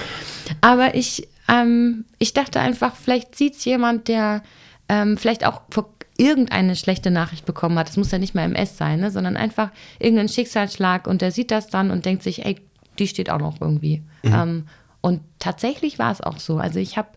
Aber 0.60 0.94
ich, 0.94 1.28
ähm, 1.48 2.04
ich 2.18 2.32
dachte 2.32 2.60
einfach, 2.60 2.94
vielleicht 2.94 3.34
sieht 3.34 3.56
es 3.56 3.64
jemand, 3.64 4.06
der 4.06 4.44
ähm, 4.88 5.16
vielleicht 5.16 5.44
auch 5.44 5.62
vor 5.70 5.92
irgendeine 6.18 6.76
schlechte 6.76 7.10
Nachricht 7.10 7.46
bekommen 7.46 7.78
hat. 7.78 7.88
Das 7.88 7.96
muss 7.96 8.12
ja 8.12 8.18
nicht 8.18 8.34
mal 8.34 8.44
MS 8.44 8.76
sein, 8.76 9.00
ne? 9.00 9.10
sondern 9.10 9.36
einfach 9.36 9.70
irgendein 9.98 10.28
Schicksalsschlag 10.28 11.08
und 11.08 11.20
der 11.20 11.32
sieht 11.32 11.50
das 11.50 11.66
dann 11.66 11.90
und 11.90 12.04
denkt 12.04 12.22
sich, 12.22 12.44
ey, 12.44 12.60
die 13.02 13.08
steht 13.08 13.30
auch 13.30 13.40
noch 13.40 13.60
irgendwie. 13.60 14.02
Mhm. 14.22 14.32
Ähm, 14.32 14.66
und 15.00 15.20
tatsächlich 15.38 15.98
war 15.98 16.12
es 16.12 16.20
auch 16.20 16.38
so. 16.38 16.58
Also 16.58 16.78
ich 16.78 16.96
habe 16.96 17.08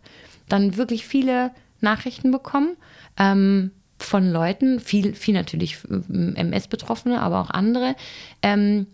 dann 0.49 0.77
wirklich 0.77 1.05
viele 1.05 1.51
Nachrichten 1.81 2.31
bekommen. 2.31 2.75
Ähm, 3.17 3.71
von 3.97 4.29
Leuten, 4.29 4.81
viel, 4.81 5.13
viel 5.13 5.33
natürlich 5.33 5.77
MS-Betroffene, 5.87 7.21
aber 7.21 7.39
auch 7.39 7.49
andere, 7.49 7.95
ähm, 8.41 8.87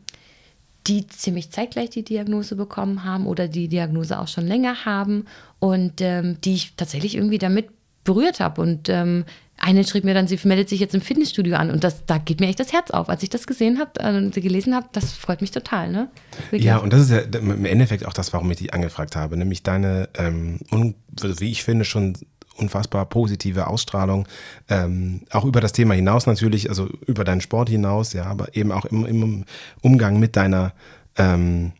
die 0.86 1.08
ziemlich 1.08 1.50
zeitgleich 1.50 1.90
die 1.90 2.04
Diagnose 2.04 2.56
bekommen 2.56 3.04
haben 3.04 3.26
oder 3.26 3.48
die 3.48 3.68
Diagnose 3.68 4.20
auch 4.20 4.28
schon 4.28 4.46
länger 4.46 4.86
haben 4.86 5.26
und 5.60 6.02
ähm, 6.02 6.40
die 6.42 6.54
ich 6.54 6.76
tatsächlich 6.76 7.16
irgendwie 7.16 7.40
damit 7.40 7.70
berührt 8.04 8.40
habe. 8.40 8.62
Und 8.62 8.90
ähm, 8.90 9.26
eine 9.62 9.84
schrieb 9.84 10.04
mir 10.04 10.14
dann, 10.14 10.28
sie 10.28 10.40
meldet 10.44 10.70
sich 10.70 10.80
jetzt 10.80 10.96
im 10.96 11.02
Fitnessstudio 11.02 11.56
an 11.56 11.70
und 11.70 11.84
das, 11.84 12.06
da 12.06 12.18
geht 12.18 12.40
mir 12.40 12.48
echt 12.48 12.60
das 12.60 12.74
Herz 12.74 12.90
auf. 12.90 13.10
Als 13.10 13.22
ich 13.22 13.30
das 13.30 13.46
gesehen 13.46 13.80
habe 13.80 14.18
und 14.18 14.36
äh, 14.36 14.42
gelesen 14.42 14.74
habe, 14.74 14.88
das 14.92 15.14
freut 15.14 15.42
mich 15.42 15.52
total. 15.52 15.92
Ne? 15.92 16.10
Ja, 16.52 16.78
und 16.78 16.92
das 16.92 17.02
ist 17.02 17.12
ja 17.12 17.20
im 17.20 17.66
Endeffekt 17.66 18.06
auch 18.06 18.14
das, 18.14 18.34
warum 18.34 18.50
ich 18.52 18.58
dich 18.58 18.74
angefragt 18.74 19.16
habe, 19.16 19.38
nämlich 19.38 19.62
deine, 19.62 20.10
ähm, 20.18 20.60
wie 20.72 21.52
ich 21.52 21.64
finde, 21.64 21.86
schon 21.86 22.18
unfassbar 22.58 23.06
positive 23.06 23.68
Ausstrahlung, 23.68 24.28
ähm, 24.68 25.22
auch 25.32 25.46
über 25.46 25.62
das 25.62 25.74
Thema 25.74 25.94
hinaus 25.94 26.26
natürlich, 26.26 26.70
also 26.70 26.90
über 27.06 27.24
deinen 27.24 27.42
Sport 27.42 27.70
hinaus, 27.70 28.14
ja, 28.14 28.26
aber 28.26 28.56
eben 28.56 28.72
auch 28.72 28.86
im, 28.86 29.06
im 29.06 29.46
Umgang 29.82 30.20
mit 30.20 30.36
deiner, 30.36 30.74
ähm, 31.18 31.72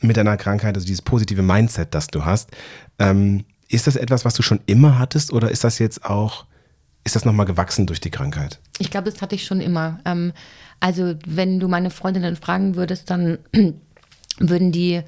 mit 0.00 0.16
deiner 0.16 0.36
Krankheit, 0.36 0.76
also 0.76 0.86
dieses 0.86 1.02
positive 1.02 1.42
Mindset, 1.42 1.94
das 1.94 2.08
du 2.08 2.24
hast. 2.24 2.50
Ähm, 2.98 3.44
ist 3.68 3.86
das 3.86 3.96
etwas, 3.96 4.24
was 4.24 4.34
du 4.34 4.42
schon 4.42 4.60
immer 4.66 4.98
hattest 4.98 5.32
oder 5.32 5.50
ist 5.50 5.64
das 5.64 5.78
jetzt 5.78 6.04
auch, 6.04 6.46
ist 7.04 7.14
das 7.14 7.24
nochmal 7.24 7.46
gewachsen 7.46 7.86
durch 7.86 8.00
die 8.00 8.10
Krankheit? 8.10 8.58
Ich 8.78 8.90
glaube, 8.90 9.10
das 9.10 9.20
hatte 9.20 9.34
ich 9.34 9.44
schon 9.44 9.60
immer. 9.60 10.00
Ähm, 10.04 10.32
also 10.80 11.14
wenn 11.26 11.60
du 11.60 11.68
meine 11.68 11.90
Freundinnen 11.90 12.36
fragen 12.36 12.76
würdest, 12.76 13.10
dann 13.10 13.38
würden 14.38 14.72
die 14.72 15.02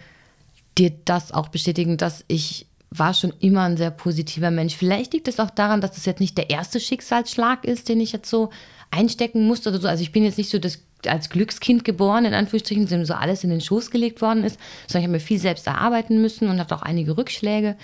dir 0.78 0.92
das 1.04 1.32
auch 1.32 1.48
bestätigen, 1.48 1.96
dass 1.96 2.24
ich 2.28 2.66
war 2.90 3.14
schon 3.14 3.32
immer 3.40 3.62
ein 3.62 3.76
sehr 3.76 3.90
positiver 3.90 4.50
Mensch. 4.50 4.76
Vielleicht 4.76 5.12
liegt 5.12 5.28
es 5.28 5.40
auch 5.40 5.50
daran, 5.50 5.80
dass 5.80 5.92
das 5.92 6.06
jetzt 6.06 6.20
nicht 6.20 6.38
der 6.38 6.50
erste 6.50 6.78
Schicksalsschlag 6.80 7.64
ist, 7.64 7.88
den 7.88 8.00
ich 8.00 8.12
jetzt 8.12 8.30
so 8.30 8.50
einstecken 8.90 9.46
musste 9.46 9.70
oder 9.70 9.80
so. 9.80 9.88
Also 9.88 10.02
ich 10.02 10.12
bin 10.12 10.24
jetzt 10.24 10.38
nicht 10.38 10.50
so 10.50 10.58
das 10.58 10.78
als 11.06 11.28
Glückskind 11.28 11.84
geboren, 11.84 12.24
in 12.24 12.34
Anführungsstrichen, 12.34 12.86
dem 12.86 13.04
so 13.04 13.14
alles 13.14 13.44
in 13.44 13.50
den 13.50 13.60
Schoß 13.60 13.90
gelegt 13.90 14.22
worden 14.22 14.44
ist, 14.44 14.58
sondern 14.86 15.02
ich 15.02 15.06
habe 15.06 15.12
mir 15.12 15.20
viel 15.20 15.38
selbst 15.38 15.66
erarbeiten 15.66 16.20
müssen 16.20 16.48
und 16.48 16.58
hatte 16.58 16.74
auch 16.74 16.82
einige 16.82 17.16
Rückschläge. 17.16 17.76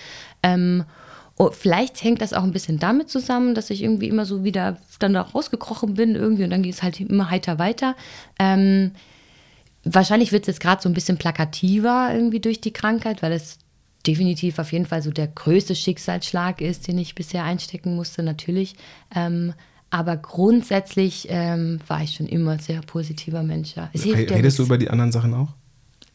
Ähm, 0.42 0.84
oh, 1.36 1.50
vielleicht 1.50 2.02
hängt 2.02 2.20
das 2.20 2.32
auch 2.32 2.42
ein 2.42 2.52
bisschen 2.52 2.78
damit 2.78 3.08
zusammen, 3.08 3.54
dass 3.54 3.70
ich 3.70 3.82
irgendwie 3.82 4.08
immer 4.08 4.26
so 4.26 4.44
wieder 4.44 4.76
dann 4.98 5.14
da 5.14 5.22
rausgekrochen 5.22 5.94
bin 5.94 6.14
irgendwie 6.14 6.44
und 6.44 6.50
dann 6.50 6.62
geht 6.62 6.74
es 6.74 6.82
halt 6.82 7.00
immer 7.00 7.30
heiter 7.30 7.58
weiter. 7.58 7.96
Ähm, 8.38 8.92
wahrscheinlich 9.84 10.32
wird 10.32 10.44
es 10.44 10.48
jetzt 10.48 10.60
gerade 10.60 10.82
so 10.82 10.88
ein 10.88 10.94
bisschen 10.94 11.18
plakativer 11.18 12.10
irgendwie 12.12 12.40
durch 12.40 12.60
die 12.60 12.72
Krankheit, 12.72 13.22
weil 13.22 13.32
es 13.32 13.58
definitiv 14.06 14.58
auf 14.58 14.72
jeden 14.72 14.86
Fall 14.86 15.02
so 15.02 15.10
der 15.10 15.28
größte 15.28 15.74
Schicksalsschlag 15.74 16.60
ist, 16.60 16.88
den 16.88 16.98
ich 16.98 17.14
bisher 17.14 17.44
einstecken 17.44 17.94
musste, 17.94 18.22
natürlich. 18.22 18.74
Ähm, 19.14 19.54
aber 19.90 20.16
grundsätzlich 20.16 21.26
ähm, 21.28 21.78
war 21.86 22.02
ich 22.02 22.14
schon 22.14 22.26
immer 22.26 22.52
ein 22.52 22.58
sehr 22.58 22.80
positiver 22.80 23.42
Mensch. 23.42 23.76
Ja. 23.76 23.90
Redest 23.94 24.58
du 24.58 24.64
über 24.64 24.78
die 24.78 24.88
anderen 24.88 25.12
Sachen 25.12 25.34
auch? 25.34 25.48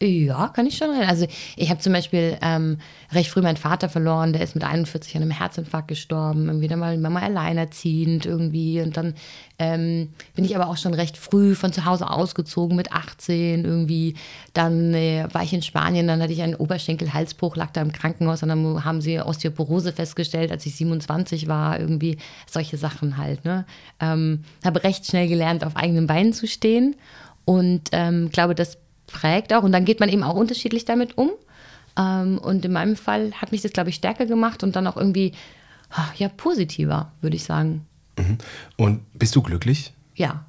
Ja, 0.00 0.46
kann 0.46 0.66
ich 0.66 0.76
schon 0.76 0.90
reden. 0.90 1.08
Also 1.08 1.26
ich 1.56 1.70
habe 1.70 1.80
zum 1.80 1.92
Beispiel 1.92 2.38
ähm, 2.40 2.78
recht 3.10 3.30
früh 3.30 3.40
meinen 3.40 3.56
Vater 3.56 3.88
verloren, 3.88 4.32
der 4.32 4.42
ist 4.42 4.54
mit 4.54 4.62
41 4.62 5.16
an 5.16 5.22
einem 5.22 5.32
Herzinfarkt 5.32 5.88
gestorben, 5.88 6.46
irgendwie 6.46 6.68
dann 6.68 6.78
mal 6.78 6.96
Mama 6.98 7.18
alleinerziehend 7.18 8.24
irgendwie. 8.24 8.80
Und 8.80 8.96
dann 8.96 9.14
ähm, 9.58 10.10
bin 10.36 10.44
ich 10.44 10.54
aber 10.54 10.68
auch 10.68 10.76
schon 10.76 10.94
recht 10.94 11.16
früh 11.16 11.56
von 11.56 11.72
zu 11.72 11.84
Hause 11.84 12.08
ausgezogen 12.08 12.76
mit 12.76 12.92
18 12.92 13.64
irgendwie. 13.64 14.14
Dann 14.52 14.94
äh, 14.94 15.26
war 15.32 15.42
ich 15.42 15.52
in 15.52 15.62
Spanien, 15.62 16.06
dann 16.06 16.22
hatte 16.22 16.32
ich 16.32 16.42
einen 16.42 16.54
Oberschenkel-Halsbruch, 16.54 17.56
lag 17.56 17.72
da 17.72 17.82
im 17.82 17.90
Krankenhaus 17.90 18.44
und 18.44 18.50
dann 18.50 18.84
haben 18.84 19.00
sie 19.00 19.20
Osteoporose 19.20 19.92
festgestellt, 19.92 20.52
als 20.52 20.64
ich 20.64 20.76
27 20.76 21.48
war, 21.48 21.80
irgendwie 21.80 22.18
solche 22.48 22.76
Sachen 22.76 23.16
halt. 23.16 23.44
Ne? 23.44 23.66
Ähm, 23.98 24.44
habe 24.64 24.84
recht 24.84 25.06
schnell 25.06 25.26
gelernt, 25.26 25.64
auf 25.64 25.74
eigenen 25.74 26.06
Beinen 26.06 26.32
zu 26.32 26.46
stehen 26.46 26.94
und 27.44 27.88
ähm, 27.90 28.30
glaube, 28.30 28.54
das 28.54 28.78
prägt 29.08 29.52
auch. 29.52 29.64
Und 29.64 29.72
dann 29.72 29.84
geht 29.84 29.98
man 29.98 30.08
eben 30.08 30.22
auch 30.22 30.36
unterschiedlich 30.36 30.84
damit 30.84 31.18
um. 31.18 31.30
Ähm, 31.98 32.38
und 32.38 32.64
in 32.64 32.72
meinem 32.72 32.94
Fall 32.94 33.32
hat 33.32 33.50
mich 33.50 33.62
das, 33.62 33.72
glaube 33.72 33.90
ich, 33.90 33.96
stärker 33.96 34.26
gemacht 34.26 34.62
und 34.62 34.76
dann 34.76 34.86
auch 34.86 34.96
irgendwie, 34.96 35.32
ja, 36.16 36.28
positiver, 36.28 37.12
würde 37.20 37.36
ich 37.36 37.44
sagen. 37.44 37.86
Mhm. 38.16 38.38
Und 38.76 39.18
bist 39.18 39.34
du 39.34 39.42
glücklich? 39.42 39.92
Ja. 40.14 40.44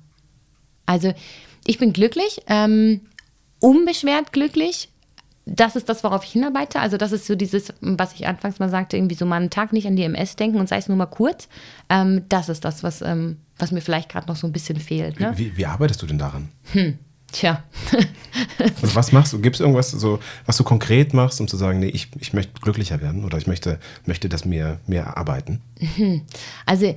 Also, 0.86 1.14
ich 1.66 1.78
bin 1.78 1.93
glücklich, 1.93 2.41
ähm, 2.47 3.01
unbeschwert 3.60 4.32
glücklich. 4.32 4.89
Das 5.45 5.76
ist 5.76 5.89
das, 5.89 6.03
worauf 6.03 6.24
ich 6.24 6.32
hinarbeite. 6.32 6.80
Also, 6.80 6.97
das 6.97 7.12
ist 7.12 7.26
so 7.26 7.36
dieses, 7.36 7.74
was 7.82 8.14
ich 8.14 8.28
anfangs 8.28 8.60
mal 8.60 8.70
sagte, 8.70 8.97
irgendwie 8.97 9.16
so 9.16 9.26
mal 9.26 9.38
einen 9.38 9.49
Tag 9.49 9.74
nicht 9.74 9.88
an 9.88 9.95
die 9.95 10.03
MS 10.03 10.36
denken 10.36 10.60
und 10.60 10.70
sei 10.70 10.78
es 10.78 10.88
nur 10.88 10.97
mal 10.97 11.05
kurz. 11.07 11.47
Ähm, 11.89 12.26
das 12.30 12.49
ist 12.49 12.66
das, 12.66 12.84
was, 12.84 13.01
ähm, 13.01 13.38
was 13.57 13.72
mir 13.72 13.82
vielleicht 13.82 14.10
gerade 14.10 14.28
noch 14.28 14.36
so 14.36 14.45
ein 14.45 14.53
bisschen 14.53 14.80
fehlt. 14.80 15.20
Ne? 15.20 15.34
Wie, 15.36 15.55
wie, 15.57 15.66
arbeitest 15.66 16.01
du 16.01 16.05
denn 16.05 16.20
daran? 16.20 16.49
Hm. 16.74 16.99
Tja. 17.32 17.64
also 18.82 18.96
was 18.96 19.12
machst 19.12 19.34
du? 19.34 19.40
Gibt 19.40 19.56
es 19.56 19.60
irgendwas, 19.60 19.92
so, 19.92 20.20
was 20.46 20.58
du 20.58 20.64
konkret 20.64 21.14
machst, 21.14 21.40
um 21.40 21.48
zu 21.48 21.58
sagen, 21.58 21.80
nee, 21.80 21.90
ich, 21.90 22.10
ich 22.20 22.34
möchte 22.34 22.60
glücklicher 22.62 23.02
werden 23.02 23.24
oder 23.24 23.38
ich 23.38 23.48
möchte, 23.48 23.80
möchte 24.06 24.30
das 24.30 24.46
mir 24.46 24.80
mehr 24.88 25.04
erarbeiten? 25.04 25.62
Mhm. 25.80 26.22
Also, 26.66 26.96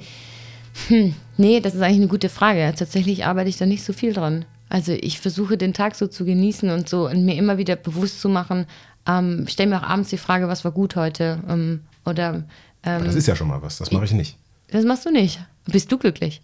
hm, 0.89 1.15
nee, 1.37 1.61
das 1.61 1.75
ist 1.75 1.83
eigentlich 1.83 1.99
eine 1.99 2.09
gute 2.09 2.29
Frage. 2.29 2.73
Tatsächlich 2.77 3.27
arbeite 3.27 3.51
ich 3.51 3.59
da 3.59 3.67
nicht 3.67 3.85
so 3.85 3.93
viel 3.93 4.13
dran. 4.13 4.45
Also 4.69 4.93
ich 4.93 5.21
versuche 5.21 5.59
den 5.59 5.75
Tag 5.75 5.95
so 5.97 6.07
zu 6.07 6.25
genießen 6.25 6.71
und 6.71 6.89
so 6.89 7.07
und 7.07 7.27
mir 7.27 7.37
immer 7.37 7.59
wieder 7.59 7.77
bewusst 7.77 8.23
zu 8.23 8.31
machen, 8.31 8.67
ähm, 9.07 9.47
stelle 9.47 9.69
mir 9.69 9.79
auch 9.79 9.89
abends 9.89 10.11
die 10.11 10.17
Frage, 10.17 10.49
was 10.49 10.65
war 10.65 10.73
gut 10.73 10.97
heute? 10.97 11.43
Ähm, 11.49 11.81
oder 12.07 12.45
ähm, 12.83 13.05
das 13.05 13.15
ist 13.15 13.27
ja 13.27 13.37
schon 13.37 13.49
mal 13.49 13.61
was, 13.61 13.79
das 13.79 13.91
mache 13.91 14.05
ich 14.07 14.13
nicht. 14.13 14.39
Das 14.69 14.85
machst 14.85 15.05
du 15.05 15.11
nicht. 15.11 15.41
Bist 15.67 15.93
du 15.93 15.99
glücklich? 15.99 16.41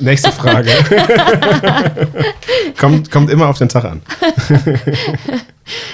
Nächste, 0.00 0.30
Frage. 0.30 0.70
kommt, 2.78 3.10
kommt 3.10 3.30
immer 3.30 3.48
auf 3.48 3.58
den 3.58 3.68
Tag 3.68 3.84
an. 3.84 4.02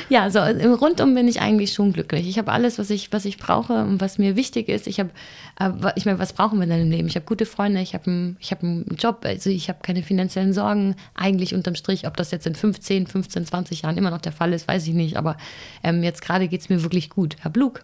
ja, 0.08 0.30
so 0.30 0.40
im 0.40 0.74
Rundum 0.74 1.14
bin 1.14 1.26
ich 1.26 1.40
eigentlich 1.40 1.72
schon 1.72 1.92
glücklich. 1.92 2.28
Ich 2.28 2.38
habe 2.38 2.52
alles, 2.52 2.78
was 2.78 2.90
ich, 2.90 3.12
was 3.12 3.24
ich 3.24 3.38
brauche 3.38 3.82
und 3.84 4.00
was 4.00 4.18
mir 4.18 4.36
wichtig 4.36 4.68
ist. 4.68 4.86
Ich 4.86 5.00
habe, 5.00 5.10
äh, 5.58 5.70
ich 5.96 6.04
meine, 6.04 6.18
was 6.18 6.32
brauchen 6.32 6.60
wir 6.60 6.66
denn 6.66 6.82
im 6.82 6.90
Leben? 6.90 7.08
Ich 7.08 7.14
habe 7.14 7.24
gute 7.24 7.46
Freunde, 7.46 7.80
ich 7.80 7.94
habe 7.94 8.06
einen, 8.06 8.36
hab 8.42 8.62
einen 8.62 8.84
Job, 8.98 9.24
also 9.24 9.50
ich 9.50 9.68
habe 9.68 9.78
keine 9.82 10.02
finanziellen 10.02 10.52
Sorgen. 10.52 10.94
Eigentlich 11.14 11.54
unterm 11.54 11.74
Strich, 11.74 12.06
ob 12.06 12.16
das 12.16 12.30
jetzt 12.30 12.46
in 12.46 12.54
15, 12.54 13.06
15, 13.06 13.46
20 13.46 13.82
Jahren 13.82 13.96
immer 13.96 14.10
noch 14.10 14.20
der 14.20 14.32
Fall 14.32 14.52
ist, 14.52 14.68
weiß 14.68 14.86
ich 14.86 14.94
nicht. 14.94 15.16
Aber 15.16 15.36
ähm, 15.82 16.02
jetzt 16.02 16.22
gerade 16.22 16.48
geht 16.48 16.60
es 16.60 16.68
mir 16.68 16.82
wirklich 16.82 17.10
gut. 17.10 17.36
Herr 17.40 17.50
Blug. 17.50 17.80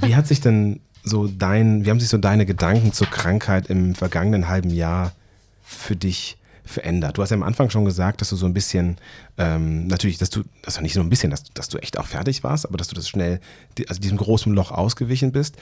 Wie 0.00 0.16
hat 0.16 0.26
sich 0.26 0.40
denn 0.40 0.80
so 1.04 1.28
dein, 1.28 1.84
wie 1.84 1.90
haben 1.90 2.00
sich 2.00 2.08
so 2.08 2.18
deine 2.18 2.46
Gedanken 2.46 2.92
zur 2.92 3.06
Krankheit 3.06 3.68
im 3.68 3.94
vergangenen 3.94 4.48
halben 4.48 4.70
Jahr 4.70 5.12
für 5.62 5.94
dich 5.94 6.38
verändert? 6.64 7.18
Du 7.18 7.22
hast 7.22 7.28
ja 7.28 7.36
am 7.36 7.42
Anfang 7.42 7.68
schon 7.68 7.84
gesagt, 7.84 8.22
dass 8.22 8.30
du 8.30 8.36
so 8.36 8.46
ein 8.46 8.54
bisschen, 8.54 8.96
ähm, 9.36 9.86
natürlich, 9.86 10.16
dass 10.16 10.30
du, 10.30 10.44
das 10.62 10.76
war 10.76 10.82
nicht 10.82 10.94
nur 10.96 11.04
ein 11.04 11.10
bisschen, 11.10 11.30
dass, 11.30 11.44
dass 11.52 11.68
du 11.68 11.76
echt 11.76 11.98
auch 11.98 12.06
fertig 12.06 12.42
warst, 12.42 12.66
aber 12.66 12.78
dass 12.78 12.88
du 12.88 12.94
das 12.94 13.06
schnell, 13.06 13.38
also 13.86 14.00
diesem 14.00 14.16
großen 14.16 14.52
Loch 14.54 14.70
ausgewichen 14.70 15.30
bist. 15.30 15.56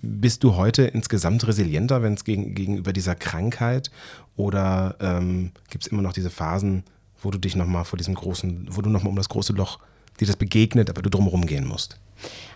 Bist 0.00 0.42
du 0.42 0.56
heute 0.56 0.84
insgesamt 0.84 1.46
resilienter, 1.46 2.02
wenn 2.02 2.14
es 2.14 2.24
gegen, 2.24 2.54
gegenüber 2.54 2.94
dieser 2.94 3.14
Krankheit 3.14 3.90
oder 4.36 4.96
ähm, 5.00 5.52
gibt 5.68 5.84
es 5.84 5.92
immer 5.92 6.02
noch 6.02 6.14
diese 6.14 6.30
Phasen, 6.30 6.82
wo 7.20 7.30
du 7.30 7.38
dich 7.38 7.56
nochmal 7.56 7.84
vor 7.84 7.98
diesem 7.98 8.14
großen, 8.14 8.68
wo 8.70 8.80
du 8.80 8.88
nochmal 8.88 9.10
um 9.10 9.16
das 9.16 9.28
große 9.28 9.52
Loch, 9.52 9.80
dir 10.18 10.26
das 10.26 10.36
begegnet, 10.36 10.88
aber 10.88 11.02
du 11.02 11.10
drumherum 11.10 11.44
gehen 11.44 11.66
musst? 11.66 11.98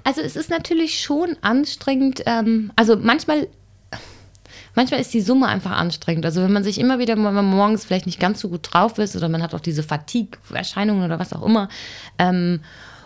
Also 0.05 0.21
es 0.21 0.37
ist 0.37 0.51
natürlich 0.51 1.01
schon 1.01 1.37
anstrengend. 1.41 2.23
Ähm, 2.27 2.73
also 2.77 2.97
manchmal, 2.97 3.49
manchmal 4.75 5.01
ist 5.01 5.15
die 5.15 5.21
Summe 5.21 5.47
einfach 5.47 5.73
anstrengend. 5.73 6.25
Also 6.25 6.43
wenn 6.43 6.53
man 6.53 6.65
sich 6.65 6.79
immer 6.79 6.99
wieder, 6.99 7.17
wenn 7.17 7.23
man 7.35 7.45
morgens 7.45 7.85
vielleicht 7.85 8.07
nicht 8.07 8.21
ganz 8.21 8.41
so 8.41 8.49
gut 8.49 8.69
drauf 8.73 8.99
ist 8.99 9.17
oder 9.17 9.29
man 9.29 9.43
hat 9.43 9.55
auch 9.55 9.61
diese 9.61 9.83
Fatigue-Erscheinungen 9.83 11.05
oder 11.05 11.19
was 11.19 11.33
auch 11.33 11.45
immer. 11.45 11.69
Ähm, 12.19 12.61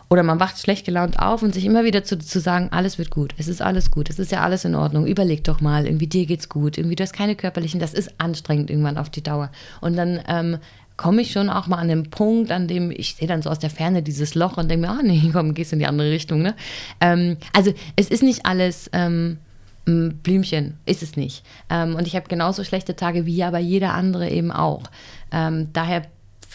oder 0.09 0.23
man 0.23 0.39
wacht 0.39 0.59
schlecht 0.59 0.87
gelaunt 0.87 1.19
auf 1.19 1.43
und 1.43 1.53
sich 1.53 1.65
immer 1.65 1.85
wieder 1.85 2.05
zu, 2.05 2.19
zu 2.19 2.39
sagen, 2.39 2.69
alles 2.71 2.99
wird 2.99 3.11
gut, 3.11 3.35
es 3.39 3.49
ist 3.49 3.61
alles 3.61 3.91
gut, 3.91 4.09
es 4.09 4.19
ist 4.19 4.31
ja 4.31 4.43
alles 4.43 4.65
in 4.65 4.75
Ordnung, 4.75 5.07
überleg 5.07 5.43
doch 5.43 5.61
mal, 5.61 5.85
irgendwie 5.85 6.07
dir 6.07 6.27
geht's 6.27 6.49
gut, 6.49 6.79
irgendwie 6.79 6.95
du 6.95 7.03
hast 7.03 7.13
keine 7.13 7.35
körperlichen, 7.35 7.81
das 7.81 7.93
ist 7.93 8.15
anstrengend 8.19 8.71
irgendwann 8.71 8.99
auf 8.99 9.11
die 9.11 9.23
Dauer. 9.23 9.51
Und 9.81 9.97
dann 9.97 10.21
ähm, 10.29 10.59
komme 10.97 11.23
ich 11.23 11.33
schon 11.33 11.51
auch 11.51 11.67
mal 11.67 11.77
an 11.77 11.89
den 11.89 12.11
Punkt, 12.11 12.51
an 12.51 12.69
dem 12.69 12.91
ich 12.91 13.17
sehe 13.17 13.29
dann 13.29 13.43
so 13.43 13.51
aus 13.51 13.59
der 13.59 13.71
Ferne 13.71 14.03
dieses 14.03 14.35
Loch 14.35 14.57
und 14.57 14.71
denke 14.71 14.87
mir, 14.87 14.93
ah 14.93 15.03
nee, 15.03 15.23
komm, 15.33 15.55
gehst 15.55 15.73
in 15.73 15.79
die 15.79 15.87
andere 15.87 16.11
Richtung. 16.11 16.43
Ne? 16.43 16.55
Ähm, 17.01 17.37
also 17.53 17.73
es 17.97 18.09
ist 18.09 18.23
nicht 18.23 18.47
alles 18.47 18.91
ähm, 18.93 19.39
Blümchen, 19.85 20.79
ist 20.85 21.03
es 21.03 21.17
nicht. 21.17 21.45
Ähm, 21.71 21.95
und 21.95 22.07
ich 22.07 22.17
habe 22.17 22.29
genauso 22.29 22.65
schlechte 22.65 22.97
Tage 22.97 23.27
wie 23.27 23.45
aber 23.45 23.59
jeder 23.59 23.95
andere 23.95 24.31
eben 24.31 24.51
auch. 24.51 24.85
Ähm, 25.31 25.69
daher 25.73 26.03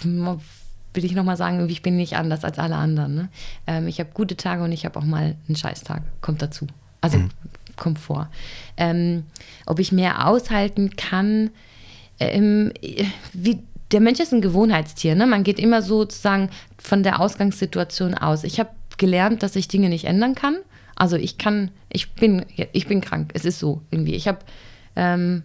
will 0.04 1.06
ich 1.06 1.14
nochmal 1.14 1.38
sagen, 1.38 1.70
ich 1.70 1.82
bin 1.82 1.96
nicht 1.96 2.18
anders 2.18 2.44
als 2.44 2.60
alle 2.60 2.76
anderen. 2.76 3.16
Ne? 3.16 3.30
Ähm, 3.68 3.88
ich 3.88 4.00
habe 4.00 4.10
gute 4.14 4.36
Tage 4.36 4.64
und 4.64 4.72
ich 4.72 4.86
habe 4.86 5.00
auch 5.00 5.06
mal 5.06 5.36
einen 5.48 5.56
Scheißtag, 5.56 6.02
kommt 6.20 6.42
dazu. 6.42 6.68
Also 7.00 7.20
mhm. 7.20 7.30
kommt 7.78 8.00
vor. 8.00 8.30
Ähm, 8.76 9.24
ob 9.66 9.80
ich 9.80 9.92
mehr 9.92 10.28
aushalten 10.28 10.96
kann, 10.96 11.52
wie 13.34 13.64
der 13.92 14.00
Mensch 14.00 14.20
ist 14.20 14.34
ein 14.34 14.42
Gewohnheitstier. 14.42 15.16
Ne? 15.16 15.28
Man 15.28 15.44
geht 15.44 15.60
immer 15.60 15.82
sozusagen 15.82 16.50
von 16.78 17.04
der 17.04 17.20
Ausgangssituation 17.20 18.14
aus. 18.14 18.44
Ich 18.44 18.60
habe 18.60 18.70
gelernt, 18.98 19.44
dass 19.44 19.56
ich 19.56 19.68
Dinge 19.68 19.89
nicht 19.89 20.06
ändern 20.06 20.36
kann, 20.36 20.58
Also 20.96 21.16
ich 21.18 21.38
kann, 21.38 21.72
ich 21.89 22.14
bin, 22.14 22.46
ich 22.72 22.88
bin 22.88 23.02
krank. 23.02 23.32
Es 23.34 23.46
ist 23.46 23.60
so 23.60 23.82
irgendwie. 23.89 24.14
Ich 24.14 24.28
habe 24.28 24.39
ähm, 24.96 25.44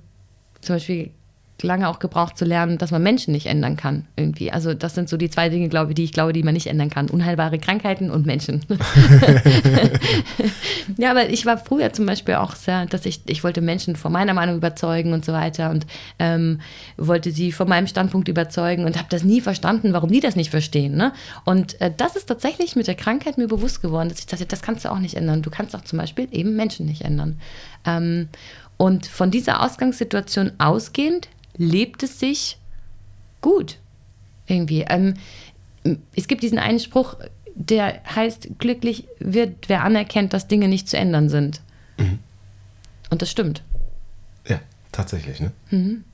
zum 0.61 0.77
Beispiel 0.77 1.13
lange 1.63 1.89
auch 1.89 1.99
gebraucht 1.99 2.37
zu 2.37 2.45
lernen, 2.45 2.77
dass 2.79 2.91
man 2.91 3.03
Menschen 3.03 3.33
nicht 3.33 3.47
ändern 3.47 3.77
kann 3.77 4.07
irgendwie. 4.17 4.53
Also 4.53 4.75
das 4.75 4.95
sind 4.95 5.09
so 5.09 5.17
die 5.17 5.31
zwei 5.31 5.49
Dinge, 5.49 5.69
glaube 5.69 5.93
ich, 5.93 5.95
die 5.95 6.05
ich 6.05 6.13
glaube, 6.13 6.33
die 6.33 6.43
man 6.43 6.55
nicht 6.55 6.67
ändern 6.67 6.91
kann. 6.91 7.09
Unheilbare 7.09 7.59
Krankheiten 7.59 8.11
und 8.11 8.27
Menschen. 8.27 8.61
ja, 10.99 11.11
aber 11.11 11.31
ich 11.31 11.47
war 11.47 11.57
früher 11.57 11.93
zum 11.93 12.05
Beispiel 12.05 12.35
auch 12.35 12.55
sehr, 12.55 12.87
dass 12.87 13.07
ich, 13.07 13.23
ich 13.27 13.43
wollte 13.43 13.63
Menschen 13.63 13.97
von 13.97 14.13
meiner 14.13 14.35
Meinung 14.35 14.57
überzeugen 14.57 15.15
und 15.15 15.25
so 15.25 15.33
weiter 15.33 15.71
und 15.71 15.87
ähm, 16.19 16.61
wollte 16.99 17.31
sie 17.31 17.53
von 17.53 17.69
meinem 17.69 17.87
Standpunkt 17.87 18.29
überzeugen 18.29 18.85
und 18.85 18.99
habe 18.99 19.09
das 19.09 19.25
nie 19.25 19.41
verstanden, 19.41 19.95
warum 19.95 20.13
die 20.13 20.21
das 20.21 20.37
nicht 20.37 20.51
verstehen. 20.51 20.97
Ne? 20.97 21.13
Und 21.45 21.81
äh, 21.81 21.91
das 21.97 22.17
ist 22.17 22.27
tatsächlich 22.27 22.77
mit 22.77 22.87
der 22.87 22.97
Krankheit 22.97 23.39
mir 23.39 23.49
bewusst 23.49 23.81
geworden, 23.81 24.11
dass 24.11 24.19
ich 24.19 24.27
dachte, 24.27 24.47
das 24.47 24.61
kannst 24.61 24.85
du 24.85 24.91
auch 24.91 24.99
nicht 24.99 25.15
ändern. 25.17 25.43
Du 25.43 25.51
kannst 25.51 25.75
auch 25.75 25.85
zum 25.85 25.99
Beispiel 25.99 26.29
eben 26.33 26.55
Menschen 26.55 26.85
nicht 26.85 27.03
ändern. 27.03 27.41
Ähm, 27.87 28.29
und 28.77 29.07
von 29.07 29.31
dieser 29.31 29.63
Ausgangssituation 29.63 30.53
ausgehend 30.59 31.29
lebt 31.57 32.03
es 32.03 32.19
sich 32.21 32.59
gut. 33.41 33.79
Irgendwie. 34.47 34.83
Ähm, 34.89 35.15
es 36.15 36.29
gibt 36.29 36.43
diesen 36.43 36.59
einen 36.59 36.79
Spruch, 36.79 37.17
der 37.55 38.03
heißt, 38.05 38.59
glücklich 38.59 39.09
wird, 39.19 39.69
wer 39.69 39.83
anerkennt, 39.83 40.33
dass 40.33 40.49
Dinge 40.49 40.69
nicht 40.69 40.89
zu 40.89 40.97
ändern 40.97 41.29
sind. 41.29 41.63
Mhm. 41.99 42.19
Und 43.11 43.23
das 43.23 43.31
stimmt. 43.31 43.63
Ja, 44.47 44.61
tatsächlich, 44.93 45.41
ne? 45.41 45.53
Mhm. 45.71 46.05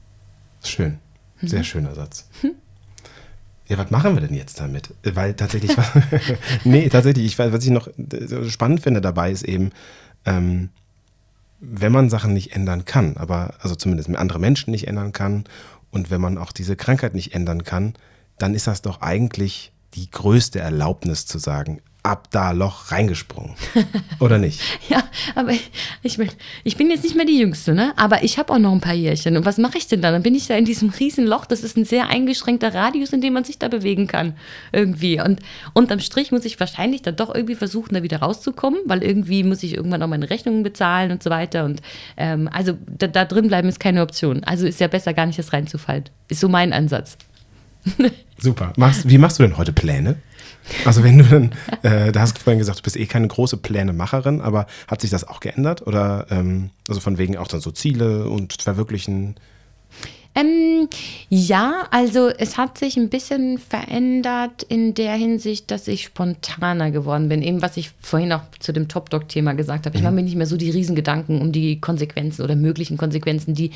Schön. 0.64 0.98
Sehr 1.40 1.60
mhm. 1.60 1.64
schöner 1.64 1.94
Satz. 1.94 2.28
Mhm. 2.42 2.52
Ja, 3.68 3.78
was 3.78 3.90
machen 3.90 4.14
wir 4.14 4.20
denn 4.20 4.36
jetzt 4.36 4.60
damit? 4.60 4.90
Weil 5.02 5.34
tatsächlich, 5.34 5.72
nee, 6.64 6.88
tatsächlich, 6.88 7.24
ich, 7.24 7.38
was 7.38 7.64
ich 7.64 7.70
noch 7.70 7.88
spannend 8.48 8.80
finde 8.80 9.00
dabei 9.00 9.30
ist 9.32 9.44
eben, 9.44 9.70
ähm, 10.26 10.68
wenn 11.64 11.92
man 11.92 12.10
Sachen 12.10 12.34
nicht 12.34 12.56
ändern 12.56 12.84
kann, 12.84 13.16
aber 13.16 13.54
also 13.60 13.76
zumindest 13.76 14.14
andere 14.14 14.40
Menschen 14.40 14.72
nicht 14.72 14.88
ändern 14.88 15.12
kann 15.12 15.44
und 15.92 16.10
wenn 16.10 16.20
man 16.20 16.36
auch 16.36 16.50
diese 16.50 16.74
Krankheit 16.74 17.14
nicht 17.14 17.34
ändern 17.34 17.62
kann, 17.62 17.94
dann 18.38 18.54
ist 18.54 18.66
das 18.66 18.82
doch 18.82 19.00
eigentlich 19.00 19.72
die 19.94 20.10
größte 20.10 20.58
Erlaubnis 20.58 21.24
zu 21.24 21.38
sagen, 21.38 21.80
ab 22.02 22.28
da 22.32 22.50
Loch 22.50 22.90
reingesprungen. 22.90 23.54
Oder 24.18 24.38
nicht? 24.38 24.60
ja, 24.88 25.04
aber 25.36 25.52
ich, 26.02 26.16
bin, 26.16 26.28
ich 26.64 26.76
bin 26.76 26.90
jetzt 26.90 27.04
nicht 27.04 27.14
mehr 27.14 27.24
die 27.24 27.38
Jüngste, 27.38 27.74
ne? 27.74 27.92
Aber 27.96 28.24
ich 28.24 28.38
habe 28.38 28.52
auch 28.52 28.58
noch 28.58 28.72
ein 28.72 28.80
paar 28.80 28.94
Jährchen. 28.94 29.36
Und 29.36 29.44
was 29.44 29.58
mache 29.58 29.78
ich 29.78 29.86
denn 29.86 30.02
da? 30.02 30.10
Dann 30.10 30.22
bin 30.22 30.34
ich 30.34 30.48
da 30.48 30.54
in 30.54 30.64
diesem 30.64 30.90
riesen 30.90 31.26
Loch. 31.26 31.46
Das 31.46 31.62
ist 31.62 31.76
ein 31.76 31.84
sehr 31.84 32.08
eingeschränkter 32.08 32.74
Radius, 32.74 33.12
in 33.12 33.20
dem 33.20 33.34
man 33.34 33.44
sich 33.44 33.58
da 33.58 33.68
bewegen 33.68 34.08
kann. 34.08 34.34
Irgendwie. 34.72 35.20
Und 35.20 35.40
unterm 35.74 36.00
Strich 36.00 36.32
muss 36.32 36.44
ich 36.44 36.58
wahrscheinlich 36.58 37.02
dann 37.02 37.14
doch 37.14 37.32
irgendwie 37.32 37.54
versuchen, 37.54 37.94
da 37.94 38.02
wieder 38.02 38.18
rauszukommen, 38.18 38.80
weil 38.86 39.04
irgendwie 39.04 39.44
muss 39.44 39.62
ich 39.62 39.74
irgendwann 39.74 40.02
auch 40.02 40.08
meine 40.08 40.28
Rechnungen 40.28 40.64
bezahlen 40.64 41.12
und 41.12 41.22
so 41.22 41.30
weiter. 41.30 41.64
Und 41.64 41.82
ähm, 42.16 42.48
also 42.52 42.76
da, 42.98 43.06
da 43.06 43.24
drin 43.24 43.46
bleiben 43.46 43.68
ist 43.68 43.78
keine 43.78 44.02
Option. 44.02 44.42
Also 44.42 44.66
ist 44.66 44.80
ja 44.80 44.88
besser, 44.88 45.14
gar 45.14 45.26
nicht 45.26 45.38
das 45.38 45.52
reinzufallen. 45.52 46.04
Ist 46.28 46.40
so 46.40 46.48
mein 46.48 46.72
Ansatz. 46.72 47.16
Super. 48.38 48.72
Machst, 48.76 49.08
wie 49.08 49.18
machst 49.18 49.38
du 49.38 49.44
denn 49.44 49.56
heute 49.56 49.72
Pläne? 49.72 50.16
Also 50.84 51.02
wenn 51.04 51.18
du 51.18 51.24
dann, 51.24 51.52
äh, 51.82 52.12
da 52.12 52.20
hast 52.20 52.38
du 52.38 52.40
vorhin 52.40 52.58
gesagt, 52.58 52.78
du 52.78 52.82
bist 52.82 52.96
eh 52.96 53.06
keine 53.06 53.28
große 53.28 53.56
Plänemacherin, 53.56 54.40
aber 54.40 54.66
hat 54.88 55.00
sich 55.00 55.10
das 55.10 55.26
auch 55.26 55.40
geändert? 55.40 55.86
Oder 55.86 56.26
ähm, 56.30 56.70
also 56.88 57.00
von 57.00 57.18
wegen 57.18 57.36
auch 57.36 57.48
dann 57.48 57.60
so 57.60 57.70
Ziele 57.70 58.28
und 58.28 58.62
Verwirklichen? 58.62 59.36
Ähm, 60.34 60.88
ja, 61.28 61.86
also 61.90 62.28
es 62.28 62.56
hat 62.56 62.78
sich 62.78 62.96
ein 62.96 63.10
bisschen 63.10 63.58
verändert 63.58 64.62
in 64.62 64.94
der 64.94 65.12
Hinsicht, 65.14 65.70
dass 65.70 65.86
ich 65.88 66.04
spontaner 66.04 66.90
geworden 66.90 67.28
bin. 67.28 67.42
Eben 67.42 67.60
was 67.60 67.76
ich 67.76 67.90
vorhin 68.00 68.32
auch 68.32 68.42
zu 68.58 68.72
dem 68.72 68.88
Top-Dog-Thema 68.88 69.52
gesagt 69.52 69.84
habe. 69.84 69.94
Ich 69.94 70.00
mhm. 70.00 70.06
mache 70.06 70.14
mir 70.14 70.22
nicht 70.22 70.36
mehr 70.36 70.46
so 70.46 70.56
die 70.56 70.70
Riesengedanken 70.70 71.40
um 71.40 71.52
die 71.52 71.80
Konsequenzen 71.80 72.42
oder 72.42 72.56
möglichen 72.56 72.96
Konsequenzen, 72.96 73.54
die 73.54 73.72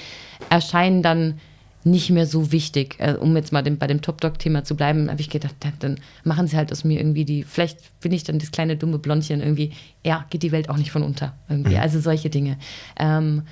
erscheinen 0.49 1.03
dann 1.03 1.41
nicht 1.87 2.11
mehr 2.11 2.27
so 2.27 2.53
wichtig. 2.53 2.97
Äh, 2.99 3.15
um 3.15 3.35
jetzt 3.37 3.53
mal 3.53 3.63
dem, 3.63 3.79
bei 3.79 3.87
dem 3.87 4.03
Top-Dog-Thema 4.03 4.65
zu 4.65 4.77
bleiben, 4.77 5.09
habe 5.09 5.21
ich 5.21 5.31
gedacht, 5.31 5.55
dann 5.79 5.99
machen 6.25 6.49
sie 6.49 6.57
halt 6.57 6.73
aus 6.73 6.85
mir 6.85 6.99
irgendwie 6.99 7.25
die, 7.25 7.45
vielleicht 7.45 8.01
bin 8.01 8.13
ich 8.13 8.25
dann 8.25 8.39
das 8.39 8.51
kleine 8.51 8.77
dumme 8.77 8.99
Blondchen 8.99 9.41
irgendwie, 9.41 9.73
ja, 10.05 10.27
geht 10.31 10.43
die 10.43 10.53
Welt 10.53 10.69
auch 10.69 10.77
nicht 10.77 10.91
von 10.91 11.03
unter. 11.03 11.35
Irgendwie. 11.49 11.77
Mhm. 11.77 11.81
Also 11.81 12.01
solche 12.01 12.29
Dinge. 12.29 12.59
Ähm, 12.99 13.43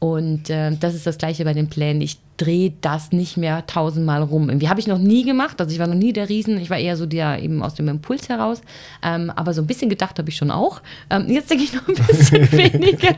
und 0.00 0.48
äh, 0.48 0.74
das 0.80 0.94
ist 0.94 1.06
das 1.06 1.18
Gleiche 1.18 1.44
bei 1.44 1.52
den 1.52 1.68
Plänen. 1.68 2.00
Ich 2.00 2.18
drehe 2.38 2.72
das 2.80 3.12
nicht 3.12 3.36
mehr 3.36 3.66
tausendmal 3.66 4.22
rum. 4.22 4.48
Irgendwie 4.48 4.70
habe 4.70 4.80
ich 4.80 4.86
noch 4.86 4.98
nie 4.98 5.24
gemacht. 5.24 5.60
Also 5.60 5.74
ich 5.74 5.78
war 5.78 5.86
noch 5.86 5.94
nie 5.94 6.14
der 6.14 6.30
Riesen. 6.30 6.58
Ich 6.58 6.70
war 6.70 6.78
eher 6.78 6.96
so 6.96 7.04
der 7.04 7.42
eben 7.42 7.62
aus 7.62 7.74
dem 7.74 7.86
Impuls 7.86 8.30
heraus. 8.30 8.62
Ähm, 9.02 9.30
aber 9.36 9.52
so 9.52 9.60
ein 9.60 9.66
bisschen 9.66 9.90
gedacht 9.90 10.18
habe 10.18 10.30
ich 10.30 10.36
schon 10.36 10.50
auch. 10.50 10.80
Ähm, 11.10 11.26
jetzt 11.28 11.50
denke 11.50 11.64
ich 11.64 11.74
noch 11.74 11.86
ein 11.86 11.94
bisschen 11.94 12.50
weniger. 12.52 13.14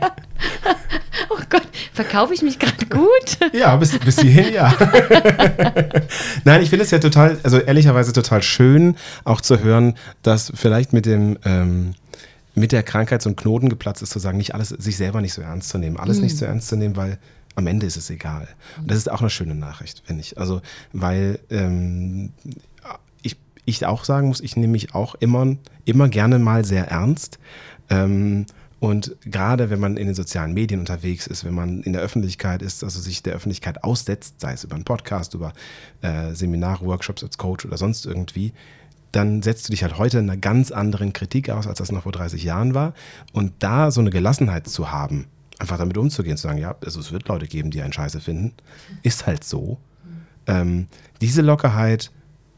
oh 1.30 1.38
Gott, 1.48 1.62
verkaufe 1.92 2.34
ich 2.34 2.42
mich 2.42 2.58
gerade 2.58 2.84
gut? 2.86 3.38
ja, 3.52 3.76
bis, 3.76 3.96
bis 4.00 4.20
hierhin 4.20 4.52
ja. 4.52 4.74
Nein, 6.44 6.62
ich 6.62 6.70
finde 6.70 6.84
es 6.84 6.90
ja 6.90 6.98
total, 6.98 7.38
also 7.44 7.58
ehrlicherweise 7.58 8.12
total 8.12 8.42
schön, 8.42 8.96
auch 9.22 9.40
zu 9.40 9.60
hören, 9.60 9.94
dass 10.22 10.52
vielleicht 10.52 10.92
mit 10.92 11.06
dem 11.06 11.38
ähm, 11.44 11.94
mit 12.54 12.72
der 12.72 12.82
Krankheit 12.82 13.22
so 13.22 13.30
ein 13.30 13.36
Knoten 13.36 13.68
geplatzt 13.68 14.02
ist, 14.02 14.10
zu 14.10 14.18
sagen, 14.18 14.38
nicht 14.38 14.54
alles, 14.54 14.70
sich 14.70 14.96
selber 14.96 15.20
nicht 15.20 15.32
so 15.32 15.42
ernst 15.42 15.68
zu 15.70 15.78
nehmen, 15.78 15.96
alles 15.96 16.18
mhm. 16.18 16.24
nicht 16.24 16.36
so 16.36 16.44
ernst 16.44 16.68
zu 16.68 16.76
nehmen, 16.76 16.96
weil 16.96 17.18
am 17.54 17.66
Ende 17.66 17.86
ist 17.86 17.96
es 17.96 18.10
egal. 18.10 18.48
Und 18.78 18.90
das 18.90 18.98
ist 18.98 19.10
auch 19.10 19.20
eine 19.20 19.30
schöne 19.30 19.54
Nachricht, 19.54 20.02
finde 20.04 20.22
ich. 20.22 20.38
Also, 20.38 20.62
weil 20.92 21.38
ähm, 21.50 22.30
ich, 23.22 23.36
ich 23.64 23.84
auch 23.86 24.04
sagen 24.04 24.28
muss, 24.28 24.40
ich 24.40 24.56
nehme 24.56 24.72
mich 24.72 24.94
auch 24.94 25.14
immer, 25.16 25.56
immer 25.84 26.08
gerne 26.08 26.38
mal 26.38 26.64
sehr 26.64 26.88
ernst. 26.88 27.38
Ähm, 27.90 28.46
und 28.80 29.14
gerade 29.24 29.70
wenn 29.70 29.78
man 29.78 29.96
in 29.96 30.06
den 30.06 30.14
sozialen 30.16 30.54
Medien 30.54 30.80
unterwegs 30.80 31.28
ist, 31.28 31.44
wenn 31.44 31.54
man 31.54 31.82
in 31.82 31.92
der 31.92 32.02
Öffentlichkeit 32.02 32.62
ist, 32.62 32.82
also 32.82 33.00
sich 33.00 33.22
der 33.22 33.34
Öffentlichkeit 33.34 33.84
aussetzt, 33.84 34.40
sei 34.40 34.54
es 34.54 34.64
über 34.64 34.74
einen 34.74 34.84
Podcast, 34.84 35.34
über 35.34 35.52
äh, 36.00 36.34
Seminare, 36.34 36.84
Workshops 36.84 37.22
als 37.22 37.38
Coach 37.38 37.64
oder 37.64 37.76
sonst 37.76 38.06
irgendwie, 38.06 38.52
dann 39.12 39.42
setzt 39.42 39.68
du 39.68 39.72
dich 39.72 39.82
halt 39.82 39.98
heute 39.98 40.18
in 40.18 40.28
einer 40.28 40.38
ganz 40.38 40.70
anderen 40.70 41.12
Kritik 41.12 41.50
aus, 41.50 41.66
als 41.66 41.78
das 41.78 41.92
noch 41.92 42.02
vor 42.02 42.12
30 42.12 42.42
Jahren 42.42 42.74
war. 42.74 42.94
Und 43.32 43.52
da 43.60 43.90
so 43.90 44.00
eine 44.00 44.10
Gelassenheit 44.10 44.66
zu 44.66 44.90
haben, 44.90 45.26
einfach 45.58 45.78
damit 45.78 45.96
umzugehen, 45.96 46.36
zu 46.36 46.44
sagen, 46.44 46.58
ja, 46.58 46.74
also 46.84 46.98
es 47.00 47.12
wird 47.12 47.28
Leute 47.28 47.46
geben, 47.46 47.70
die 47.70 47.82
einen 47.82 47.92
Scheiße 47.92 48.20
finden, 48.20 48.52
ist 49.02 49.26
halt 49.26 49.44
so. 49.44 49.78
Ähm, 50.46 50.88
diese 51.20 51.42
Lockerheit, 51.42 52.10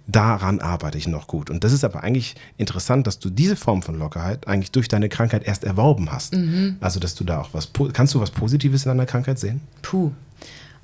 daran 0.07 0.61
arbeite 0.61 0.99
ich 0.99 1.09
noch 1.09 1.27
gut. 1.27 1.51
Und 1.51 1.65
das 1.65 1.73
ist 1.73 1.85
aber 1.85 2.03
eigentlich 2.03 2.35
interessant, 2.57 3.07
dass 3.07 3.19
du 3.19 3.31
diese 3.31 3.57
Form 3.57 3.83
von 3.83 3.99
Lockerheit 3.99 4.47
eigentlich 4.47 4.71
durch 4.71 4.89
deine 4.89 5.09
Krankheit 5.09 5.45
erst 5.45 5.65
erworben 5.65 6.13
hast. 6.13 6.35
Mhm. 6.35 6.77
Also, 6.81 7.01
dass 7.01 7.15
du 7.15 7.25
da 7.25 7.41
auch 7.41 7.51
was, 7.53 7.71
kannst 7.93 8.15
du 8.15 8.21
was 8.21 8.31
Positives 8.31 8.85
in 8.85 8.91
deiner 8.91 9.07
Krankheit 9.07 9.39
sehen? 9.39 9.61
Puh. 9.83 10.13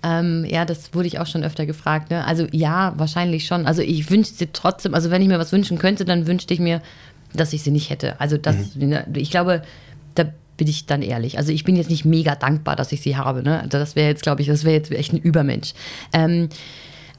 Ähm, 0.03 0.47
ja, 0.49 0.65
das 0.65 0.95
wurde 0.95 1.09
ich 1.09 1.19
auch 1.19 1.27
schon 1.27 1.45
öfter 1.45 1.67
gefragt. 1.67 2.11
Ne? 2.11 2.25
Also 2.25 2.47
ja, 2.53 2.95
wahrscheinlich 2.97 3.47
schon. 3.47 3.67
Also 3.67 3.83
ich 3.83 4.11
wünschte 4.11 4.37
sie 4.37 4.49
trotzdem, 4.53 4.95
also 4.95 5.11
wenn 5.11 5.23
ich 5.23 5.29
mir 5.29 5.39
was 5.39 5.53
wünschen 5.53 5.79
könnte, 5.79 6.05
dann 6.05 6.27
wünschte 6.27 6.55
ich 6.55 6.61
mir, 6.61 6.81
dass 7.35 7.53
ich 7.53 7.63
sie 7.63 7.71
nicht 7.71 7.91
hätte. 7.91 8.21
Also 8.21 8.37
das, 8.37 8.75
mhm. 8.75 8.89
Ne, 8.89 9.07
ich 9.15 9.31
glaube, 9.31 9.63
da 10.15 10.25
bin 10.57 10.69
ich 10.69 10.87
dann 10.87 11.03
ehrlich. 11.03 11.39
Also 11.39 11.53
ich 11.53 11.65
bin 11.65 11.77
jetzt 11.77 11.91
nicht 11.91 12.05
mega 12.05 12.35
dankbar, 12.35 12.77
dass 12.77 12.93
ich 12.93 13.03
sie 13.03 13.17
habe. 13.17 13.43
Ne? 13.43 13.61
Also 13.61 13.79
das 13.79 13.97
wäre 13.97 14.09
jetzt, 14.09 14.23
glaube 14.23 14.43
ich, 14.43 14.49
das 14.49 14.65
wäre 14.65 14.75
jetzt 14.75 14.91
echt 14.91 15.13
ein 15.13 15.19
Übermensch. 15.19 15.75
Ähm, 16.13 16.49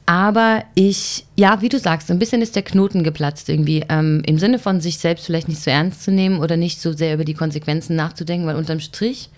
aber 0.05 0.63
ich, 0.73 1.25
ja, 1.37 1.61
wie 1.61 1.69
du 1.69 1.79
sagst, 1.79 2.11
ein 2.11 2.19
bisschen 2.19 2.41
ist 2.41 2.55
der 2.55 2.63
Knoten 2.63 3.03
geplatzt 3.03 3.47
irgendwie. 3.47 3.85
Ähm, 3.87 4.23
Im 4.25 4.39
Sinne 4.39 4.59
von 4.59 4.81
sich 4.81 4.97
selbst 4.97 5.25
vielleicht 5.25 5.47
nicht 5.47 5.61
so 5.61 5.69
ernst 5.69 6.03
zu 6.03 6.11
nehmen 6.11 6.39
oder 6.39 6.57
nicht 6.57 6.81
so 6.81 6.91
sehr 6.91 7.13
über 7.13 7.25
die 7.25 7.33
Konsequenzen 7.35 7.95
nachzudenken, 7.95 8.47
weil 8.47 8.55
unterm 8.55 8.79
Strich 8.79 9.29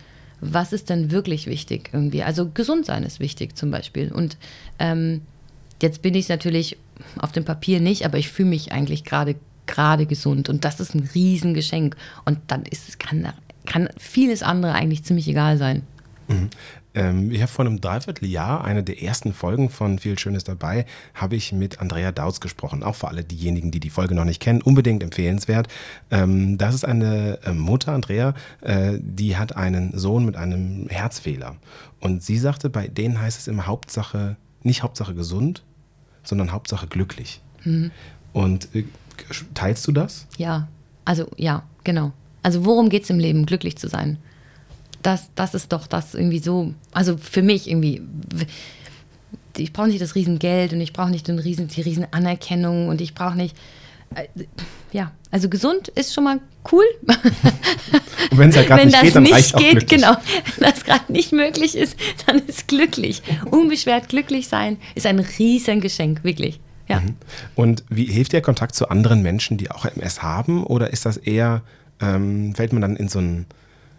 was 0.51 0.73
ist 0.73 0.89
denn 0.89 1.11
wirklich 1.11 1.47
wichtig 1.47 1.89
irgendwie? 1.93 2.23
Also 2.23 2.49
gesund 2.49 2.85
sein 2.85 3.03
ist 3.03 3.19
wichtig 3.19 3.57
zum 3.57 3.71
Beispiel. 3.71 4.11
Und 4.11 4.37
ähm, 4.79 5.21
jetzt 5.81 6.01
bin 6.01 6.15
ich 6.15 6.29
natürlich 6.29 6.77
auf 7.19 7.31
dem 7.31 7.45
Papier 7.45 7.79
nicht, 7.79 8.05
aber 8.05 8.17
ich 8.17 8.29
fühle 8.29 8.49
mich 8.49 8.71
eigentlich 8.71 9.03
gerade 9.03 9.35
gerade 9.65 10.05
gesund 10.05 10.49
und 10.49 10.65
das 10.65 10.79
ist 10.79 10.93
ein 10.93 11.09
Riesengeschenk. 11.15 11.95
Und 12.25 12.39
dann 12.47 12.63
ist, 12.63 12.99
kann, 12.99 13.31
kann 13.65 13.89
vieles 13.97 14.43
andere 14.43 14.73
eigentlich 14.73 15.03
ziemlich 15.03 15.27
egal 15.27 15.57
sein. 15.57 15.83
Mhm. 16.27 16.49
Ähm, 16.95 17.31
ich 17.31 17.41
habe 17.41 17.51
vor 17.51 17.65
einem 17.65 17.81
Dreivierteljahr, 17.81 18.63
eine 18.63 18.83
der 18.83 19.01
ersten 19.01 19.33
Folgen 19.33 19.69
von 19.69 19.99
Viel 19.99 20.17
Schönes 20.19 20.43
dabei, 20.43 20.85
habe 21.13 21.35
ich 21.35 21.51
mit 21.51 21.79
Andrea 21.81 22.11
Dautz 22.11 22.39
gesprochen. 22.39 22.83
Auch 22.83 22.95
für 22.95 23.07
alle 23.07 23.23
diejenigen, 23.23 23.71
die 23.71 23.79
die 23.79 23.89
Folge 23.89 24.15
noch 24.15 24.25
nicht 24.25 24.41
kennen, 24.41 24.61
unbedingt 24.61 25.03
empfehlenswert. 25.03 25.67
Ähm, 26.11 26.57
das 26.57 26.75
ist 26.75 26.85
eine 26.85 27.39
äh, 27.43 27.53
Mutter, 27.53 27.93
Andrea, 27.93 28.33
äh, 28.61 28.93
die 28.99 29.37
hat 29.37 29.55
einen 29.55 29.97
Sohn 29.97 30.25
mit 30.25 30.35
einem 30.35 30.87
Herzfehler. 30.89 31.55
Und 31.99 32.23
sie 32.23 32.37
sagte, 32.37 32.69
bei 32.69 32.87
denen 32.87 33.19
heißt 33.19 33.39
es 33.39 33.47
immer 33.47 33.67
Hauptsache, 33.67 34.37
nicht 34.61 34.83
Hauptsache 34.83 35.15
gesund, 35.15 35.63
sondern 36.23 36.51
Hauptsache 36.51 36.87
glücklich. 36.87 37.41
Mhm. 37.63 37.91
Und 38.33 38.73
äh, 38.75 38.85
teilst 39.53 39.87
du 39.87 39.91
das? 39.91 40.27
Ja, 40.37 40.67
also 41.05 41.29
ja, 41.37 41.63
genau. 41.83 42.11
Also 42.41 42.65
worum 42.65 42.89
geht 42.89 43.03
es 43.03 43.09
im 43.09 43.19
Leben, 43.19 43.45
glücklich 43.45 43.77
zu 43.77 43.87
sein? 43.87 44.17
Das, 45.03 45.29
das 45.35 45.53
ist 45.53 45.71
doch 45.71 45.87
das 45.87 46.15
irgendwie 46.15 46.39
so, 46.39 46.73
also 46.91 47.17
für 47.17 47.41
mich 47.41 47.69
irgendwie, 47.69 48.01
ich 49.57 49.73
brauche 49.73 49.87
nicht 49.87 50.01
das 50.01 50.15
Riesengeld 50.15 50.73
und 50.73 50.81
ich 50.81 50.93
brauche 50.93 51.11
nicht 51.11 51.27
den 51.27 51.39
Riesen, 51.39 51.67
die 51.67 51.81
Riesenanerkennung 51.81 52.87
und 52.87 53.01
ich 53.01 53.13
brauche 53.13 53.37
nicht 53.37 53.55
ja, 54.91 55.11
also 55.31 55.49
gesund 55.49 55.87
ist 55.89 56.13
schon 56.13 56.23
mal 56.23 56.39
cool. 56.71 56.85
Und 58.31 58.37
wenn 58.37 58.49
es 58.49 58.57
halt 58.57 58.67
gerade 58.67 58.85
nicht 58.85 59.01
geht, 59.01 59.15
dann 59.15 59.23
nicht 59.23 59.33
reicht 59.33 59.57
geht, 59.57 59.71
glücklich. 59.71 60.01
genau, 60.01 60.15
wenn 60.57 60.71
das 60.71 60.83
gerade 60.83 61.11
nicht 61.11 61.31
möglich 61.31 61.75
ist, 61.75 61.97
dann 62.25 62.39
ist 62.39 62.67
glücklich. 62.67 63.21
Unbeschwert 63.49 64.09
glücklich 64.09 64.47
sein 64.47 64.77
ist 64.95 65.05
ein 65.05 65.19
Riesengeschenk, 65.19 66.23
wirklich. 66.23 66.59
Ja. 66.87 66.99
Mhm. 66.99 67.15
Und 67.55 67.83
wie 67.89 68.05
hilft 68.05 68.33
der 68.33 68.41
Kontakt 68.41 68.75
zu 68.75 68.89
anderen 68.89 69.21
Menschen, 69.21 69.57
die 69.57 69.71
auch 69.71 69.85
MS 69.85 70.21
haben? 70.21 70.63
Oder 70.63 70.91
ist 70.91 71.05
das 71.05 71.17
eher, 71.17 71.61
ähm, 72.01 72.53
fällt 72.55 72.73
man 72.73 72.81
dann 72.81 72.95
in 72.95 73.07
so 73.07 73.19
ein 73.19 73.45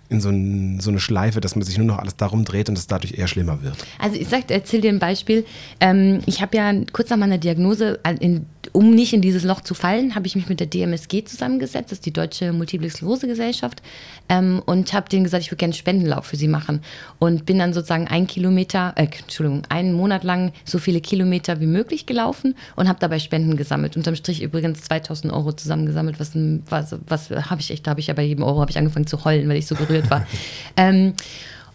in 0.08 0.20
so, 0.20 0.28
ein, 0.28 0.80
so, 0.80 0.90
eine 0.90 1.00
Schleife, 1.00 1.40
dass 1.40 1.56
man 1.56 1.64
sich 1.64 1.78
nur 1.78 1.86
noch 1.86 1.98
alles 1.98 2.16
darum 2.16 2.44
dreht 2.44 2.68
und 2.68 2.78
es 2.78 2.86
dadurch 2.86 3.14
eher 3.14 3.26
schlimmer 3.26 3.62
wird. 3.62 3.76
Also 3.98 4.16
ich 4.18 4.28
sag, 4.28 4.50
erzähl 4.50 4.80
dir 4.80 4.90
ein 4.90 4.98
Beispiel. 4.98 5.44
Ähm, 5.80 6.20
ich 6.26 6.42
habe 6.42 6.56
ja 6.56 6.72
kurz 6.92 7.10
nach 7.10 7.16
meiner 7.16 7.38
Diagnose, 7.38 7.98
äh, 8.04 8.14
in, 8.20 8.46
um 8.74 8.90
nicht 8.90 9.12
in 9.12 9.20
dieses 9.20 9.44
Loch 9.44 9.60
zu 9.60 9.72
fallen, 9.72 10.16
habe 10.16 10.26
ich 10.26 10.34
mich 10.34 10.48
mit 10.48 10.58
der 10.58 10.66
DMSG 10.66 11.24
zusammengesetzt, 11.24 11.92
das 11.92 11.98
ist 11.98 12.06
die 12.06 12.12
Deutsche 12.12 12.52
Multiple 12.52 12.90
Sklerose 12.90 13.28
Gesellschaft, 13.28 13.82
ähm, 14.28 14.60
und 14.66 14.92
habe 14.92 15.08
denen 15.08 15.22
gesagt, 15.22 15.44
ich 15.44 15.50
würde 15.52 15.58
gerne 15.58 15.70
einen 15.70 15.78
Spendenlauf 15.78 16.26
für 16.26 16.36
sie 16.36 16.48
machen. 16.48 16.80
Und 17.20 17.46
bin 17.46 17.60
dann 17.60 17.72
sozusagen 17.72 18.08
ein 18.08 18.26
Kilometer, 18.26 18.92
äh, 18.96 19.04
Entschuldigung, 19.04 19.62
einen 19.68 19.92
Monat 19.92 20.24
lang 20.24 20.52
so 20.64 20.78
viele 20.78 21.00
Kilometer 21.00 21.60
wie 21.60 21.66
möglich 21.66 22.04
gelaufen 22.06 22.56
und 22.74 22.88
habe 22.88 22.98
dabei 22.98 23.20
Spenden 23.20 23.56
gesammelt. 23.56 23.96
Unterm 23.96 24.16
Strich 24.16 24.42
übrigens 24.42 24.82
2000 24.82 25.32
Euro 25.32 25.52
zusammengesammelt, 25.52 26.18
was, 26.18 26.32
was, 26.68 26.96
was 27.06 27.30
habe 27.30 27.60
ich 27.60 27.70
echt, 27.70 27.86
da 27.86 27.92
habe 27.92 28.00
ich 28.00 28.08
ja 28.08 28.14
bei 28.14 28.24
jedem 28.24 28.42
Euro 28.42 28.66
ich 28.68 28.76
angefangen 28.76 29.06
zu 29.06 29.24
heulen, 29.24 29.48
weil 29.48 29.56
ich 29.56 29.66
so 29.66 29.76
gerührt 29.76 30.10
war. 30.10 30.26
ähm, 30.76 31.14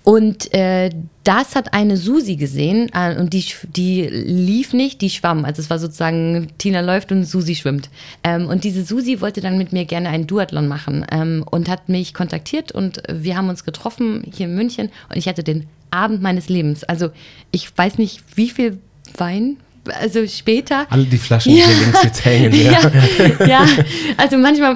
und 0.04 0.54
äh, 0.54 0.90
das 1.24 1.56
hat 1.56 1.74
eine 1.74 1.98
Susi 1.98 2.36
gesehen 2.36 2.90
äh, 2.94 3.16
und 3.20 3.34
die, 3.34 3.46
die 3.76 4.04
lief 4.04 4.74
nicht, 4.74 5.02
die 5.02 5.10
schwamm. 5.10 5.46
Also 5.46 5.62
es 5.62 5.70
war 5.70 5.78
sozusagen, 5.78 6.48
Tina 6.58 6.80
läuft 6.80 7.12
und 7.12 7.26
Susi 7.26 7.56
schwimmt. 7.56 7.90
Ähm, 8.24 8.48
und 8.48 8.64
diese 8.64 8.84
Susi 8.84 9.22
wollte 9.22 9.42
dann 9.42 9.58
mit 9.58 9.72
mir 9.74 9.86
gerne 9.86 10.10
einen 10.10 10.26
Duathlon 10.26 10.68
machen 10.68 11.06
ähm, 11.12 11.44
und 11.50 11.70
hat 11.70 11.90
mich 11.90 12.14
kontaktiert 12.14 12.72
und 12.72 13.04
wir 13.12 13.38
haben 13.38 13.50
uns 13.50 13.66
getroffen 13.66 14.24
hier 14.34 14.48
in 14.48 14.56
München 14.56 14.90
und 15.10 15.18
ich 15.18 15.28
hatte 15.28 15.44
den 15.44 15.68
Abend 15.92 16.22
meines 16.22 16.50
Lebens. 16.50 16.84
Also 16.84 17.10
ich 17.52 17.78
weiß 17.78 17.98
nicht, 17.98 18.24
wie 18.36 18.50
viel 18.50 18.80
Wein 19.18 19.58
also 19.92 20.26
später. 20.28 20.86
Alle 20.90 21.06
die 21.06 21.18
Flaschen, 21.18 21.54
die 21.54 21.62
hier 21.62 21.68
links 21.68 22.04
jetzt 22.04 22.26
hängen. 22.26 22.54
Ja. 22.54 22.72
ja, 23.40 23.46
ja, 23.46 23.66
also 24.18 24.38
manchmal, 24.38 24.76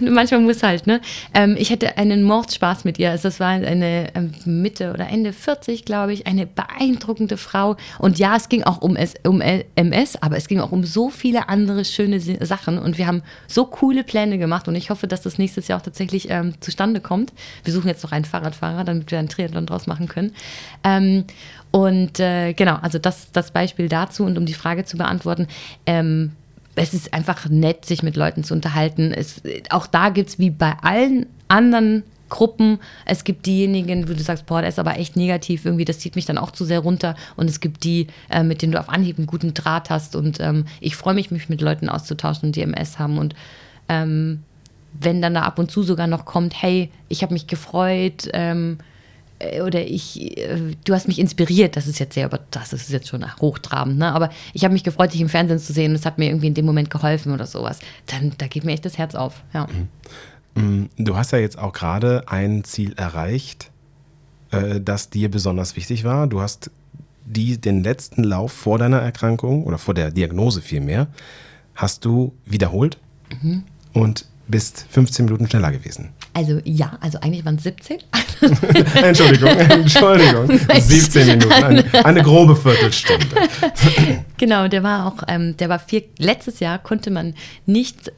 manchmal 0.00 0.40
muss 0.40 0.62
halt, 0.62 0.86
ne? 0.86 1.00
Ähm, 1.32 1.56
ich 1.58 1.70
hatte 1.70 1.96
einen 1.98 2.22
Mordspaß 2.22 2.84
mit 2.84 2.98
ihr. 2.98 3.10
Also 3.10 3.24
das 3.24 3.40
war 3.40 3.48
eine 3.48 4.08
ähm, 4.14 4.32
Mitte 4.44 4.92
oder 4.92 5.08
Ende 5.08 5.32
40, 5.32 5.84
glaube 5.84 6.12
ich, 6.12 6.26
eine 6.26 6.46
beeindruckende 6.46 7.36
Frau. 7.36 7.76
Und 7.98 8.18
ja, 8.18 8.36
es 8.36 8.48
ging 8.48 8.62
auch 8.64 8.82
um, 8.82 8.96
S, 8.96 9.14
um 9.26 9.40
MS, 9.40 10.16
aber 10.20 10.36
es 10.36 10.48
ging 10.48 10.60
auch 10.60 10.72
um 10.72 10.84
so 10.84 11.10
viele 11.10 11.48
andere 11.48 11.84
schöne 11.84 12.20
Sachen. 12.20 12.78
Und 12.78 12.98
wir 12.98 13.06
haben 13.06 13.22
so 13.46 13.66
coole 13.66 14.04
Pläne 14.04 14.38
gemacht 14.38 14.68
und 14.68 14.74
ich 14.74 14.90
hoffe, 14.90 15.06
dass 15.06 15.22
das 15.22 15.38
nächstes 15.38 15.68
Jahr 15.68 15.78
auch 15.80 15.84
tatsächlich 15.84 16.30
ähm, 16.30 16.54
zustande 16.60 17.00
kommt. 17.00 17.32
Wir 17.64 17.72
suchen 17.72 17.88
jetzt 17.88 18.02
noch 18.02 18.12
einen 18.12 18.24
Fahrradfahrer, 18.24 18.84
damit 18.84 19.10
wir 19.10 19.18
einen 19.18 19.28
Triathlon 19.28 19.66
draus 19.66 19.86
machen 19.86 20.08
können. 20.08 20.32
Ähm, 20.82 21.24
und 21.74 22.20
äh, 22.20 22.52
genau, 22.52 22.76
also 22.76 23.00
das 23.00 23.32
das 23.32 23.50
Beispiel 23.50 23.88
dazu 23.88 24.22
und 24.22 24.38
um 24.38 24.46
die 24.46 24.54
Frage 24.54 24.84
zu 24.84 24.96
beantworten. 24.96 25.48
Ähm, 25.86 26.30
es 26.76 26.94
ist 26.94 27.12
einfach 27.12 27.48
nett, 27.48 27.84
sich 27.84 28.04
mit 28.04 28.14
Leuten 28.14 28.44
zu 28.44 28.54
unterhalten. 28.54 29.12
Es, 29.12 29.42
auch 29.70 29.88
da 29.88 30.10
gibt 30.10 30.28
es 30.28 30.38
wie 30.38 30.50
bei 30.50 30.74
allen 30.82 31.26
anderen 31.48 32.04
Gruppen, 32.28 32.78
es 33.06 33.24
gibt 33.24 33.46
diejenigen, 33.46 34.08
wo 34.08 34.12
du 34.12 34.22
sagst, 34.22 34.46
boah, 34.46 34.60
der 34.60 34.68
ist 34.68 34.78
aber 34.78 35.00
echt 35.00 35.16
negativ, 35.16 35.64
irgendwie, 35.64 35.84
das 35.84 35.98
zieht 35.98 36.14
mich 36.14 36.26
dann 36.26 36.38
auch 36.38 36.52
zu 36.52 36.64
sehr 36.64 36.78
runter. 36.78 37.16
Und 37.34 37.50
es 37.50 37.58
gibt 37.58 37.82
die, 37.82 38.06
äh, 38.30 38.44
mit 38.44 38.62
denen 38.62 38.70
du 38.70 38.78
auf 38.78 38.88
Anhieb 38.88 39.18
einen 39.18 39.26
guten 39.26 39.52
Draht 39.52 39.90
hast. 39.90 40.14
Und 40.14 40.38
ähm, 40.38 40.66
ich 40.78 40.94
freue 40.94 41.14
mich, 41.14 41.32
mich 41.32 41.48
mit 41.48 41.60
Leuten 41.60 41.88
auszutauschen, 41.88 42.52
die 42.52 42.62
MS 42.62 43.00
haben. 43.00 43.18
Und 43.18 43.34
ähm, 43.88 44.44
wenn 44.92 45.20
dann 45.20 45.34
da 45.34 45.42
ab 45.42 45.58
und 45.58 45.72
zu 45.72 45.82
sogar 45.82 46.06
noch 46.06 46.24
kommt, 46.24 46.54
hey, 46.62 46.88
ich 47.08 47.24
habe 47.24 47.32
mich 47.32 47.48
gefreut, 47.48 48.28
ähm, 48.32 48.78
äh, 48.78 48.93
oder 49.62 49.84
ich, 49.84 50.38
äh, 50.38 50.74
du 50.84 50.94
hast 50.94 51.08
mich 51.08 51.18
inspiriert, 51.18 51.76
das 51.76 51.86
ist 51.86 51.98
jetzt 51.98 52.14
sehr, 52.14 52.26
aber 52.26 52.40
das 52.50 52.72
ist 52.72 52.90
jetzt 52.90 53.08
schon 53.08 53.24
hochtrabend, 53.40 53.98
ne? 53.98 54.12
aber 54.12 54.30
ich 54.52 54.64
habe 54.64 54.72
mich 54.72 54.84
gefreut, 54.84 55.12
dich 55.12 55.20
im 55.20 55.28
Fernsehen 55.28 55.58
zu 55.58 55.72
sehen 55.72 55.90
und 55.92 55.96
es 55.96 56.06
hat 56.06 56.18
mir 56.18 56.26
irgendwie 56.26 56.46
in 56.46 56.54
dem 56.54 56.66
Moment 56.66 56.90
geholfen 56.90 57.32
oder 57.32 57.46
sowas. 57.46 57.78
Dann, 58.06 58.32
da 58.38 58.46
geht 58.46 58.64
mir 58.64 58.72
echt 58.72 58.84
das 58.84 58.98
Herz 58.98 59.14
auf, 59.14 59.42
ja. 59.52 59.66
Mhm. 59.66 59.88
Mm, 60.54 60.88
du 60.96 61.16
hast 61.16 61.32
ja 61.32 61.38
jetzt 61.38 61.58
auch 61.58 61.72
gerade 61.72 62.24
ein 62.28 62.64
Ziel 62.64 62.94
erreicht, 62.96 63.70
äh, 64.50 64.80
das 64.80 65.10
dir 65.10 65.30
besonders 65.30 65.76
wichtig 65.76 66.04
war. 66.04 66.26
Du 66.26 66.40
hast 66.40 66.70
die, 67.24 67.58
den 67.60 67.82
letzten 67.82 68.22
Lauf 68.22 68.52
vor 68.52 68.78
deiner 68.78 69.00
Erkrankung 69.00 69.64
oder 69.64 69.78
vor 69.78 69.94
der 69.94 70.10
Diagnose 70.10 70.60
vielmehr, 70.60 71.08
hast 71.74 72.04
du 72.04 72.32
wiederholt 72.44 72.98
mhm. 73.42 73.64
und 73.92 74.26
bist 74.46 74.86
15 74.90 75.24
Minuten 75.24 75.48
schneller 75.48 75.72
gewesen. 75.72 76.10
Also 76.34 76.60
ja, 76.64 76.98
also 77.00 77.18
eigentlich 77.20 77.44
waren 77.44 77.54
es 77.54 77.62
17. 77.62 77.98
Entschuldigung, 79.02 79.50
Entschuldigung. 79.50 80.60
17 80.80 81.26
Minuten, 81.28 81.52
eine, 81.52 82.04
eine 82.04 82.22
grobe 82.22 82.56
Viertelstunde. 82.56 83.26
genau, 84.36 84.66
der 84.66 84.82
war 84.82 85.06
auch, 85.06 85.22
ähm, 85.28 85.56
der 85.56 85.68
war 85.68 85.78
vier, 85.78 86.02
letztes 86.18 86.58
Jahr 86.58 86.80
konnte 86.80 87.12
man 87.12 87.34
nicht 87.66 88.10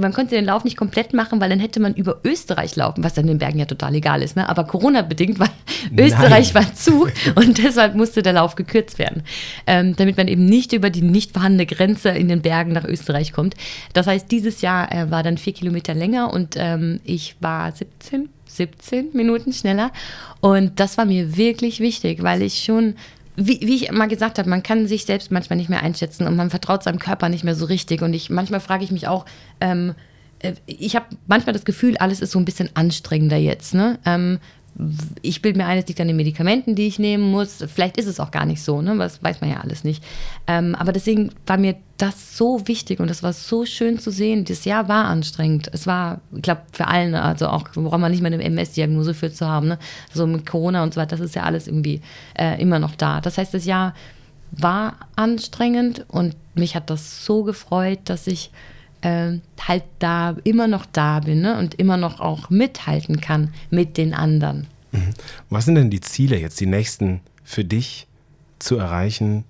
man 0.00 0.12
konnte 0.12 0.34
den 0.34 0.44
Lauf 0.44 0.64
nicht 0.64 0.76
komplett 0.76 1.14
machen, 1.14 1.40
weil 1.40 1.48
dann 1.48 1.60
hätte 1.60 1.80
man 1.80 1.94
über 1.94 2.20
Österreich 2.24 2.76
laufen, 2.76 3.02
was 3.02 3.14
dann 3.14 3.24
in 3.24 3.28
den 3.28 3.38
Bergen 3.38 3.58
ja 3.58 3.64
total 3.64 3.94
egal 3.94 4.22
ist. 4.22 4.36
Ne? 4.36 4.48
Aber 4.48 4.64
Corona-bedingt, 4.64 5.38
weil 5.38 5.48
Nein. 5.90 6.06
Österreich 6.06 6.54
war 6.54 6.74
zu 6.74 7.08
und 7.34 7.58
deshalb 7.58 7.94
musste 7.94 8.22
der 8.22 8.34
Lauf 8.34 8.54
gekürzt 8.54 8.98
werden, 8.98 9.22
ähm, 9.66 9.96
damit 9.96 10.16
man 10.16 10.28
eben 10.28 10.44
nicht 10.44 10.72
über 10.72 10.90
die 10.90 11.02
nicht 11.02 11.32
vorhandene 11.32 11.66
Grenze 11.66 12.10
in 12.10 12.28
den 12.28 12.42
Bergen 12.42 12.72
nach 12.72 12.84
Österreich 12.84 13.32
kommt. 13.32 13.54
Das 13.94 14.06
heißt, 14.06 14.30
dieses 14.30 14.60
Jahr 14.60 14.92
äh, 14.92 15.10
war 15.10 15.22
dann 15.22 15.38
vier 15.38 15.54
Kilometer 15.54 15.94
länger 15.94 16.32
und 16.32 16.54
ähm, 16.58 17.00
ich 17.04 17.36
war 17.40 17.72
17, 17.72 18.28
17 18.46 19.10
Minuten 19.14 19.52
schneller. 19.52 19.90
Und 20.40 20.80
das 20.80 20.98
war 20.98 21.06
mir 21.06 21.36
wirklich 21.36 21.80
wichtig, 21.80 22.22
weil 22.22 22.42
ich 22.42 22.62
schon 22.62 22.94
wie, 23.36 23.60
wie, 23.62 23.76
ich 23.76 23.88
immer 23.88 24.08
gesagt 24.08 24.38
habe, 24.38 24.48
man 24.48 24.62
kann 24.62 24.86
sich 24.86 25.04
selbst 25.04 25.30
manchmal 25.30 25.56
nicht 25.56 25.70
mehr 25.70 25.82
einschätzen 25.82 26.26
und 26.26 26.36
man 26.36 26.50
vertraut 26.50 26.82
seinem 26.82 26.98
Körper 26.98 27.28
nicht 27.28 27.44
mehr 27.44 27.54
so 27.54 27.64
richtig. 27.64 28.02
Und 28.02 28.12
ich 28.14 28.30
manchmal 28.30 28.60
frage 28.60 28.84
ich 28.84 28.90
mich 28.90 29.08
auch, 29.08 29.24
ähm, 29.60 29.94
äh, 30.40 30.54
ich 30.66 30.96
habe 30.96 31.06
manchmal 31.26 31.52
das 31.52 31.64
Gefühl, 31.64 31.96
alles 31.96 32.20
ist 32.20 32.32
so 32.32 32.38
ein 32.38 32.44
bisschen 32.44 32.70
anstrengender 32.74 33.38
jetzt. 33.38 33.74
Ne? 33.74 33.98
Ähm, 34.04 34.38
ich 35.20 35.42
bilde 35.42 35.58
mir 35.58 35.66
ein, 35.66 35.78
es 35.78 35.86
liegt 35.86 36.00
an 36.00 36.06
den 36.06 36.16
Medikamenten, 36.16 36.74
die 36.74 36.86
ich 36.86 36.98
nehmen 36.98 37.30
muss. 37.30 37.64
Vielleicht 37.72 37.98
ist 37.98 38.06
es 38.06 38.18
auch 38.18 38.30
gar 38.30 38.46
nicht 38.46 38.62
so, 38.62 38.80
ne? 38.80 38.96
das 38.96 39.22
weiß 39.22 39.40
man 39.40 39.50
ja 39.50 39.60
alles 39.60 39.84
nicht. 39.84 40.02
Ähm, 40.46 40.74
aber 40.74 40.92
deswegen 40.92 41.30
war 41.46 41.58
mir 41.58 41.76
das 41.98 42.36
so 42.36 42.66
wichtig 42.66 42.98
und 42.98 43.10
es 43.10 43.22
war 43.22 43.32
so 43.32 43.66
schön 43.66 43.98
zu 43.98 44.10
sehen. 44.10 44.44
Das 44.44 44.64
Jahr 44.64 44.88
war 44.88 45.04
anstrengend. 45.04 45.68
Es 45.72 45.86
war, 45.86 46.20
ich 46.34 46.42
glaube, 46.42 46.62
für 46.72 46.88
allen, 46.88 47.14
also 47.14 47.48
auch, 47.48 47.68
woran 47.74 48.00
man 48.00 48.10
nicht 48.10 48.22
mehr 48.22 48.32
eine 48.32 48.42
MS-Diagnose 48.42 49.14
für 49.14 49.32
zu 49.32 49.46
haben, 49.46 49.68
ne? 49.68 49.78
so 50.12 50.26
mit 50.26 50.46
Corona 50.46 50.82
und 50.82 50.94
so 50.94 51.00
weiter, 51.00 51.16
das 51.16 51.26
ist 51.26 51.34
ja 51.34 51.42
alles 51.42 51.66
irgendwie 51.68 52.00
äh, 52.38 52.60
immer 52.60 52.78
noch 52.78 52.96
da. 52.96 53.20
Das 53.20 53.38
heißt, 53.38 53.52
das 53.52 53.66
Jahr 53.66 53.94
war 54.52 54.96
anstrengend 55.16 56.04
und 56.08 56.34
mich 56.54 56.74
hat 56.74 56.90
das 56.90 57.24
so 57.24 57.42
gefreut, 57.42 58.00
dass 58.04 58.26
ich 58.26 58.50
äh, 59.02 59.38
halt 59.60 59.84
da 59.98 60.36
immer 60.44 60.68
noch 60.68 60.86
da 60.86 61.20
bin 61.20 61.42
ne? 61.42 61.58
und 61.58 61.74
immer 61.74 61.96
noch 61.96 62.20
auch 62.20 62.50
mithalten 62.50 63.20
kann 63.20 63.52
mit 63.70 63.96
den 63.96 64.14
anderen. 64.14 64.66
Mhm. 64.92 65.10
Was 65.50 65.66
sind 65.66 65.74
denn 65.74 65.90
die 65.90 66.00
Ziele 66.00 66.38
jetzt, 66.38 66.60
die 66.60 66.66
nächsten 66.66 67.20
für 67.44 67.64
dich 67.64 68.06
zu 68.58 68.76
erreichen, 68.76 69.44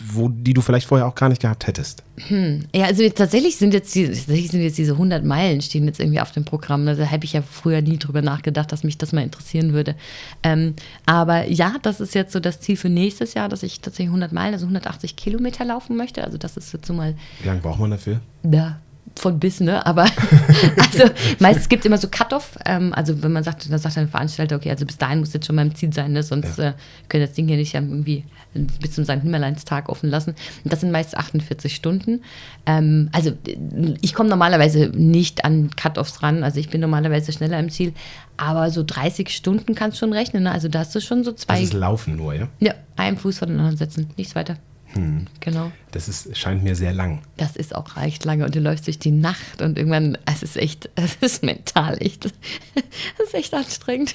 wo, 0.00 0.28
die 0.28 0.54
du 0.54 0.60
vielleicht 0.60 0.86
vorher 0.86 1.06
auch 1.06 1.14
gar 1.14 1.28
nicht 1.28 1.42
gehabt 1.42 1.66
hättest? 1.66 2.02
Hm. 2.28 2.64
Ja, 2.74 2.86
also 2.86 3.08
tatsächlich 3.10 3.56
sind 3.56 3.74
jetzt, 3.74 3.94
die, 3.94 4.06
tatsächlich 4.06 4.50
sind 4.50 4.62
jetzt 4.62 4.78
diese 4.78 4.92
100 4.92 5.24
Meilen 5.24 5.60
stehen 5.60 5.86
jetzt 5.86 6.00
irgendwie 6.00 6.20
auf 6.20 6.32
dem 6.32 6.44
Programm. 6.44 6.86
Da 6.86 6.96
habe 7.10 7.24
ich 7.24 7.32
ja 7.32 7.42
früher 7.42 7.82
nie 7.82 7.98
drüber 7.98 8.22
nachgedacht, 8.22 8.70
dass 8.72 8.84
mich 8.84 8.98
das 8.98 9.12
mal 9.12 9.22
interessieren 9.22 9.72
würde. 9.72 9.94
Ähm, 10.42 10.74
aber 11.06 11.46
ja, 11.46 11.76
das 11.82 12.00
ist 12.00 12.14
jetzt 12.14 12.32
so 12.32 12.40
das 12.40 12.60
Ziel 12.60 12.76
für 12.76 12.88
nächstes 12.88 13.34
Jahr, 13.34 13.48
dass 13.48 13.62
ich 13.62 13.80
tatsächlich 13.80 14.08
100 14.08 14.32
Meilen, 14.32 14.54
also 14.54 14.66
180 14.66 15.16
Kilometer 15.16 15.64
laufen 15.64 15.96
möchte. 15.96 16.24
Also 16.24 16.38
das 16.38 16.56
ist 16.56 16.72
jetzt 16.72 16.86
so 16.86 16.92
mal. 16.92 17.14
Wie 17.40 17.48
lange 17.48 17.60
braucht 17.60 17.80
man 17.80 17.90
dafür? 17.90 18.20
Ja, 18.50 18.80
von 19.16 19.38
bis, 19.38 19.60
ne? 19.60 19.84
Aber 19.86 20.02
also 20.76 21.04
meistens 21.38 21.68
gibt 21.68 21.82
es 21.82 21.86
immer 21.86 21.98
so 21.98 22.08
Cut-off. 22.10 22.58
Ähm, 22.64 22.92
also 22.94 23.22
wenn 23.22 23.32
man 23.32 23.44
sagt, 23.44 23.70
dann 23.70 23.78
sagt 23.78 23.98
ein 23.98 24.08
Veranstalter, 24.08 24.56
okay, 24.56 24.70
also 24.70 24.86
bis 24.86 24.98
dahin 24.98 25.20
muss 25.20 25.32
jetzt 25.32 25.46
schon 25.46 25.56
beim 25.56 25.74
Ziel 25.74 25.92
sein, 25.92 26.12
ne? 26.12 26.22
Sonst 26.22 26.58
ja. 26.58 26.70
äh, 26.70 26.72
können 27.08 27.24
das 27.24 27.34
Ding 27.34 27.48
hier 27.48 27.56
nicht 27.56 27.74
irgendwie 27.74 28.24
bis 28.54 28.92
zum 28.92 29.04
St. 29.04 29.22
Nimmerleinstag 29.22 29.88
offen 29.88 30.10
lassen. 30.10 30.34
Und 30.64 30.72
das 30.72 30.80
sind 30.80 30.90
meist 30.90 31.16
48 31.16 31.74
Stunden. 31.74 32.22
Ähm, 32.66 33.08
also 33.12 33.32
ich 34.00 34.14
komme 34.14 34.28
normalerweise 34.28 34.90
nicht 34.94 35.44
an 35.44 35.70
Cut-offs 35.76 36.22
ran. 36.22 36.42
Also 36.42 36.60
ich 36.60 36.70
bin 36.70 36.80
normalerweise 36.80 37.32
schneller 37.32 37.58
im 37.58 37.70
Ziel. 37.70 37.92
Aber 38.36 38.70
so 38.70 38.82
30 38.84 39.30
Stunden 39.30 39.74
kannst 39.74 39.96
du 39.96 40.06
schon 40.06 40.12
rechnen. 40.12 40.44
Ne? 40.44 40.52
Also 40.52 40.68
da 40.68 40.80
hast 40.80 40.94
du 40.94 41.00
schon 41.00 41.24
so 41.24 41.32
zwei. 41.32 41.54
Das 41.54 41.64
ist 41.64 41.72
Laufen 41.72 42.16
nur, 42.16 42.34
ja? 42.34 42.48
Ja, 42.60 42.74
einen 42.96 43.18
Fuß 43.18 43.38
vor 43.38 43.48
den 43.48 43.58
anderen 43.58 43.76
setzen, 43.76 44.08
nichts 44.16 44.34
weiter. 44.34 44.56
Hm. 44.94 45.26
Genau. 45.40 45.70
Das 45.90 46.08
ist, 46.08 46.36
scheint 46.36 46.64
mir 46.64 46.74
sehr 46.74 46.92
lang. 46.92 47.22
Das 47.36 47.56
ist 47.56 47.74
auch 47.74 47.96
recht 47.96 48.24
lange 48.24 48.44
und 48.44 48.54
du 48.54 48.60
läufst 48.60 48.86
durch 48.86 48.98
die 48.98 49.10
Nacht 49.10 49.60
und 49.60 49.78
irgendwann, 49.78 50.18
es 50.26 50.42
ist 50.42 50.56
echt, 50.56 50.90
es 50.94 51.16
ist 51.20 51.42
mental 51.42 51.96
echt, 52.00 52.26
es 52.74 53.28
ist 53.28 53.34
echt 53.34 53.54
anstrengend. 53.54 54.14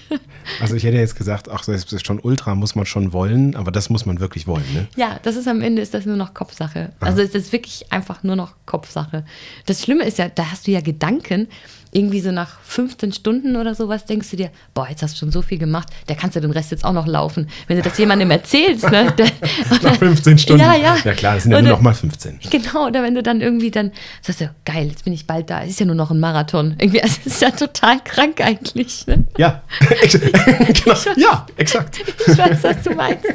Also 0.59 0.75
ich 0.75 0.83
hätte 0.83 0.97
jetzt 0.97 1.15
gesagt, 1.15 1.49
ach, 1.49 1.65
das 1.65 1.91
ist 1.91 2.05
schon 2.05 2.19
Ultra, 2.19 2.55
muss 2.55 2.75
man 2.75 2.85
schon 2.85 3.13
wollen, 3.13 3.55
aber 3.55 3.71
das 3.71 3.89
muss 3.89 4.05
man 4.05 4.19
wirklich 4.19 4.47
wollen, 4.47 4.65
ne? 4.73 4.87
Ja, 4.95 5.19
das 5.23 5.35
ist 5.35 5.47
am 5.47 5.61
Ende, 5.61 5.81
ist 5.81 5.93
das 5.93 6.05
nur 6.05 6.17
noch 6.17 6.33
Kopfsache. 6.33 6.91
Aha. 6.99 7.09
Also 7.09 7.21
es 7.21 7.35
ist 7.35 7.51
wirklich 7.51 7.91
einfach 7.91 8.23
nur 8.23 8.35
noch 8.35 8.55
Kopfsache. 8.65 9.25
Das 9.65 9.81
Schlimme 9.81 10.03
ist 10.05 10.17
ja, 10.17 10.29
da 10.29 10.51
hast 10.51 10.67
du 10.67 10.71
ja 10.71 10.81
Gedanken, 10.81 11.47
irgendwie 11.93 12.19
so 12.19 12.31
nach 12.31 12.59
15 12.61 13.13
Stunden 13.13 13.55
oder 13.55 13.75
sowas 13.75 14.05
denkst 14.05 14.31
du 14.31 14.37
dir, 14.37 14.49
boah, 14.73 14.87
jetzt 14.89 15.03
hast 15.03 15.15
du 15.15 15.19
schon 15.19 15.31
so 15.31 15.41
viel 15.41 15.57
gemacht, 15.57 15.89
der 16.07 16.15
kannst 16.15 16.35
du 16.35 16.41
den 16.41 16.51
Rest 16.51 16.71
jetzt 16.71 16.83
auch 16.83 16.93
noch 16.93 17.07
laufen. 17.07 17.49
Wenn 17.67 17.77
du 17.77 17.83
das 17.83 17.97
jemandem 17.97 18.31
erzählst, 18.31 18.89
ne? 18.89 19.13
Nach 19.81 19.95
15 19.95 20.37
Stunden. 20.37 20.61
Ja, 20.61 20.75
ja. 20.75 20.97
Ja 21.03 21.13
klar, 21.13 21.35
das 21.35 21.43
sind 21.43 21.51
ja 21.51 21.59
oder, 21.59 21.67
nur 21.67 21.77
noch 21.77 21.81
mal 21.81 21.93
15. 21.93 22.39
Genau, 22.49 22.87
oder 22.87 23.03
wenn 23.03 23.15
du 23.15 23.23
dann 23.23 23.41
irgendwie 23.41 23.71
dann 23.71 23.91
sagst 24.21 24.41
du, 24.41 24.49
geil, 24.65 24.87
jetzt 24.87 25.03
bin 25.03 25.13
ich 25.13 25.27
bald 25.27 25.49
da, 25.49 25.63
es 25.63 25.71
ist 25.71 25.79
ja 25.79 25.85
nur 25.85 25.95
noch 25.95 26.11
ein 26.11 26.19
Marathon. 26.19 26.75
Irgendwie, 26.79 27.01
also 27.01 27.17
es 27.25 27.33
ist 27.33 27.41
ja 27.41 27.51
total 27.51 27.99
krank 28.03 28.41
eigentlich. 28.41 29.05
Ne? 29.07 29.25
Ja, 29.37 29.63
genau. 30.11 30.97
ja, 31.15 31.45
exakt. 31.57 32.01
Ich 32.27 32.37
weiß, 32.37 32.63
was 32.63 32.81
du 32.83 32.95
meinst. 32.95 33.25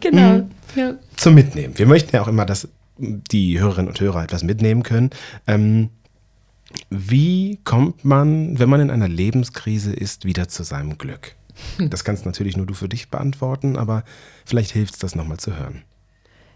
Genau. 0.00 0.38
Mhm. 0.38 0.50
Ja. 0.76 0.94
Zum 1.16 1.34
Mitnehmen. 1.34 1.78
Wir 1.78 1.86
möchten 1.86 2.14
ja 2.16 2.22
auch 2.22 2.28
immer, 2.28 2.46
dass 2.46 2.68
die 2.98 3.60
Hörerinnen 3.60 3.88
und 3.88 4.00
Hörer 4.00 4.22
etwas 4.22 4.42
mitnehmen 4.42 4.82
können. 4.82 5.10
Ähm, 5.46 5.90
wie 6.96 7.58
kommt 7.64 8.04
man, 8.04 8.58
wenn 8.58 8.68
man 8.68 8.80
in 8.80 8.90
einer 8.90 9.08
Lebenskrise 9.08 9.92
ist, 9.92 10.24
wieder 10.24 10.48
zu 10.48 10.62
seinem 10.62 10.98
Glück? 10.98 11.34
Hm. 11.76 11.90
Das 11.90 12.04
kannst 12.04 12.26
natürlich 12.26 12.56
nur 12.56 12.66
du 12.66 12.74
für 12.74 12.88
dich 12.88 13.08
beantworten, 13.08 13.76
aber 13.76 14.04
vielleicht 14.44 14.72
hilft 14.72 14.94
es, 14.94 15.00
das 15.00 15.14
nochmal 15.14 15.38
zu 15.38 15.56
hören. 15.56 15.82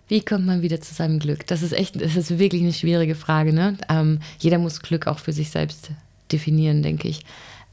Wie 0.09 0.23
kommt 0.23 0.47
man 0.47 0.63
wieder 0.63 0.81
zu 0.81 0.95
seinem 0.95 1.19
Glück? 1.19 1.47
Das 1.47 1.63
ist 1.63 1.73
echt, 1.73 2.01
das 2.01 2.17
ist 2.17 2.39
wirklich 2.39 2.63
eine 2.63 2.73
schwierige 2.73 3.15
Frage. 3.15 3.53
Ne? 3.53 3.77
Ähm, 3.91 4.21
jeder 4.39 4.59
muss 4.59 4.81
Glück 4.81 5.07
auch 5.07 5.19
für 5.19 5.33
sich 5.33 5.51
selbst 5.51 5.91
definieren, 6.33 6.83
denke 6.83 7.09
ich. 7.09 7.25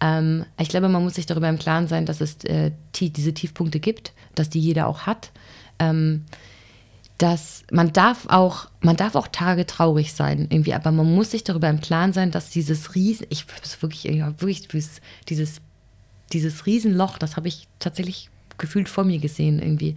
Ähm, 0.02 0.46
ich 0.60 0.68
glaube, 0.68 0.90
man 0.90 1.04
muss 1.04 1.16
sich 1.16 1.26
darüber 1.26 1.48
im 1.48 1.60
Klaren 1.60 1.88
sein, 1.88 2.06
dass 2.06 2.20
es 2.20 2.44
äh, 2.44 2.72
diese 2.94 3.34
Tiefpunkte 3.34 3.80
gibt, 3.80 4.12
dass 4.36 4.50
die 4.50 4.60
jeder 4.60 4.88
auch 4.88 5.02
hat. 5.02 5.32
Ähm, 5.80 6.26
dass 7.18 7.64
man 7.72 7.94
darf 7.94 8.28
auch, 8.28 8.68
man 8.82 8.98
darf 8.98 9.16
auch 9.16 9.28
Tage 9.28 9.66
traurig 9.66 10.14
sein, 10.14 10.48
irgendwie, 10.50 10.74
aber 10.74 10.92
man 10.92 11.14
muss 11.16 11.32
sich 11.32 11.44
darüber 11.44 11.70
im 11.70 11.80
Klaren 11.80 12.12
sein, 12.12 12.32
dass 12.32 12.50
dieses 12.50 12.94
Riesen, 12.96 13.28
ich 13.30 13.46
wirklich, 13.82 14.04
ja, 14.04 14.40
wirklich 14.42 14.68
dieses, 14.68 15.62
dieses 16.34 16.66
Riesenloch, 16.66 17.18
das 17.18 17.38
habe 17.38 17.48
ich 17.48 17.68
tatsächlich 17.80 18.30
gefühlt 18.58 18.90
vor 18.90 19.06
mir 19.06 19.20
gesehen, 19.20 19.62
irgendwie, 19.62 19.96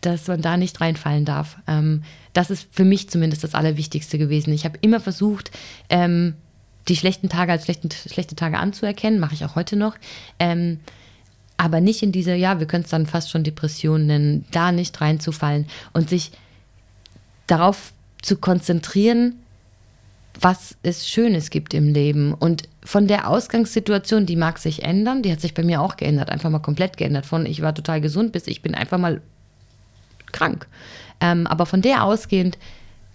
dass 0.00 0.26
man 0.28 0.42
da 0.42 0.56
nicht 0.56 0.80
reinfallen 0.80 1.24
darf. 1.24 1.56
Ähm, 1.66 2.02
das 2.32 2.50
ist 2.50 2.68
für 2.70 2.84
mich 2.84 3.08
zumindest 3.10 3.44
das 3.44 3.54
Allerwichtigste 3.54 4.18
gewesen. 4.18 4.52
Ich 4.52 4.64
habe 4.64 4.78
immer 4.80 5.00
versucht, 5.00 5.50
ähm, 5.88 6.34
die 6.88 6.96
schlechten 6.96 7.28
Tage 7.28 7.52
als 7.52 7.64
schlechten, 7.64 7.90
schlechte 7.90 8.34
Tage 8.34 8.58
anzuerkennen, 8.58 9.20
mache 9.20 9.34
ich 9.34 9.44
auch 9.44 9.54
heute 9.54 9.76
noch. 9.76 9.96
Ähm, 10.38 10.80
aber 11.58 11.80
nicht 11.80 12.02
in 12.02 12.12
diese, 12.12 12.34
ja, 12.34 12.60
wir 12.60 12.66
können 12.66 12.84
es 12.84 12.90
dann 12.90 13.06
fast 13.06 13.30
schon 13.30 13.44
Depression 13.44 14.06
nennen, 14.06 14.46
da 14.52 14.72
nicht 14.72 14.98
reinzufallen 15.00 15.66
und 15.92 16.08
sich 16.08 16.30
darauf 17.46 17.92
zu 18.22 18.36
konzentrieren, 18.36 19.34
was 20.40 20.76
es 20.82 21.08
Schönes 21.08 21.50
gibt 21.50 21.74
im 21.74 21.92
Leben. 21.92 22.32
Und 22.32 22.68
von 22.84 23.08
der 23.08 23.28
Ausgangssituation, 23.28 24.24
die 24.24 24.36
mag 24.36 24.58
sich 24.58 24.84
ändern, 24.84 25.22
die 25.22 25.32
hat 25.32 25.40
sich 25.40 25.52
bei 25.52 25.64
mir 25.64 25.80
auch 25.80 25.96
geändert, 25.96 26.30
einfach 26.30 26.48
mal 26.48 26.60
komplett 26.60 26.96
geändert. 26.96 27.26
Von 27.26 27.44
ich 27.44 27.60
war 27.60 27.74
total 27.74 28.00
gesund 28.00 28.32
bis 28.32 28.46
ich 28.46 28.62
bin 28.62 28.74
einfach 28.74 28.98
mal 28.98 29.20
krank. 30.30 30.68
Ähm, 31.20 31.46
aber 31.48 31.66
von 31.66 31.82
der 31.82 32.04
ausgehend 32.04 32.56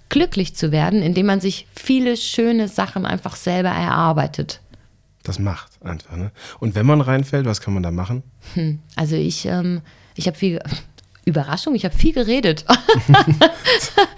glücklich 0.09 0.55
zu 0.55 0.71
werden, 0.71 1.01
indem 1.01 1.27
man 1.27 1.39
sich 1.39 1.65
viele 1.75 2.17
schöne 2.17 2.67
Sachen 2.67 3.05
einfach 3.05 3.35
selber 3.35 3.69
erarbeitet. 3.69 4.59
Das 5.24 5.39
macht 5.39 5.71
einfach. 5.82 6.15
Ne? 6.15 6.32
Und 6.59 6.76
wenn 6.76 6.86
man 6.86 7.01
reinfällt, 7.01 7.45
was 7.45 7.61
kann 7.61 7.74
man 7.74 7.84
da 7.84 7.91
machen? 7.91 8.24
Hm, 8.53 8.80
also 8.95 9.15
ich, 9.15 9.45
ähm, 9.45 9.82
ich 10.15 10.28
habe 10.28 10.38
viel. 10.38 10.59
Überraschung, 11.26 11.74
ich 11.74 11.86
habe 11.86 11.95
viel 11.95 12.11
geredet. 12.11 12.65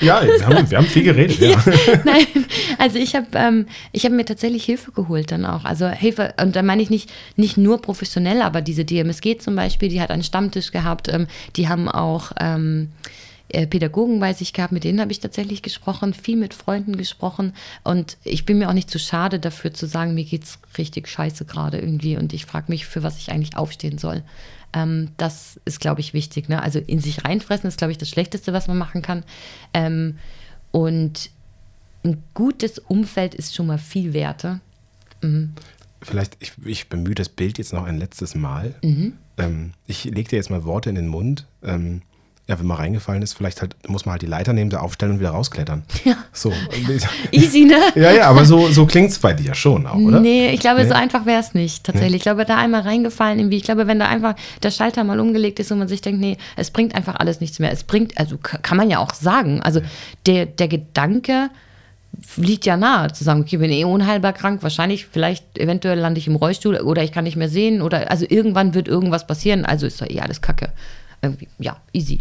ja, 0.02 0.24
wir 0.24 0.44
haben, 0.48 0.72
wir 0.72 0.78
haben, 0.80 0.88
viel 0.88 1.04
geredet, 1.04 1.40
ja. 1.40 1.64
Nein, 2.04 2.26
also 2.80 2.98
ich 2.98 3.16
habe 3.16 3.28
ähm, 3.36 3.68
hab 3.96 4.12
mir 4.12 4.26
tatsächlich 4.26 4.66
Hilfe 4.66 4.92
geholt 4.92 5.32
dann 5.32 5.46
auch. 5.46 5.66
Also 5.66 5.88
Hilfe, 5.88 6.34
und 6.42 6.56
da 6.56 6.64
meine 6.64 6.82
ich 6.82 6.90
nicht, 6.90 7.14
nicht 7.36 7.58
nur 7.58 7.80
professionell, 7.80 8.42
aber 8.42 8.62
diese 8.62 8.86
DMSG 8.86 9.38
zum 9.38 9.56
Beispiel, 9.56 9.90
die 9.90 10.02
hat 10.02 10.10
einen 10.10 10.24
Stammtisch 10.24 10.72
gehabt, 10.72 11.08
ähm, 11.08 11.28
die 11.56 11.70
haben 11.70 11.88
auch 11.88 12.32
ähm, 12.40 12.90
äh, 13.04 13.25
Pädagogen 13.48 14.20
bei 14.20 14.34
sich 14.34 14.54
gehabt, 14.54 14.72
mit 14.72 14.84
denen 14.84 15.00
habe 15.00 15.12
ich 15.12 15.20
tatsächlich 15.20 15.62
gesprochen, 15.62 16.14
viel 16.14 16.36
mit 16.36 16.54
Freunden 16.54 16.98
gesprochen 16.98 17.54
und 17.84 18.18
ich 18.24 18.46
bin 18.46 18.58
mir 18.58 18.70
auch 18.70 18.74
nicht 18.74 18.90
zu 18.90 19.00
schade 19.00 19.40
dafür 19.40 19.74
zu 19.74 19.86
sagen, 19.86 20.14
mir 20.14 20.26
geht 20.26 20.44
es 20.44 20.60
richtig 20.78 21.08
scheiße 21.08 21.46
gerade 21.46 21.80
irgendwie 21.80 22.18
und 22.18 22.34
ich 22.34 22.46
frage 22.46 22.66
mich, 22.70 22.86
für 22.86 23.04
was 23.04 23.18
ich 23.18 23.32
eigentlich 23.32 23.56
aufstehen 23.56 23.98
soll. 23.98 24.24
Ähm, 24.74 25.10
das 25.18 25.60
ist, 25.66 25.80
glaube 25.80 26.02
ich, 26.02 26.14
wichtig. 26.14 26.50
Ne? 26.50 26.62
Also 26.62 26.80
in 26.80 27.00
sich 27.00 27.24
reinfressen 27.24 27.68
ist, 27.68 27.78
glaube 27.78 27.92
ich, 27.92 27.98
das 27.98 28.10
Schlechteste, 28.10 28.52
was 28.52 28.68
man 28.68 28.78
machen 28.78 29.02
kann. 29.02 29.24
Ähm, 29.74 30.18
und 30.72 31.30
ein 32.04 32.22
gutes 32.34 32.80
Umfeld 32.80 33.34
ist 33.34 33.56
schon 33.56 33.68
mal 33.68 33.78
viel 33.78 34.14
werter. 34.14 34.60
Mhm. 35.22 35.54
Vielleicht, 36.02 36.38
ich, 36.40 36.54
ich, 36.66 36.90
bemühe 36.90 37.16
das 37.16 37.30
Bild 37.30 37.58
jetzt 37.58 37.74
noch 37.74 37.86
ein 37.86 37.98
letztes 37.98 38.36
Mal. 38.36 38.76
Mhm. 38.84 39.14
Ähm, 39.38 39.72
ich 39.88 40.04
lege 40.04 40.30
dir 40.30 40.36
jetzt 40.36 40.50
mal 40.50 40.66
Worte 40.66 40.90
in 40.90 40.96
den 40.96 41.08
Mund. 41.08 41.48
Ähm, 41.64 42.02
ja, 42.48 42.60
wenn 42.60 42.68
man 42.68 42.78
reingefallen 42.78 43.24
ist, 43.24 43.34
vielleicht 43.34 43.62
halt, 43.62 43.76
muss 43.88 44.06
man 44.06 44.14
halt 44.14 44.22
die 44.22 44.28
Leiter 44.28 44.54
nehmen, 44.54 44.70
da 44.70 44.80
aufstellen 44.80 45.14
und 45.14 45.20
wieder 45.20 45.32
rausklettern. 45.32 45.82
Ja. 46.04 46.16
So. 46.32 46.54
Easy, 47.32 47.66
ne? 47.66 47.78
Ja, 47.96 48.12
ja, 48.12 48.30
aber 48.30 48.46
so, 48.46 48.68
so 48.68 48.86
klingt 48.86 49.10
es 49.10 49.18
bei 49.18 49.34
dir 49.34 49.56
schon 49.56 49.88
auch, 49.88 49.96
oder? 49.96 50.20
Nee, 50.20 50.50
ich 50.50 50.60
glaube, 50.60 50.84
nee. 50.84 50.88
so 50.88 50.94
einfach 50.94 51.26
wäre 51.26 51.40
es 51.40 51.56
nicht, 51.56 51.84
tatsächlich. 51.84 52.12
Nee. 52.12 52.18
Ich 52.18 52.24
glaube, 52.24 52.46
da 52.46 52.58
einmal 52.58 52.82
reingefallen, 52.82 53.40
irgendwie, 53.40 53.58
ich 53.58 53.64
glaube, 53.64 53.88
wenn 53.88 53.98
da 53.98 54.08
einfach 54.08 54.36
der 54.62 54.70
Schalter 54.70 55.04
mal 55.04 55.20
umgelegt 55.20 55.60
ist 55.60 55.72
und 55.72 55.80
man 55.80 55.88
sich 55.88 56.02
denkt, 56.02 56.22
nee, 56.22 56.38
es 56.56 56.70
bringt 56.70 56.94
einfach 56.94 57.16
alles 57.16 57.42
nichts 57.42 57.58
mehr. 57.58 57.72
Es 57.72 57.84
bringt, 57.84 58.16
also 58.20 58.38
kann 58.38 58.78
man 58.78 58.92
ja 58.92 59.00
auch 59.00 59.16
sagen, 59.16 59.62
also 59.62 59.82
der, 60.28 60.46
der 60.46 60.68
Gedanke, 60.68 61.50
liegt 62.38 62.66
ja 62.66 62.78
nahe, 62.78 63.12
zu 63.12 63.24
sagen, 63.24 63.42
okay, 63.42 63.56
ich 63.56 63.60
bin 63.60 63.72
eh 63.72 63.84
unheilbar 63.84 64.34
krank, 64.34 64.64
wahrscheinlich, 64.64 65.06
vielleicht, 65.06 65.58
eventuell 65.58 66.00
lande 66.00 66.20
ich 66.20 66.28
im 66.28 66.36
Rollstuhl 66.36 66.76
oder 66.78 67.04
ich 67.04 67.12
kann 67.12 67.26
nicht 67.26 67.36
mehr 67.36 67.50
sehen 67.50 67.82
oder 67.82 68.10
also 68.10 68.26
irgendwann 68.30 68.74
wird 68.74 68.88
irgendwas 68.88 69.28
passieren, 69.28 69.66
also 69.66 69.86
ist 69.86 70.02
doch 70.02 70.10
eh 70.10 70.22
alles 70.22 70.42
Kacke. 70.42 70.72
Irgendwie, 71.26 71.48
ja, 71.60 71.78
easy. 71.94 72.20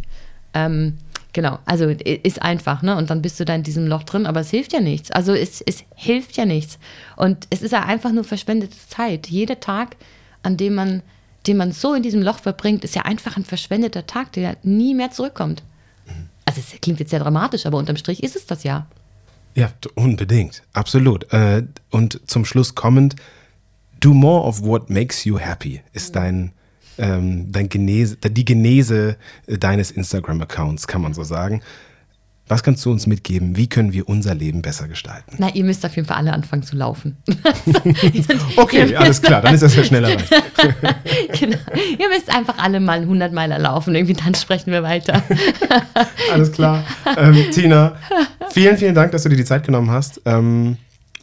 Ähm, 0.55 0.98
genau, 1.32 1.59
also 1.64 1.88
ist 1.88 2.42
einfach, 2.42 2.82
ne? 2.82 2.96
Und 2.96 3.11
dann 3.11 3.22
bist 3.22 3.38
du 3.38 3.44
da 3.44 3.55
in 3.55 3.62
diesem 3.62 3.86
Loch 3.86 4.05
drin, 4.05 4.26
aber 4.26 4.40
es 4.40 4.50
hilft 4.50 4.72
ja 4.72 4.80
nichts. 4.80 5.11
Also 5.11 5.32
es, 5.34 5.61
es 5.61 5.84
hilft 5.94 6.36
ja 6.36 6.46
nichts. 6.46 6.78
Und 7.16 7.46
es 7.50 7.62
ist 7.62 7.72
ja 7.72 7.84
einfach 7.84 8.12
nur 8.12 8.24
verschwendete 8.24 8.76
Zeit. 8.88 9.28
Jeder 9.28 9.61
Tag, 9.61 9.96
an 10.42 10.57
dem 10.57 10.74
man, 10.74 11.02
den 11.46 11.57
man 11.57 11.72
so 11.72 11.94
in 11.94 12.02
diesem 12.02 12.22
Loch 12.22 12.38
verbringt, 12.38 12.84
ist 12.84 12.94
ja 12.94 13.02
einfach 13.02 13.36
ein 13.36 13.44
verschwendeter 13.44 14.07
Tag, 14.07 14.32
der 14.32 14.57
nie 14.62 14.94
mehr 14.94 15.11
zurückkommt. 15.11 15.62
Also 16.46 16.61
es 16.61 16.80
klingt 16.80 17.00
jetzt 17.00 17.11
sehr 17.11 17.20
dramatisch, 17.20 17.66
aber 17.66 17.78
unterm 17.78 17.96
Strich 17.96 18.22
ist 18.22 18.36
es 18.36 18.46
das 18.46 18.64
ja. 18.64 18.86
Ja, 19.55 19.70
unbedingt. 19.94 20.62
Absolut. 20.72 21.32
Äh, 21.32 21.64
und 21.90 22.20
zum 22.26 22.44
Schluss 22.44 22.74
kommend, 22.74 23.16
do 24.00 24.12
more 24.12 24.44
of 24.46 24.62
what 24.62 24.90
makes 24.90 25.24
you 25.24 25.38
happy 25.38 25.80
ist 25.92 26.16
dein 26.16 26.52
ähm, 26.99 27.51
dein 27.51 27.68
Genese, 27.68 28.16
die 28.16 28.45
Genese 28.45 29.16
äh, 29.47 29.59
deines 29.59 29.90
Instagram-Accounts, 29.90 30.86
kann 30.86 31.03
man 31.03 31.14
so 31.14 31.24
sagen. 31.24 31.62
Was 32.47 32.62
kannst 32.62 32.84
du 32.84 32.90
uns 32.90 33.07
mitgeben? 33.07 33.57
Wie 33.57 33.68
können 33.68 33.95
wir 33.95 34.07
unser 34.07 34.34
Leben 34.34 34.61
besser 34.61 34.86
gestalten? 34.86 35.36
Na, 35.38 35.49
ihr 35.55 35.64
müsst 35.64 35.84
auf 35.86 35.97
jeden 35.97 36.07
Fall 36.07 36.18
alle 36.18 36.34
anfangen 36.34 36.62
zu 36.62 36.76
laufen. 36.76 37.16
okay, 38.57 38.95
alles 38.97 39.22
klar, 39.22 39.40
dann 39.40 39.55
ist 39.55 39.62
das 39.62 39.74
ja 39.74 39.82
schneller 39.82 40.11
genau. 41.38 41.57
Ihr 41.99 42.09
müsst 42.11 42.34
einfach 42.34 42.59
alle 42.59 42.80
mal 42.80 43.01
100 43.01 43.32
Meiler 43.32 43.59
laufen, 43.59 43.95
irgendwie 43.95 44.12
dann 44.12 44.34
sprechen 44.34 44.72
wir 44.72 44.82
weiter. 44.82 45.22
alles 46.30 46.53
klar. 46.53 46.84
Ähm, 47.16 47.47
Tina, 47.51 47.97
vielen, 48.51 48.76
vielen 48.76 48.95
Dank, 48.95 49.12
dass 49.12 49.22
du 49.22 49.30
dir 49.30 49.36
die 49.36 49.45
Zeit 49.47 49.64
genommen 49.64 49.90
hast. 49.90 50.20
Ähm, 50.26 50.76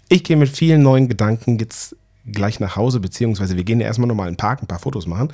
ich 0.09 0.23
gehe 0.23 0.37
mit 0.37 0.49
vielen 0.49 0.81
neuen 0.81 1.07
Gedanken 1.07 1.59
jetzt 1.59 1.95
gleich 2.31 2.59
nach 2.59 2.75
Hause, 2.75 2.99
beziehungsweise 2.99 3.57
wir 3.57 3.63
gehen 3.63 3.79
ja 3.79 3.87
erstmal 3.87 4.07
nochmal 4.07 4.27
in 4.27 4.33
den 4.33 4.37
Park, 4.37 4.61
ein 4.61 4.67
paar 4.67 4.79
Fotos 4.79 5.07
machen. 5.07 5.29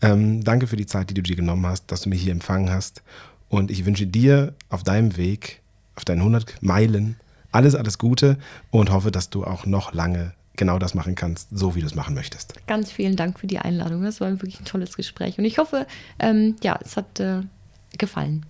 Ähm, 0.00 0.42
danke 0.42 0.66
für 0.66 0.76
die 0.76 0.86
Zeit, 0.86 1.10
die 1.10 1.14
du 1.14 1.22
dir 1.22 1.36
genommen 1.36 1.64
hast, 1.66 1.90
dass 1.90 2.02
du 2.02 2.08
mich 2.08 2.22
hier 2.22 2.32
empfangen 2.32 2.70
hast. 2.70 3.02
Und 3.48 3.70
ich 3.70 3.84
wünsche 3.84 4.06
dir 4.06 4.54
auf 4.68 4.82
deinem 4.82 5.16
Weg, 5.16 5.60
auf 5.94 6.04
deinen 6.04 6.18
100 6.18 6.62
Meilen, 6.62 7.16
alles, 7.52 7.74
alles 7.74 7.98
Gute 7.98 8.38
und 8.70 8.90
hoffe, 8.90 9.10
dass 9.10 9.30
du 9.30 9.44
auch 9.44 9.66
noch 9.66 9.92
lange 9.92 10.32
genau 10.56 10.78
das 10.78 10.94
machen 10.94 11.14
kannst, 11.14 11.48
so 11.52 11.74
wie 11.74 11.80
du 11.80 11.86
es 11.86 11.94
machen 11.94 12.14
möchtest. 12.14 12.54
Ganz 12.66 12.90
vielen 12.90 13.16
Dank 13.16 13.38
für 13.38 13.46
die 13.46 13.58
Einladung. 13.58 14.02
Das 14.02 14.20
war 14.20 14.30
wirklich 14.30 14.60
ein 14.60 14.64
tolles 14.64 14.96
Gespräch. 14.96 15.38
Und 15.38 15.44
ich 15.44 15.58
hoffe, 15.58 15.86
ähm, 16.18 16.56
ja, 16.62 16.78
es 16.82 16.96
hat 16.96 17.20
äh, 17.20 17.42
gefallen. 17.98 18.44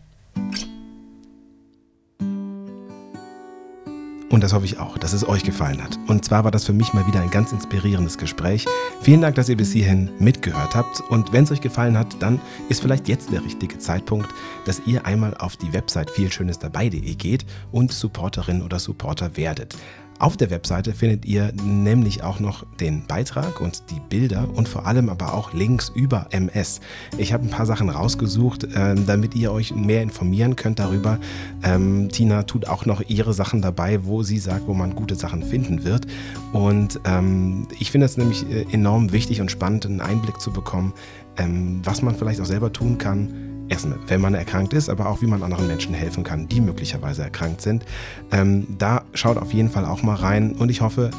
Und 4.33 4.43
das 4.43 4.55
hoffe 4.55 4.65
ich 4.65 4.79
auch, 4.79 4.97
dass 4.97 5.13
es 5.13 5.29
euch 5.29 5.45
gefallen 5.45 5.83
hat. 5.85 5.99
Und 6.07 6.25
zwar 6.25 6.43
war 6.43 6.51
das 6.51 6.65
für 6.65 6.73
mich 6.73 6.95
mal 6.95 7.07
wieder 7.07 7.21
ein 7.21 7.31
ganz 7.31 7.53
inspirierendes 7.53 8.17
Gespräch. 8.17 8.65
Vielen 9.03 9.21
Dank, 9.21 9.35
dass 9.35 9.51
ihr 9.51 9.59
bis 9.59 9.73
hierhin 9.73 10.09
mitgehört 10.19 10.75
habt. 10.75 11.03
Und 11.11 11.35
wenn 11.35 11.45
es 11.45 11.53
euch 11.53 11.61
gefallen 11.61 11.99
hat, 11.99 12.17
dann 12.19 12.41
ist 12.71 12.81
vielleicht 12.81 13.09
jetzt 13.09 13.31
der 13.31 13.45
richtige 13.45 13.79
Zeitpunkt, 13.79 14.31
dass 14.65 14.81
ihr 14.87 15.05
einmal 15.05 15.37
auf 15.37 15.59
die 15.59 15.75
Website 15.75 16.11
vielschönesdabei.de 16.11 17.15
geht 17.15 17.45
und 17.73 17.93
Supporterin 17.93 18.63
oder 18.63 18.79
Supporter 18.79 19.37
werdet. 19.37 19.77
Auf 20.23 20.37
der 20.37 20.51
Webseite 20.51 20.93
findet 20.93 21.25
ihr 21.25 21.53
nämlich 21.65 22.23
auch 22.23 22.39
noch 22.39 22.65
den 22.79 23.09
Beitrag 23.09 23.61
und 23.61 23.91
die 23.91 23.99
Bilder 24.09 24.49
und 24.55 24.69
vor 24.69 24.87
allem 24.87 25.09
aber 25.09 25.35
auch 25.35 25.53
Links 25.53 25.89
über 25.89 26.29
MS. 26.31 26.81
Ich 27.19 27.33
habe 27.33 27.45
ein 27.45 27.51
paar 27.51 27.67
Sachen 27.67 27.89
rausgesucht, 27.89 28.63
äh, 28.63 28.95
damit 28.95 29.35
ihr 29.35 29.51
euch 29.51 29.75
mehr 29.75 30.01
informieren 30.01 30.55
könnt 30.55 30.79
darüber. 30.79 31.19
Ähm, 31.65 32.09
Tina 32.09 32.45
tut 32.45 32.69
auch 32.69 32.87
noch 32.87 33.03
ihre 33.09 33.33
Sachen 33.35 33.63
dabei, 33.63 34.05
wo 34.05 34.23
sie 34.23 34.39
sagt, 34.39 34.69
wo 34.69 34.75
man 34.75 34.95
gute 34.95 35.17
Sachen 35.17 35.43
finden 35.43 35.83
wird. 35.83 36.07
Und 36.53 37.01
ähm, 37.05 37.67
ich 37.81 37.91
finde 37.91 38.05
es 38.05 38.17
nämlich 38.17 38.49
äh, 38.49 38.65
enorm 38.71 39.11
wichtig 39.11 39.41
und 39.41 39.51
spannend, 39.51 39.87
einen 39.87 40.01
Einblick 40.01 40.41
zu 40.41 40.53
bekommen, 40.53 40.93
ähm, 41.37 41.81
was 41.83 42.01
man 42.01 42.15
vielleicht 42.15 42.41
auch 42.41 42.47
selber 42.47 42.73
tun 42.73 42.97
kann 42.97 43.52
Erstmal, 43.73 43.99
wenn 44.07 44.21
man 44.21 44.35
erkrankt 44.35 44.75
ist, 44.75 44.91
aber 44.91 45.09
auch 45.09 45.23
wie 45.23 45.27
man 45.27 45.43
anderen 45.43 45.67
Menschen 45.67 45.95
helfen 45.95 46.25
kann, 46.25 46.47
die 46.47 46.61
möglicherweise 46.61 47.23
erkrankt 47.23 47.63
sind. 47.63 47.87
Ähm, 48.31 48.67
da 48.77 49.05
schaut 49.15 49.39
auf 49.39 49.55
jeden 49.55 49.71
Fall 49.71 49.87
auch 49.87 50.03
mal 50.03 50.15
rein 50.15 50.53
und 50.53 50.69
ich 50.69 50.83
hoffe, 50.83 51.11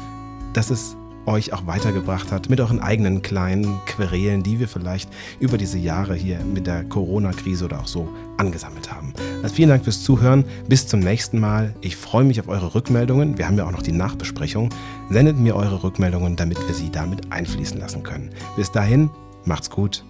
dass 0.52 0.70
es 0.70 0.96
euch 1.26 1.52
auch 1.52 1.66
weitergebracht 1.66 2.30
hat 2.30 2.50
mit 2.50 2.60
euren 2.60 2.78
eigenen 2.78 3.22
kleinen 3.22 3.80
Querelen, 3.86 4.44
die 4.44 4.60
wir 4.60 4.68
vielleicht 4.68 5.10
über 5.40 5.58
diese 5.58 5.78
Jahre 5.78 6.14
hier 6.14 6.38
mit 6.44 6.68
der 6.68 6.84
Corona-Krise 6.84 7.64
oder 7.64 7.80
auch 7.80 7.88
so 7.88 8.08
angesammelt 8.36 8.92
haben. 8.92 9.14
Also 9.42 9.56
vielen 9.56 9.70
Dank 9.70 9.82
fürs 9.82 10.04
Zuhören. 10.04 10.44
Bis 10.68 10.86
zum 10.86 11.00
nächsten 11.00 11.40
Mal. 11.40 11.74
Ich 11.80 11.96
freue 11.96 12.22
mich 12.22 12.38
auf 12.38 12.46
eure 12.46 12.72
Rückmeldungen. 12.76 13.36
Wir 13.36 13.48
haben 13.48 13.58
ja 13.58 13.66
auch 13.66 13.72
noch 13.72 13.82
die 13.82 13.90
Nachbesprechung. 13.90 14.68
Sendet 15.10 15.40
mir 15.40 15.56
eure 15.56 15.82
Rückmeldungen, 15.82 16.36
damit 16.36 16.64
wir 16.68 16.74
sie 16.74 16.92
damit 16.92 17.32
einfließen 17.32 17.80
lassen 17.80 18.04
können. 18.04 18.30
Bis 18.54 18.70
dahin, 18.70 19.10
macht's 19.44 19.70
gut. 19.70 20.04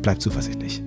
Bleibt 0.00 0.22
zuversichtlich. 0.22 0.82